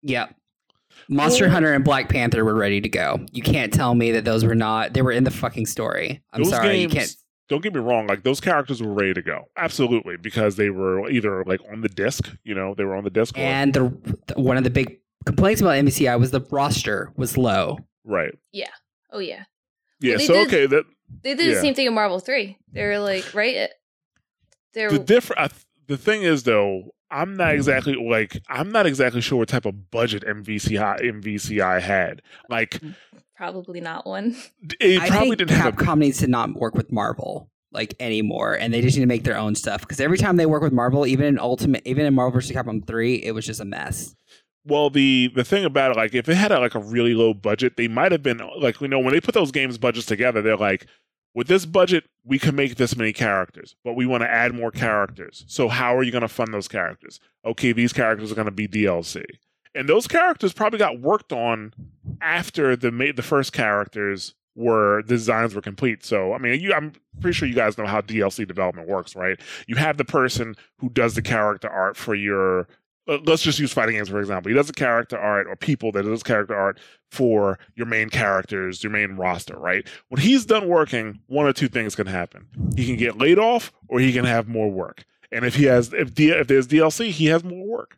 [0.03, 0.35] Yep.
[1.07, 3.25] Monster Well- Hunter and Black Panther were ready to go.
[3.31, 4.93] You can't tell me that those were not.
[4.93, 6.21] They were in the fucking story.
[6.33, 7.15] I'm Those sorry, games- you can't.
[7.47, 9.45] don't get me wrong, like those characters were ready to go.
[9.57, 13.09] Absolutely, because they were either like on the disc, you know, they were on the
[13.09, 13.37] disc.
[13.37, 17.79] And the, the one of the big complaints about MCI was the roster was low.
[18.03, 18.37] right.
[18.51, 18.67] Yeah.
[19.11, 19.43] Oh yeah.
[20.01, 20.17] Yeah.
[20.17, 20.83] they so did- okay, that
[21.23, 21.55] They did Yeah.
[21.55, 22.57] the same thing in Marvel Three.
[22.71, 23.69] They were like, right?
[24.73, 25.51] They're the different.
[25.87, 29.89] The thing is, though, I'm not exactly like I'm not exactly sure what type of
[29.91, 32.21] budget MVCI MVCI had.
[32.49, 32.95] Like mm,
[33.35, 34.35] probably not one.
[34.79, 35.73] it I probably think didn't have.
[35.73, 39.07] A, Capcom needs to not work with Marvel like anymore, and they just need to
[39.07, 39.81] make their own stuff.
[39.81, 42.55] Because every time they work with Marvel, even in Ultimate, even in Marvel vs.
[42.55, 44.15] Capcom Three, it was just a mess.
[44.65, 47.33] Well, the the thing about it, like if it had a, like a really low
[47.33, 50.41] budget, they might have been like you know when they put those games budgets together,
[50.41, 50.85] they're like.
[51.35, 54.71] With this budget, we can make this many characters, but we want to add more
[54.71, 55.45] characters.
[55.47, 57.19] So how are you going to fund those characters?
[57.45, 59.23] Okay, these characters are going to be DLC,
[59.75, 61.71] and those characters probably got worked on
[62.19, 66.03] after the ma- the first characters were designs were complete.
[66.03, 69.39] So I mean, you, I'm pretty sure you guys know how DLC development works, right?
[69.67, 72.67] You have the person who does the character art for your.
[73.09, 74.49] Let- Let's just use fighting games for example.
[74.49, 76.79] He does the character art, or people that does character art
[77.11, 79.85] for your main characters, your main roster, right?
[80.09, 82.47] When he's done working, one or two things can happen.
[82.75, 85.05] He can get laid off, or he can have more work.
[85.31, 87.97] And if he has, if D, if there's DLC, he has more work.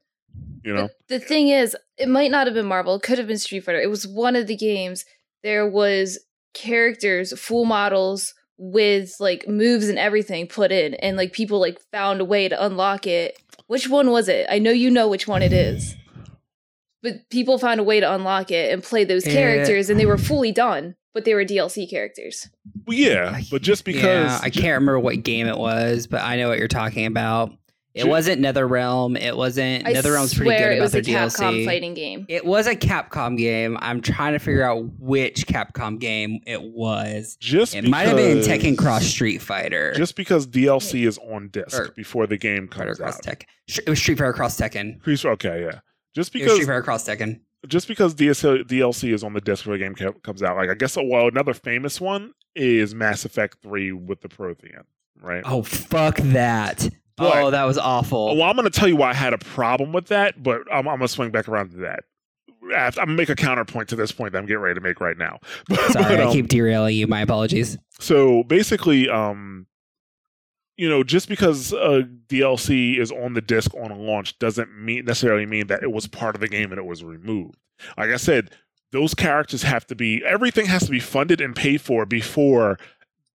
[0.63, 2.95] You know, The, the thing is, it might not have been Marvel.
[2.95, 3.81] It could have been Street Fighter.
[3.81, 5.05] It was one of the games.
[5.43, 6.19] There was
[6.53, 12.21] characters, full models with like moves and everything put in, and like people like found
[12.21, 13.38] a way to unlock it.
[13.72, 14.48] Which one was it?
[14.49, 15.95] I know you know which one it is.
[17.02, 20.18] But people found a way to unlock it and play those characters, and they were
[20.18, 22.49] fully done, but they were DLC characters.
[22.85, 26.35] well, yeah, but just because yeah, I can't remember what game it was, but I
[26.35, 27.53] know what you're talking about.
[27.93, 29.19] It Ju- wasn't NetherRealm.
[29.19, 31.65] It wasn't I NetherRealm's pretty swear good it about was their a Capcom DLC.
[31.65, 32.26] fighting game.
[32.30, 33.77] It was a Capcom game.
[33.81, 37.35] I'm trying to figure out which Capcom game it was.
[37.41, 39.93] just It might have been Tekken Cross Street Fighter.
[39.95, 43.23] Just because DLC is on disc Or- before the game comes Cross out.
[43.23, 43.43] Tekken.
[43.85, 45.01] It was Street Fighter Cross Tekken.
[45.01, 45.80] Chris- Okay, yeah.
[46.15, 47.41] Just because Street Fighter Cross Tekken.
[47.68, 50.55] just because DLC, DLC is on the disc before the game co- comes out.
[50.55, 54.84] Like I guess well another famous one is Mass Effect 3 with the Prothean,
[55.22, 55.43] right?
[55.45, 56.89] Oh fuck that!
[57.22, 58.35] But- oh, that was awful.
[58.38, 60.88] Well, I'm going to tell you why I had a problem with that, but I'm,
[60.88, 62.03] I'm going to swing back around to that.
[62.64, 65.02] I'm going to make a counterpoint to this point that I'm getting ready to make
[65.02, 65.39] right now.
[65.69, 67.07] Sorry, But, I um, keep derailing you.
[67.07, 67.77] My apologies.
[67.99, 69.65] So basically, um,
[70.77, 75.06] you know, just because a DLC is on the disc on a launch doesn't mean
[75.06, 77.57] necessarily mean that it was part of the game and it was removed.
[77.98, 78.52] Like I said,
[78.91, 82.77] those characters have to be everything has to be funded and paid for before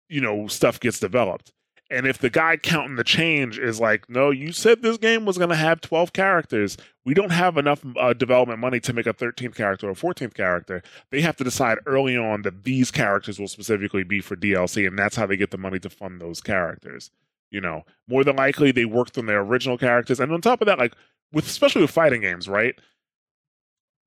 [0.08, 1.52] you know stuff gets developed.
[1.94, 5.38] And if the guy counting the change is like, no, you said this game was
[5.38, 6.76] going to have 12 characters.
[7.04, 10.82] We don't have enough uh, development money to make a 13th character or 14th character.
[11.10, 14.98] They have to decide early on that these characters will specifically be for DLC, and
[14.98, 17.10] that's how they get the money to fund those characters.
[17.50, 20.66] You know, more than likely they worked on their original characters, and on top of
[20.66, 20.96] that, like
[21.32, 22.74] with especially with fighting games, right?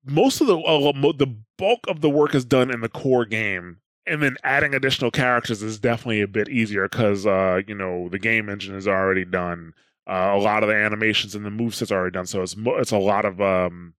[0.04, 3.78] Most of the uh, the bulk of the work is done in the core game
[4.08, 8.18] and then adding additional characters is definitely a bit easier because uh, you know the
[8.18, 9.74] game engine is already done.
[10.06, 12.76] Uh, a lot of the animations and the movesets are already done, so it's mo-
[12.76, 13.94] it's a lot of um,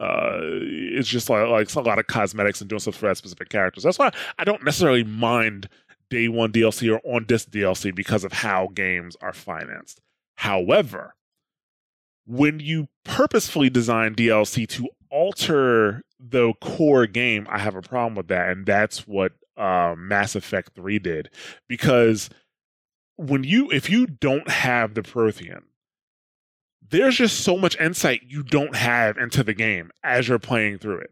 [0.00, 3.48] uh, it's just like like a lot of cosmetics and doing stuff for that specific
[3.48, 3.82] characters.
[3.82, 5.68] That's why I don't necessarily mind
[6.10, 10.00] day one DLC or on disc DLC because of how games are financed.
[10.36, 11.14] However,
[12.26, 18.28] when you purposefully design DLC to alter the core game, I have a problem with
[18.28, 21.30] that, and that's what uh, Mass Effect Three did.
[21.68, 22.30] Because
[23.16, 25.62] when you, if you don't have the Prothean,
[26.90, 30.98] there's just so much insight you don't have into the game as you're playing through
[30.98, 31.10] it.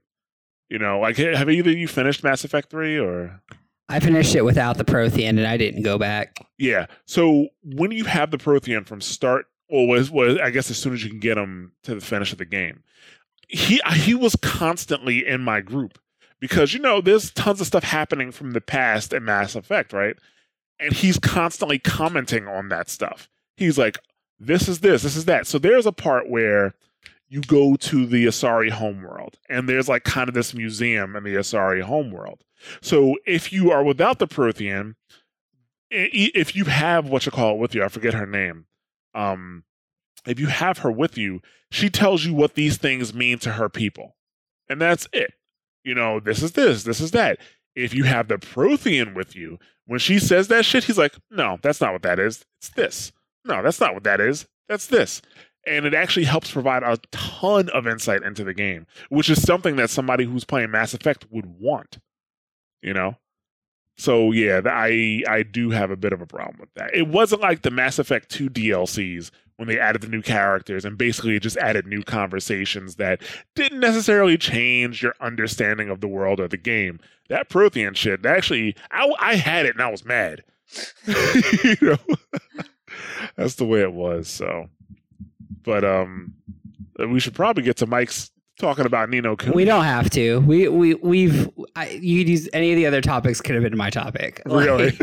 [0.69, 3.41] You know, like have either you finished Mass Effect Three or?
[3.89, 6.45] I finished it without the Prothean and I didn't go back.
[6.59, 6.87] Yeah.
[7.05, 10.93] So when you have the Prothean from start, or was was I guess as soon
[10.95, 12.83] as you can get them to the finish of the game,
[13.47, 15.99] he he was constantly in my group
[16.41, 20.17] because you know there's tons of stuff happening from the past in Mass Effect, right?
[20.79, 23.29] And he's constantly commenting on that stuff.
[23.57, 23.99] He's like,
[24.39, 26.75] "This is this, this is that." So there's a part where
[27.29, 31.35] you go to the Asari homeworld, and there's like kind of this museum in the
[31.35, 32.45] Asari homeworld.
[32.81, 34.95] So if you are without the Prothean,
[35.91, 38.67] if you have what you call it with you, I forget her name.
[39.15, 39.65] Um,
[40.27, 41.41] if you have her with you,
[41.71, 44.17] she tells you what these things mean to her people,
[44.69, 45.35] and that's it.
[45.85, 47.39] You know, this is this, this is that.
[47.75, 51.59] If you have the Prothean with you, when she says that shit, he's like, "No,
[51.63, 52.45] that's not what that is.
[52.59, 53.13] It's this.
[53.45, 54.47] No, that's not what that is.
[54.69, 55.23] That's this."
[55.67, 59.77] And it actually helps provide a ton of insight into the game, which is something
[59.77, 61.99] that somebody who's playing Mass Effect would want.
[62.83, 63.17] You know,
[63.99, 66.95] so yeah, I I do have a bit of a problem with that.
[66.95, 70.99] It wasn't like the Mass Effect 2 DLCs when they added the new characters and
[70.99, 73.23] basically just added new conversations that
[73.55, 77.01] didn't necessarily change your understanding of the world or the game.
[77.29, 80.43] That Prothean shit, actually, I, I had it and I was mad.
[81.07, 81.97] you know,
[83.37, 84.29] that's the way it was.
[84.29, 84.69] So,
[85.63, 86.35] but um,
[86.99, 89.37] we should probably get to Mike's talking about Ni No.
[89.53, 90.41] We don't have to.
[90.41, 91.49] We we we've.
[91.75, 93.41] I, you could use any of the other topics.
[93.41, 94.43] Could have been my topic.
[94.47, 94.97] Really?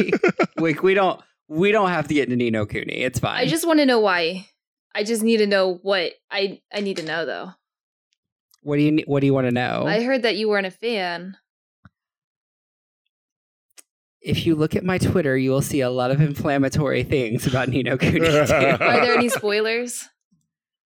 [0.57, 1.21] Like, we don't
[1.53, 2.93] we don't have to get into Ni No Kuni.
[2.93, 3.39] It's fine.
[3.39, 4.47] I just want to know why.
[4.95, 7.51] I just need to know what I I need to know though.
[8.61, 9.85] what do you what do you want to know?
[9.87, 11.37] I heard that you weren't a fan.
[14.21, 17.69] if you look at my Twitter, you will see a lot of inflammatory things about
[17.69, 18.25] Ni No Kuni.
[18.25, 20.07] Are there any spoilers?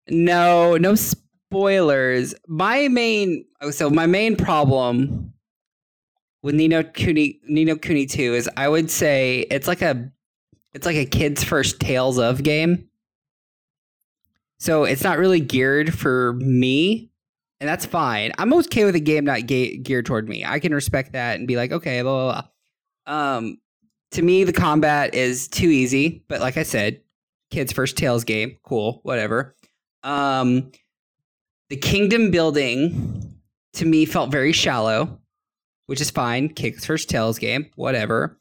[0.09, 2.33] No, no spoilers.
[2.47, 5.33] My main oh, so my main problem
[6.41, 10.11] with Ni No Kuni Nino Cooney 2 is I would say it's like a
[10.77, 12.87] it's like a kid's first Tales of game.
[14.59, 17.09] So it's not really geared for me,
[17.59, 18.31] and that's fine.
[18.37, 20.45] I'm okay with a game not ga- geared toward me.
[20.45, 22.41] I can respect that and be like, okay, blah blah
[23.07, 23.35] blah.
[23.37, 23.57] Um,
[24.11, 27.01] to me, the combat is too easy, but like I said,
[27.49, 29.55] kids' first Tales game, cool, whatever.
[30.03, 30.71] Um,
[31.69, 33.39] the kingdom building
[33.73, 35.19] to me felt very shallow,
[35.87, 36.49] which is fine.
[36.49, 38.36] Kids' first Tales game, whatever.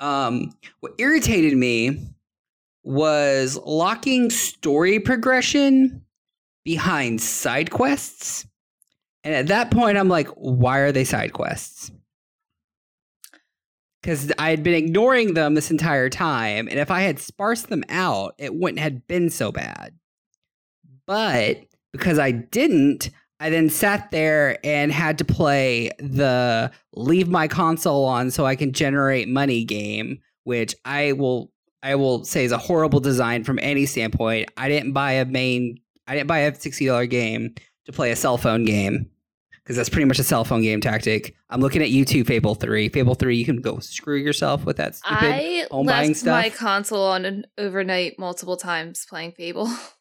[0.00, 2.00] Um, what irritated me
[2.82, 6.02] was locking story progression
[6.64, 8.46] behind side quests.
[9.22, 11.90] And at that point, I'm like, why are they side quests?
[14.00, 16.68] Because I had been ignoring them this entire time.
[16.68, 19.94] And if I had sparsed them out, it wouldn't have been so bad.
[21.06, 23.10] But because I didn't,
[23.40, 28.54] I then sat there and had to play the leave my console on so I
[28.54, 31.50] can generate money game, which I will
[31.82, 34.50] I will say is a horrible design from any standpoint.
[34.58, 37.54] I didn't buy a main I didn't buy a sixty dollar game
[37.86, 39.08] to play a cell phone game.
[39.62, 41.34] because that's pretty much a cell phone game tactic.
[41.48, 42.88] I'm looking at you too, Fable 3.
[42.90, 45.16] Fable 3, you can go screw yourself with that stupid.
[45.18, 49.70] I home buying left my console on an overnight multiple times playing Fable.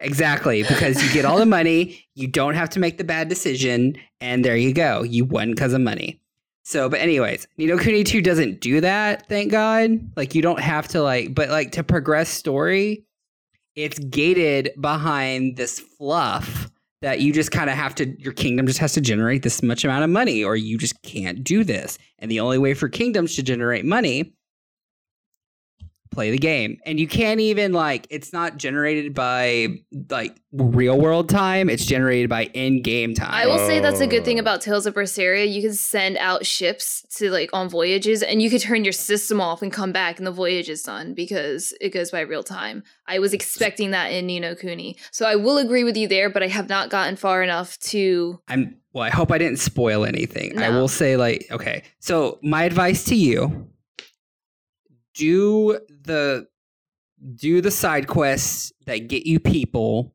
[0.00, 3.96] Exactly, because you get all the money, you don't have to make the bad decision,
[4.20, 5.02] and there you go.
[5.02, 6.20] You won because of money.
[6.64, 10.00] So, but anyways, Ni No Kuni 2 doesn't do that, thank God.
[10.16, 13.06] Like you don't have to like, but like to progress story,
[13.76, 16.68] it's gated behind this fluff
[17.02, 19.84] that you just kind of have to your kingdom just has to generate this much
[19.84, 21.98] amount of money or you just can't do this.
[22.18, 24.32] And the only way for kingdoms to generate money
[26.16, 26.78] play the game.
[26.86, 29.68] And you can't even like it's not generated by
[30.10, 33.30] like real world time, it's generated by in-game time.
[33.30, 34.40] I will say that's a good thing Oh.
[34.40, 35.46] about Tales of Berseria.
[35.52, 39.40] You can send out ships to like on voyages, and you could turn your system
[39.40, 42.82] off and come back, and the voyage is done because it goes by real time.
[43.06, 46.30] I was expecting that in Ni No Kuni, so I will agree with you there,
[46.30, 48.40] but I have not gotten far enough to.
[48.48, 50.58] I'm well, I hope I didn't spoil anything.
[50.58, 51.82] I will say like okay.
[52.00, 53.68] So my advice to you
[55.16, 56.46] do the
[57.34, 60.14] do the side quests that get you people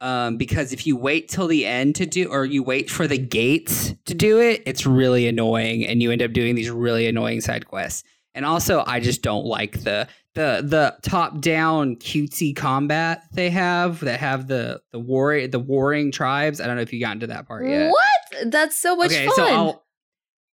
[0.00, 3.16] um because if you wait till the end to do or you wait for the
[3.16, 7.40] gates to do it, it's really annoying and you end up doing these really annoying
[7.40, 8.02] side quests.
[8.34, 14.00] And also I just don't like the the the top down cutesy combat they have
[14.00, 16.60] that have the the war the warring tribes.
[16.60, 17.90] I don't know if you got into that part yet.
[17.90, 18.50] What?
[18.50, 19.34] That's so much okay, fun.
[19.34, 19.84] so I'll,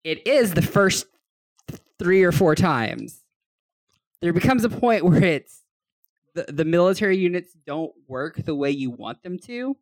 [0.02, 1.06] it is the first
[1.98, 3.17] three or four times.
[4.20, 5.62] There becomes a point where it's
[6.34, 9.76] the, the military units don't work the way you want them to.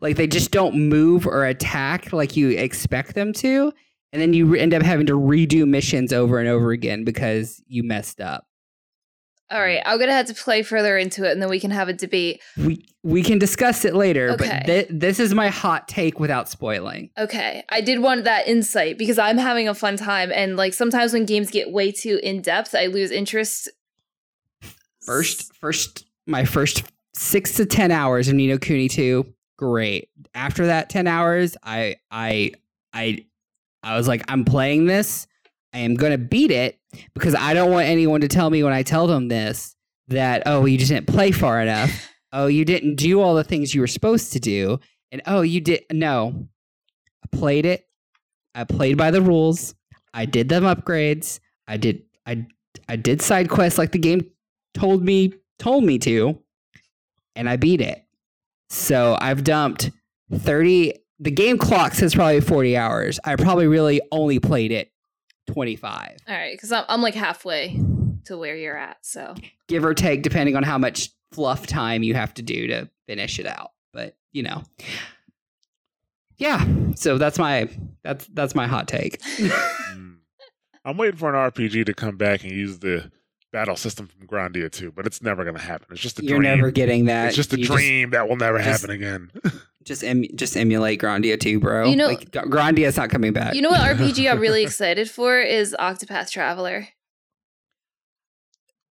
[0.00, 3.72] Like they just don't move or attack like you expect them to.
[4.12, 7.82] And then you end up having to redo missions over and over again because you
[7.82, 8.46] messed up.
[9.48, 11.88] All right, I'm gonna have to play further into it, and then we can have
[11.88, 12.42] a debate.
[12.56, 14.48] We we can discuss it later, Okay.
[14.48, 17.10] but thi- this is my hot take without spoiling.
[17.16, 21.12] Okay, I did want that insight because I'm having a fun time, and like sometimes
[21.12, 23.68] when games get way too in depth, I lose interest.
[25.04, 26.82] First, first, my first
[27.14, 30.08] six to ten hours of Ni No Kuni two, great.
[30.34, 32.52] After that ten hours, I, I,
[32.92, 33.24] I,
[33.84, 35.28] I was like, I'm playing this.
[35.76, 36.78] I am gonna beat it
[37.12, 39.76] because I don't want anyone to tell me when I tell them this
[40.08, 42.08] that oh you just didn't play far enough.
[42.32, 44.80] oh, you didn't do all the things you were supposed to do,
[45.12, 46.48] and oh you did no.
[47.22, 47.86] I played it.
[48.54, 49.74] I played by the rules.
[50.14, 51.40] I did them upgrades.
[51.68, 52.04] I did.
[52.24, 52.46] I
[52.88, 54.30] I did side quests like the game
[54.72, 56.38] told me told me to
[57.34, 58.02] and I beat it.
[58.70, 59.90] So I've dumped
[60.32, 63.20] 30 the game clock says probably 40 hours.
[63.24, 64.90] I probably really only played it
[65.46, 66.16] 25.
[66.28, 67.78] All right, because I'm, I'm like halfway
[68.24, 68.98] to where you're at.
[69.02, 69.34] So
[69.68, 73.38] Give or take depending on how much fluff time you have to do to finish
[73.38, 73.72] it out.
[73.92, 74.62] But, you know.
[76.38, 76.66] Yeah.
[76.96, 77.68] So that's my
[78.02, 79.20] that's that's my hot take.
[79.96, 80.16] Mm.
[80.84, 83.10] I'm waiting for an RPG to come back and use the
[83.52, 85.86] battle system from Grandia too, but it's never going to happen.
[85.90, 86.56] It's just a You're dream.
[86.56, 87.28] never getting that.
[87.28, 89.30] it's just a You dream that will never just- happen again.
[89.86, 91.88] Just em- just emulate Grandia too, bro.
[91.88, 93.54] You know- like Grandia's not coming back.
[93.54, 96.88] you know what RPG I'm really excited for is Octopath Traveler.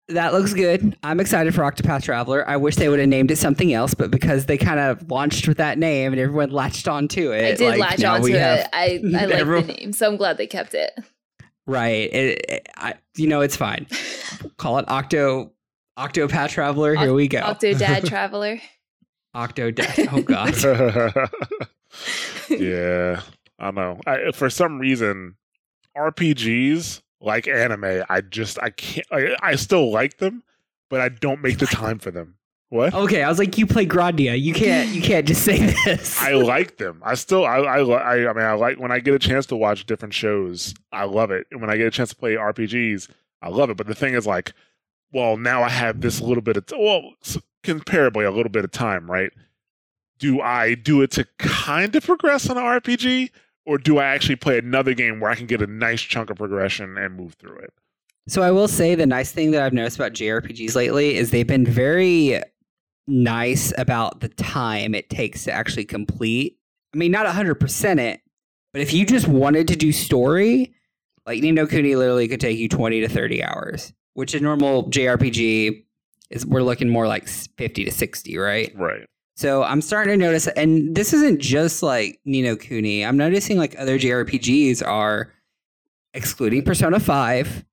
[0.09, 0.97] That looks good.
[1.03, 2.47] I'm excited for Octopath Traveler.
[2.47, 5.49] I wish they would have named it something else, but because they kind of launched
[5.49, 8.39] with that name and everyone latched onto it, I did like, latch onto it.
[8.39, 10.93] have- I I like everyone- the name, so I'm glad they kept it.
[11.66, 12.12] right.
[12.12, 13.87] It, it- I, you know, it's fine.
[14.59, 15.53] Call it Octo
[15.99, 16.95] Octopath Traveler.
[16.97, 17.41] Here we go.
[17.41, 18.61] Octodad Traveler.
[19.35, 19.98] Octo Death.
[20.12, 20.55] Oh god.
[22.51, 23.20] yeah,
[23.59, 24.01] I know.
[24.06, 25.36] I, for some reason,
[25.97, 29.06] RPGs like anime, I just I can't.
[29.11, 30.43] I, I still like them,
[30.90, 32.36] but I don't make the time for them.
[32.70, 32.93] What?
[32.93, 34.40] okay, I was like, you play Grandia.
[34.40, 34.89] You can't.
[34.89, 36.19] You can't just say this.
[36.20, 37.01] I like them.
[37.05, 39.56] I still, I, I, I, I mean, I like when I get a chance to
[39.56, 40.74] watch different shows.
[40.90, 41.47] I love it.
[41.52, 43.09] And when I get a chance to play RPGs,
[43.43, 43.77] I love it.
[43.77, 44.55] But the thing is, like,
[45.12, 47.12] well, now I have this little bit of, well,
[47.65, 49.32] comparably a little bit of time, right?
[50.19, 53.31] Do I do it to kind of progress on an RPG,
[53.66, 56.36] or do I actually play another game where I can get a nice chunk of
[56.36, 57.73] progression and move through it?
[58.28, 61.47] So I will say the nice thing that I've noticed about JRPGs lately is they've
[61.47, 62.41] been very
[63.07, 66.59] nice about the time it takes to actually complete.
[66.95, 68.20] I mean, not 100% it,
[68.73, 70.74] but if you just wanted to do story,
[71.27, 74.85] like Ni No Kuni literally could take you 20 to 30 hours, which a normal
[74.91, 75.85] JRPG
[76.35, 78.73] is we're looking more like 50 to 60, right?
[78.77, 79.06] Right.
[79.36, 83.05] So I'm starting to notice, and this isn't just like Ni No Kuni.
[83.05, 85.32] I'm noticing like other JRPGs are,
[86.12, 87.65] excluding Persona 5,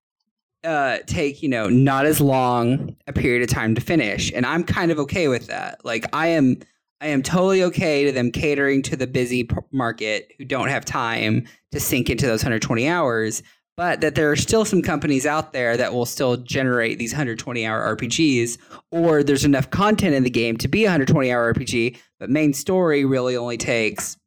[0.63, 4.31] uh, take, you know, not as long a period of time to finish.
[4.33, 5.83] And I'm kind of okay with that.
[5.85, 6.57] Like I am
[7.01, 11.47] I am totally okay to them catering to the busy market who don't have time
[11.71, 13.41] to sink into those 120 hours,
[13.77, 17.65] but that there are still some companies out there that will still generate these 120
[17.65, 18.57] hour RPGs,
[18.91, 22.53] or there's enough content in the game to be a 120 hour RPG, but main
[22.53, 24.17] story really only takes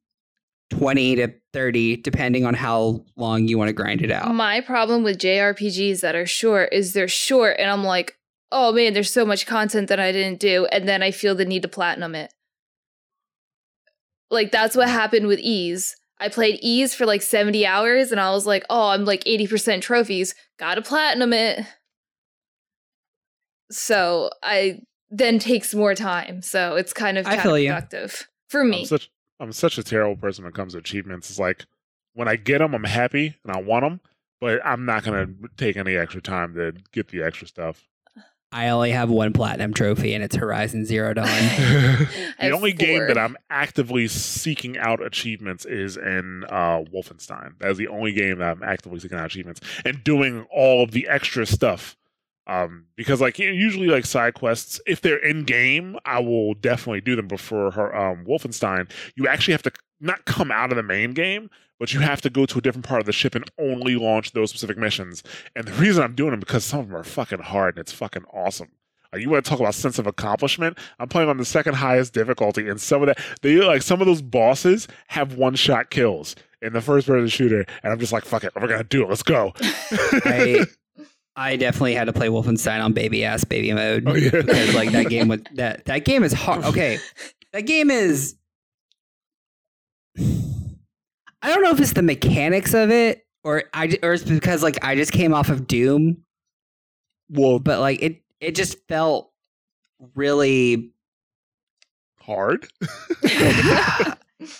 [0.70, 4.34] 20 to 30, depending on how long you want to grind it out.
[4.34, 8.18] My problem with JRPGs that are short is they're short, and I'm like,
[8.50, 11.44] oh man, there's so much content that I didn't do, and then I feel the
[11.44, 12.32] need to platinum it.
[14.30, 15.96] Like that's what happened with Ys.
[16.24, 19.82] I played Ys for like 70 hours, and I was like, oh, I'm like 80%
[19.82, 20.34] trophies.
[20.58, 21.66] Gotta platinum it.
[23.70, 24.80] So I
[25.10, 26.40] then takes more time.
[26.40, 27.70] So it's kind of I feel you.
[27.70, 28.80] counterproductive for me.
[28.80, 31.28] I'm such I'm such a terrible person when it comes to achievements.
[31.28, 31.66] It's like
[32.14, 34.00] when I get them, I'm happy and I want them,
[34.40, 35.26] but I'm not gonna
[35.58, 37.86] take any extra time to get the extra stuff.
[38.54, 41.26] I only have one platinum trophy, and it's Horizon Zero Dawn.
[42.38, 47.58] The have only game that I'm actively seeking out achievements is in uh, Wolfenstein.
[47.58, 50.92] That is the only game that I'm actively seeking out achievements and doing all of
[50.92, 51.96] the extra stuff.
[52.46, 57.16] Um, because like usually like side quests, if they're in game, I will definitely do
[57.16, 57.28] them.
[57.28, 61.12] But for her, um, Wolfenstein, you actually have to not come out of the main
[61.12, 61.48] game,
[61.78, 64.32] but you have to go to a different part of the ship and only launch
[64.32, 65.22] those specific missions.
[65.56, 67.92] And the reason I'm doing them because some of them are fucking hard and it's
[67.92, 68.68] fucking awesome.
[69.16, 70.78] You want to talk about sense of accomplishment?
[70.98, 74.06] I'm playing on the second highest difficulty, and some of that they like some of
[74.06, 78.24] those bosses have one shot kills in the first person shooter, and I'm just like,
[78.24, 79.08] fuck it, we're gonna do it.
[79.08, 79.52] Let's go.
[79.60, 80.66] I
[81.36, 84.30] I definitely had to play Wolfenstein on baby ass baby mode Oh, yeah.
[84.30, 86.64] because like that game was that that game is hard.
[86.64, 86.98] Okay,
[87.52, 88.36] that game is.
[90.16, 94.82] I don't know if it's the mechanics of it or I or it's because like
[94.84, 96.18] I just came off of Doom,
[97.28, 99.30] well, but like it it just felt
[100.14, 100.92] really
[102.20, 102.66] hard.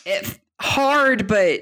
[0.05, 1.60] it hard, but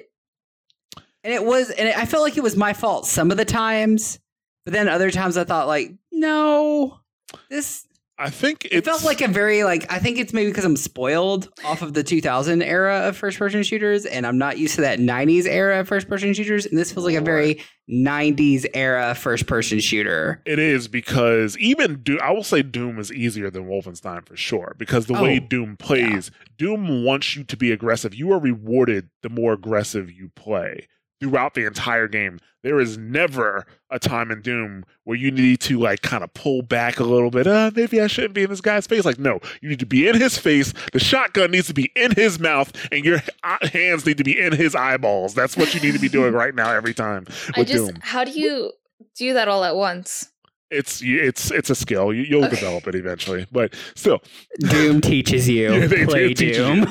[1.24, 4.18] and it was, and I felt like it was my fault some of the times,
[4.64, 7.00] but then other times I thought like, no,
[7.48, 7.86] this
[8.18, 11.48] I think it felt like a very like I think it's maybe because I'm spoiled
[11.64, 15.00] off of the 2000 era of first person shooters, and I'm not used to that
[15.00, 17.60] 90s era of first person shooters, and this feels like a very
[17.90, 20.40] 90s era first person shooter.
[20.46, 24.76] It is because even Doom, I will say Doom is easier than Wolfenstein for sure.
[24.78, 28.14] Because the way Oh, Doom plays, Doom wants you to be aggressive.
[28.14, 30.86] You are rewarded the more aggressive you play
[31.22, 32.38] throughout the entire game.
[32.64, 36.62] There is never a time in Doom where you need to like kind of pull
[36.62, 37.46] back a little bit.
[37.46, 39.04] Uh, maybe I shouldn't be in this guy's face.
[39.04, 40.72] Like, no, you need to be in his face.
[40.92, 44.38] The shotgun needs to be in his mouth, and your uh, hands need to be
[44.38, 45.34] in his eyeballs.
[45.34, 47.24] That's what you need to be doing right now every time
[47.56, 47.98] with I just Doom.
[48.02, 48.72] how do you
[49.16, 50.28] do that all at once?
[50.70, 52.14] It's it's it's a skill.
[52.14, 52.54] You, you'll Okay.
[52.54, 54.22] develop it eventually, but still,
[54.60, 56.78] Doom teaches you Yeah, they- play it teaches Doom.
[56.80, 56.86] you.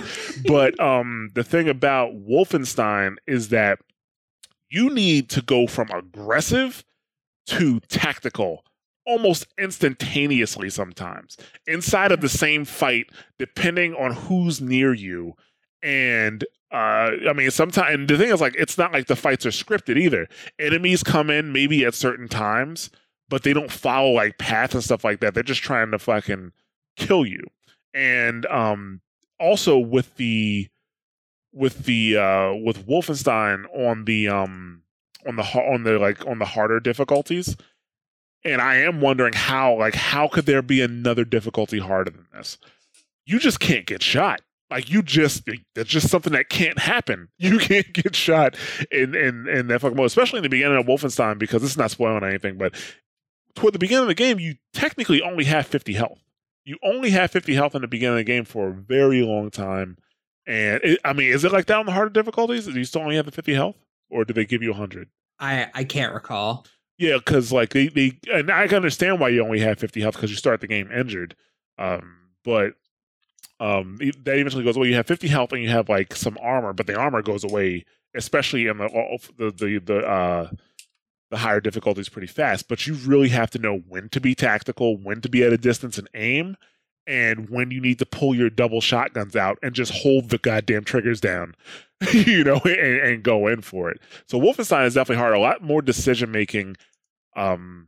[0.48, 3.80] but um, the thing about Wolfenstein is that
[4.72, 6.84] you need to go from aggressive
[7.48, 8.64] to tactical
[9.06, 11.36] almost instantaneously sometimes
[11.68, 13.08] inside of the same fight,
[13.38, 15.34] depending on who's near you.
[15.84, 19.46] And uh, I mean, sometimes and the thing is, like, it's not like the fights
[19.46, 20.28] are scripted either.
[20.60, 22.90] Enemies come in maybe at certain times,
[23.28, 25.34] but they don't follow like paths and stuff like that.
[25.34, 26.54] They're just trying to fucking
[26.96, 27.44] kill you.
[27.94, 29.02] And um,
[29.40, 30.70] also with the
[31.54, 34.84] with the uh with Wolfenstein on the um
[35.28, 37.56] on the on the like on the harder difficulties.
[38.44, 42.58] And I am wondering how like how could there be another difficulty harder than this?
[43.26, 44.42] You just can't get shot.
[44.70, 45.44] Like you just
[45.76, 47.28] that's just something that can't happen.
[47.38, 48.56] You can't get shot
[48.90, 51.78] in in in that fucking mode especially in the beginning of Wolfenstein because this is
[51.78, 52.74] not spoiling anything but
[53.56, 56.20] toward the beginning of the game you technically only have 50 health.
[56.64, 59.50] You only have 50 health in the beginning of the game for a very long
[59.50, 59.98] time
[60.48, 62.66] and it, I mean, is it like that on the harder difficulties?
[62.66, 63.76] Do you still only have the 50 health?
[64.10, 65.10] Or do they give you 100?
[65.40, 66.66] I I can't recall.
[66.98, 70.16] Yeah, because like they, they, and I can understand why you only have 50 health
[70.16, 71.36] because you start the game injured.
[71.80, 72.74] Um, but
[73.60, 74.90] um, that eventually goes away.
[74.90, 77.86] You have 50 health and you have like some armor, but the armor goes away,
[78.16, 80.50] especially in the the the the uh,
[81.32, 82.68] the higher difficulties pretty fast.
[82.68, 85.58] But you really have to know when to be tactical, when to be at a
[85.58, 86.58] distance and aim,
[87.08, 90.84] and when you need to pull your double shotguns out and just hold the goddamn
[90.84, 91.56] triggers down,
[92.14, 94.00] you know, and, and go in for it.
[94.28, 95.36] So Wolfenstein is definitely hard.
[95.36, 96.78] A lot more decision making.
[97.36, 97.88] Um,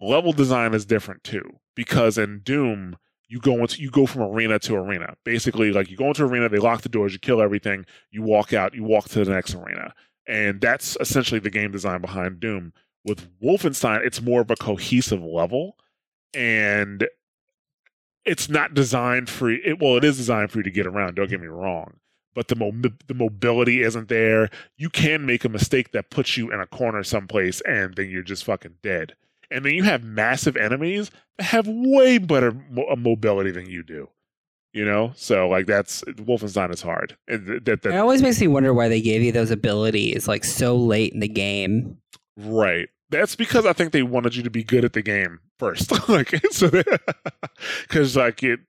[0.00, 2.96] level design is different too because in Doom
[3.28, 5.14] you go into you go from arena to arena.
[5.24, 8.52] Basically, like you go into arena, they lock the doors, you kill everything, you walk
[8.52, 9.94] out, you walk to the next arena,
[10.26, 12.72] and that's essentially the game design behind Doom.
[13.04, 15.76] With Wolfenstein, it's more of a cohesive level,
[16.34, 17.06] and
[18.28, 19.80] it's not designed for it.
[19.80, 21.16] Well, it is designed for you to get around.
[21.16, 21.94] Don't get me wrong,
[22.34, 22.72] but the mo-
[23.06, 24.50] the mobility isn't there.
[24.76, 28.22] You can make a mistake that puts you in a corner someplace, and then you're
[28.22, 29.14] just fucking dead.
[29.50, 33.82] And then you have massive enemies that have way better mo- uh, mobility than you
[33.82, 34.08] do.
[34.74, 37.16] You know, so like that's Wolfenstein is hard.
[37.26, 40.44] That, that, that, it always makes me wonder why they gave you those abilities like
[40.44, 41.96] so late in the game.
[42.36, 42.90] Right.
[43.10, 46.08] That's because I think they wanted you to be good at the game first.
[46.08, 46.70] like so
[47.88, 48.60] cuz like it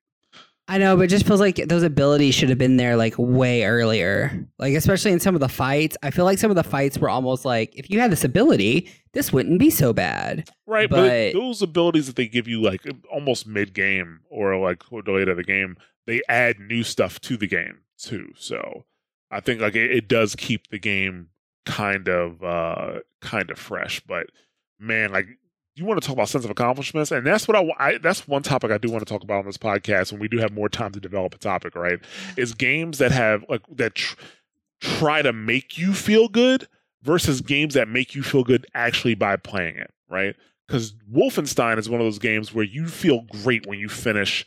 [0.69, 3.63] I know, but it just feels like those abilities should have been there like way
[3.63, 4.47] earlier.
[4.59, 7.09] Like especially in some of the fights, I feel like some of the fights were
[7.09, 10.47] almost like if you had this ability, this wouldn't be so bad.
[10.67, 14.55] Right, but, but those abilities that they give you like um, almost mid game or
[14.57, 15.75] like later the game,
[16.05, 18.31] they add new stuff to the game too.
[18.37, 18.85] So
[19.31, 21.29] I think like it, it does keep the game
[21.69, 24.01] kind of uh kind of fresh.
[24.01, 24.27] But
[24.79, 25.27] man, like
[25.75, 28.41] you want to talk about sense of accomplishments, and that's what I, I, that's one
[28.43, 30.67] topic I do want to talk about on this podcast when we do have more
[30.67, 31.75] time to develop a topic.
[31.75, 31.99] Right,
[32.37, 34.15] is games that have like that tr-
[34.81, 36.67] try to make you feel good
[37.03, 39.91] versus games that make you feel good actually by playing it.
[40.09, 40.35] Right,
[40.67, 44.45] because Wolfenstein is one of those games where you feel great when you finish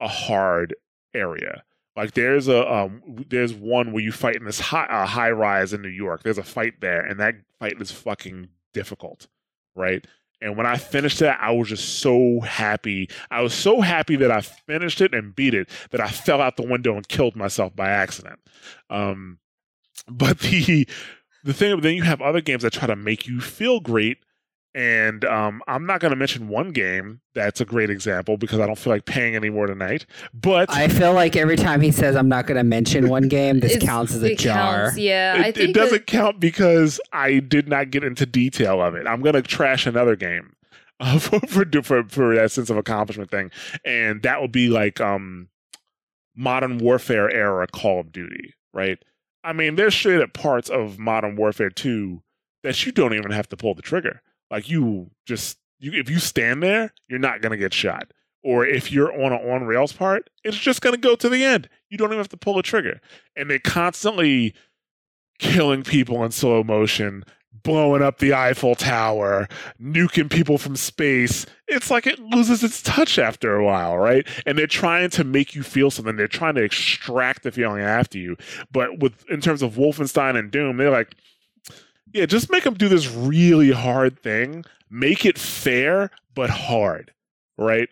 [0.00, 0.74] a hard
[1.14, 1.62] area.
[1.96, 5.72] Like there's a um, there's one where you fight in this high uh, high rise
[5.72, 6.22] in New York.
[6.22, 9.28] There's a fight there, and that fight is fucking difficult,
[9.76, 10.04] right?
[10.40, 13.08] And when I finished that, I was just so happy.
[13.30, 16.56] I was so happy that I finished it and beat it that I fell out
[16.56, 18.40] the window and killed myself by accident.
[18.90, 19.38] Um,
[20.08, 20.88] but the
[21.44, 24.18] the thing then you have other games that try to make you feel great
[24.74, 28.66] and um, I'm not going to mention one game that's a great example because I
[28.66, 30.04] don't feel like paying any more tonight.
[30.32, 33.60] But I feel like every time he says I'm not going to mention one game,
[33.60, 34.86] this counts as a jar.
[34.86, 36.06] Counts, yeah, it, it doesn't that...
[36.06, 39.06] count because I did not get into detail of it.
[39.06, 40.54] I'm going to trash another game
[41.00, 43.52] uh, for, for, for for that sense of accomplishment thing,
[43.84, 45.48] and that would be like um,
[46.34, 48.98] Modern Warfare era Call of Duty, right?
[49.44, 52.22] I mean, there's straight up parts of Modern Warfare 2
[52.62, 56.18] that you don't even have to pull the trigger like you just you if you
[56.18, 58.12] stand there, you're not gonna get shot.
[58.42, 61.68] Or if you're on an on rails part, it's just gonna go to the end.
[61.90, 63.00] You don't even have to pull a trigger.
[63.36, 64.54] And they're constantly
[65.38, 67.24] killing people in slow motion,
[67.62, 69.48] blowing up the Eiffel Tower,
[69.80, 71.46] nuking people from space.
[71.66, 74.26] It's like it loses its touch after a while, right?
[74.46, 76.16] And they're trying to make you feel something.
[76.16, 78.36] They're trying to extract the feeling after you.
[78.70, 81.14] But with in terms of Wolfenstein and Doom, they're like,
[82.14, 84.64] yeah, just make them do this really hard thing.
[84.88, 87.12] Make it fair but hard,
[87.58, 87.88] right?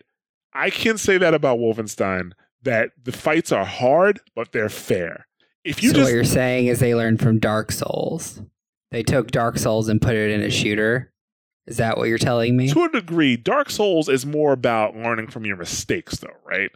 [0.53, 2.31] I can say that about Wolfenstein
[2.63, 5.27] that the fights are hard but they're fair.
[5.63, 8.41] If you so just, what you're saying is they learned from Dark Souls.
[8.91, 11.11] They took Dark Souls and put it in a shooter.
[11.65, 12.69] Is that what you're telling me?
[12.69, 16.71] To a degree, Dark Souls is more about learning from your mistakes, though, right?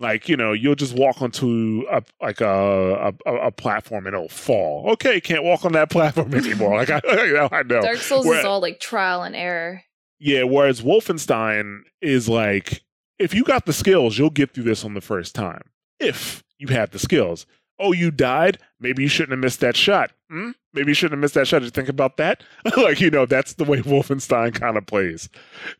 [0.00, 4.28] Like you know you'll just walk onto a like a a, a platform and it'll
[4.28, 7.98] fall okay can't walk on that platform anymore like i, you know, I know dark
[7.98, 9.82] souls is all like trial and error
[10.18, 12.82] yeah whereas wolfenstein is like
[13.18, 15.62] if you got the skills you'll get through this on the first time
[16.00, 17.46] if you have the skills
[17.80, 18.58] oh, you died.
[18.78, 20.12] Maybe you shouldn't have missed that shot.
[20.30, 20.50] Hmm?
[20.72, 21.60] Maybe you shouldn't have missed that shot.
[21.60, 22.44] Did you think about that?
[22.76, 25.28] like, you know, that's the way Wolfenstein kind of plays.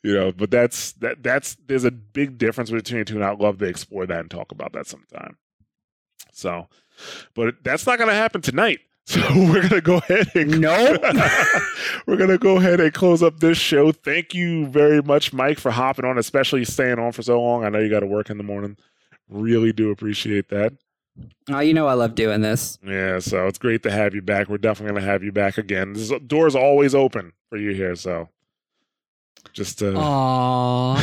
[0.02, 3.40] You know, but that's that that's there's a big difference between the two, and I'd
[3.40, 5.36] love to explore that and talk about that sometime.
[6.32, 6.68] So,
[7.34, 8.80] but that's not gonna happen tonight.
[9.06, 10.96] So we're gonna go ahead and no,
[12.06, 13.90] we're gonna go ahead and close up this show.
[13.90, 17.64] Thank you very much, Mike, for hopping on, especially staying on for so long.
[17.64, 18.76] I know you got to work in the morning.
[19.28, 20.74] Really do appreciate that.
[21.48, 22.78] Oh, you know I love doing this.
[22.84, 24.48] Yeah, so it's great to have you back.
[24.48, 25.94] We're definitely going to have you back again.
[25.94, 28.28] This door's always open for you here, so
[29.52, 30.96] just to Aww.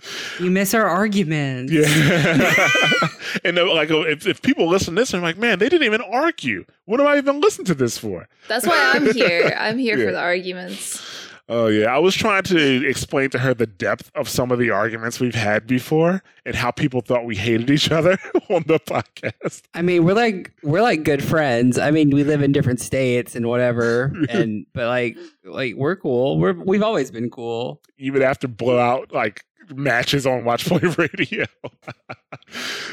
[0.40, 1.72] you miss our arguments.
[1.72, 1.84] Yeah.
[3.44, 6.00] and uh, like if, if people listen to this, I'm like, man, they didn't even
[6.00, 6.64] argue.
[6.84, 8.28] What am I even listening to this for?
[8.48, 9.54] That's why I'm here.
[9.58, 10.06] I'm here yeah.
[10.06, 11.13] for the arguments.
[11.46, 14.70] Oh yeah, I was trying to explain to her the depth of some of the
[14.70, 18.12] arguments we've had before and how people thought we hated each other
[18.48, 19.62] on the podcast.
[19.74, 21.78] I mean, we're like we're like good friends.
[21.78, 26.38] I mean, we live in different states and whatever, and but like like we're cool.
[26.38, 27.82] We're we've always been cool.
[27.98, 29.44] Even after blowout like
[29.74, 31.44] matches on Watch Play Radio.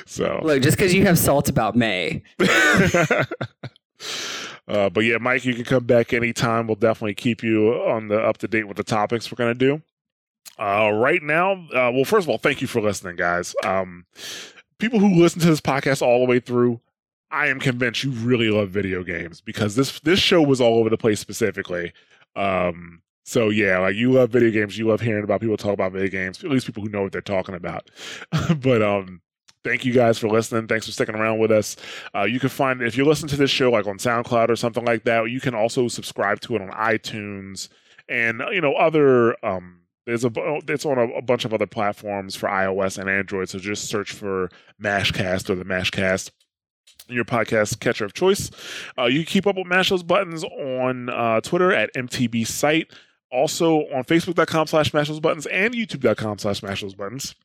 [0.06, 2.22] so look, just because you have salt about Mei.
[4.72, 6.66] Uh, but yeah, Mike, you can come back anytime.
[6.66, 9.82] We'll definitely keep you on the up to date with the topics we're to do.
[10.58, 13.54] Uh, right now, uh, well, first of all, thank you for listening, guys.
[13.66, 14.06] Um,
[14.78, 16.80] people who listen to this podcast all the way through,
[17.32, 20.90] I am convinced you really love video games because this this show was all over
[20.90, 21.92] the place specifically.
[22.36, 25.92] Um, So yeah, like you love video games, you love hearing about people talk about
[25.94, 26.44] video games.
[26.44, 27.90] At least people who know what they're talking about.
[28.62, 29.22] but um,
[29.64, 30.68] thank you guys for listening.
[30.68, 31.76] Thanks for sticking around with us.
[32.16, 34.86] Uh, you can find if you listen to this show like on SoundCloud or something
[34.86, 37.70] like that, you can also subscribe to it on iTunes
[38.10, 39.78] and you know other um.
[40.08, 40.32] There's a
[40.68, 43.50] it's on a, a bunch of other platforms for iOS and Android.
[43.50, 44.50] So just search for
[44.82, 46.32] Mashcast or the Mashcast
[47.08, 48.50] your podcast catcher of choice.
[48.98, 52.92] Uh, you can keep up with Mash Those Buttons on uh, Twitter at MTB Site.
[53.32, 57.36] Also on Facebook.com slash Mash Those Buttons and YouTube.com slash Mash Those Buttons.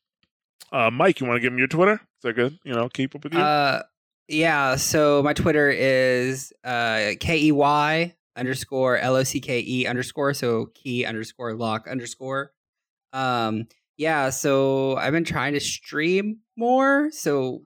[0.72, 1.94] Uh, Mike, you want to give me your Twitter?
[1.94, 2.58] Is that good?
[2.64, 3.40] You know, keep up with you?
[3.40, 3.82] Uh,
[4.28, 4.76] yeah.
[4.76, 10.34] So my Twitter is uh, K E Y underscore L O C K E underscore.
[10.34, 12.52] So key underscore lock underscore.
[13.12, 14.30] Um, yeah.
[14.30, 17.10] So I've been trying to stream more.
[17.12, 17.62] So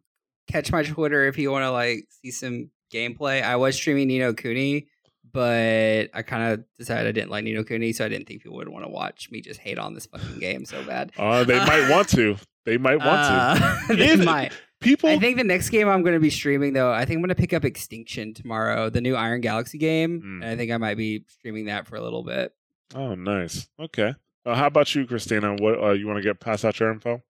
[0.49, 3.43] catch my Twitter if you want to like see some gameplay.
[3.43, 4.89] I was streaming Ni no Kuni,
[5.33, 8.43] but I kind of decided I didn't like Ni no Kuni, so I didn't think
[8.43, 11.13] people would want to watch me just hate on this fucking game so bad.
[11.17, 12.37] Uh, they might want to.
[12.71, 13.55] They might want Uh,
[13.89, 13.97] to.
[13.97, 14.53] they If- might.
[14.81, 17.21] People, I think the next game I'm going to be streaming though, I think I'm
[17.23, 20.43] going to pick up Extinction tomorrow, the new Iron Galaxy game, Mm.
[20.43, 22.55] and I think I might be streaming that for a little bit.
[22.95, 23.69] oh, nice.
[23.79, 24.15] Okay.
[24.47, 25.55] Uh, how about you, Christina?
[25.57, 27.21] What uh, you want to get pass out your info?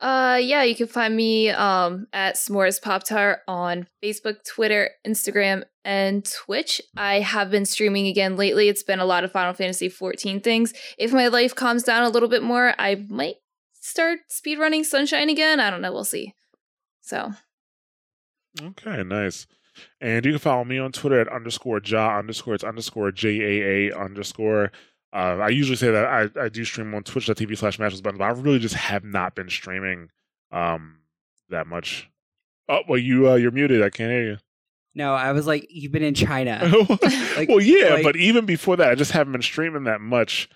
[0.00, 5.64] Uh, yeah, you can find me um at S'mores Pop Tart on Facebook, Twitter, Instagram,
[5.86, 6.80] and Twitch.
[6.96, 8.68] I have been streaming again lately.
[8.68, 10.74] It's been a lot of Final Fantasy 14 things.
[10.98, 13.36] If my life calms down a little bit more, I might
[13.88, 15.60] start speedrunning Sunshine again.
[15.60, 15.92] I don't know.
[15.92, 16.34] We'll see.
[17.00, 17.32] So
[18.60, 19.46] Okay, nice.
[20.00, 23.90] And you can follow me on Twitter at underscore ja underscore it's underscore J A
[23.92, 24.72] A underscore.
[25.12, 28.24] Uh, I usually say that I, I do stream on twitch.tv slash matches button, but
[28.24, 30.10] I really just have not been streaming
[30.50, 30.98] um
[31.50, 32.10] that much.
[32.68, 34.36] Oh well you uh you're muted, I can't hear you.
[34.94, 36.60] No, I was like, you've been in China.
[37.36, 40.48] Like- well yeah, like- but even before that I just haven't been streaming that much.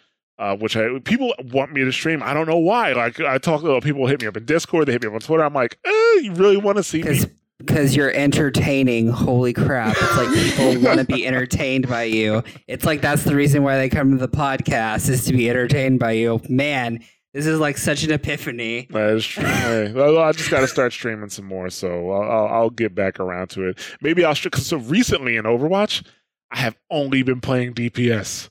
[0.42, 2.20] Uh, which I people want me to stream.
[2.20, 2.94] I don't know why.
[2.94, 5.20] Like I talk to people hit me up in Discord, they hit me up on
[5.20, 5.44] Twitter.
[5.44, 7.04] I'm like, eh, you really want to see me?
[7.04, 7.28] Because
[7.58, 9.06] because you're entertaining.
[9.06, 9.94] Holy crap!
[9.96, 12.42] It's like people want to be entertained by you.
[12.66, 16.00] It's like that's the reason why they come to the podcast is to be entertained
[16.00, 16.40] by you.
[16.48, 18.88] Man, this is like such an epiphany.
[18.90, 19.44] That is true.
[19.44, 23.50] I just got to start streaming some more, so I'll, I'll, I'll get back around
[23.50, 23.78] to it.
[24.00, 24.34] Maybe I'll.
[24.34, 26.04] Cause so recently in Overwatch,
[26.50, 28.48] I have only been playing DPS.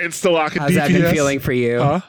[0.00, 0.74] Instalock and How's DPS.
[0.74, 1.80] that been feeling for you?
[1.80, 2.00] Huh?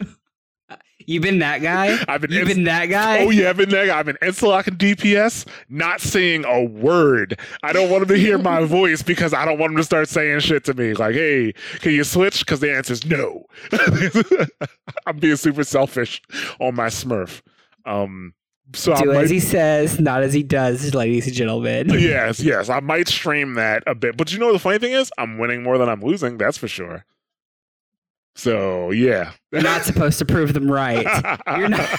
[1.07, 1.97] You've been that guy.
[2.07, 2.31] I've been.
[2.31, 3.25] You've inst- been that guy.
[3.25, 3.99] Oh yeah, I've been that guy.
[3.99, 7.39] I've been Instalock and DPS, not saying a word.
[7.63, 10.07] I don't want them to hear my voice because I don't want them to start
[10.09, 10.93] saying shit to me.
[10.93, 12.45] Like, hey, can you switch?
[12.45, 13.45] Because the answer is no.
[15.07, 16.21] I'm being super selfish
[16.59, 17.41] on my Smurf.
[17.85, 18.33] Um,
[18.73, 21.89] so Do might as he says, not as he does, ladies and gentlemen.
[21.89, 22.69] yes, yes.
[22.69, 24.15] I might stream that a bit.
[24.17, 26.67] But you know the funny thing is, I'm winning more than I'm losing, that's for
[26.67, 27.05] sure.
[28.35, 29.33] So yeah.
[29.51, 31.05] You're not supposed to prove them right.
[31.57, 31.89] You're not.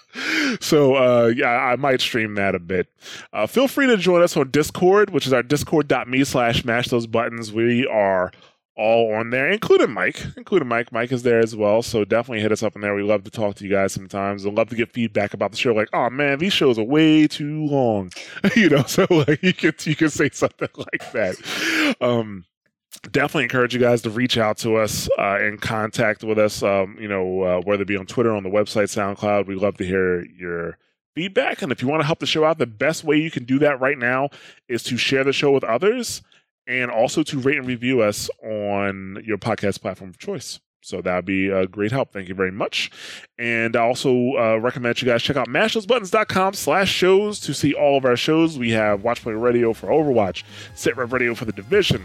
[0.60, 2.88] so uh yeah, I might stream that a bit.
[3.32, 7.06] Uh feel free to join us on Discord, which is our discord.me slash mash those
[7.06, 7.52] buttons.
[7.52, 8.32] We are
[8.76, 10.24] all on there, including Mike.
[10.36, 10.92] Including Mike.
[10.92, 11.82] Mike is there as well.
[11.82, 12.94] So definitely hit us up in there.
[12.94, 14.44] We love to talk to you guys sometimes.
[14.44, 15.74] We love to get feedback about the show.
[15.74, 18.12] Like, oh man, these shows are way too long.
[18.56, 21.96] you know, so like you can you can say something like that.
[22.00, 22.44] Um
[23.10, 26.62] definitely encourage you guys to reach out to us uh, and contact with us.
[26.62, 29.46] Um, you know, uh, whether it be on Twitter, on the website, SoundCloud.
[29.46, 30.78] We love to hear your
[31.14, 31.62] feedback.
[31.62, 33.58] And if you want to help the show out, the best way you can do
[33.58, 34.30] that right now
[34.68, 36.22] is to share the show with others
[36.66, 40.60] and also to rate and review us on your podcast platform of choice.
[40.84, 42.12] So that would be a great help.
[42.12, 42.90] Thank you very much.
[43.38, 47.96] And I also uh, recommend you guys check out mashthosebuttons.com slash shows to see all
[47.96, 48.58] of our shows.
[48.58, 50.42] We have Watch Play Radio for Overwatch,
[50.74, 52.02] Sit Rep Radio for The Division,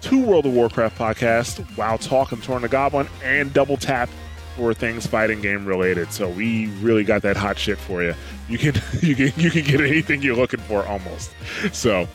[0.00, 4.08] two World of Warcraft podcasts, WoW Talk and Torn the Goblin, and Double Tap
[4.56, 6.12] for things fighting game related.
[6.12, 8.14] So we really got that hot shit for you.
[8.48, 11.30] You can you can you can get anything you're looking for almost.
[11.72, 12.08] So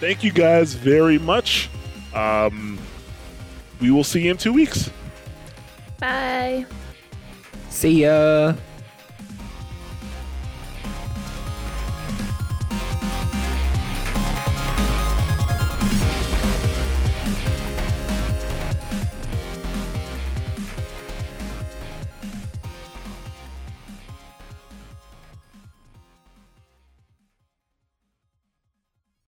[0.00, 1.68] thank you guys very much.
[2.14, 2.78] Um,
[3.80, 4.90] we will see you in two weeks.
[5.98, 6.66] bye.
[7.68, 8.54] See ya.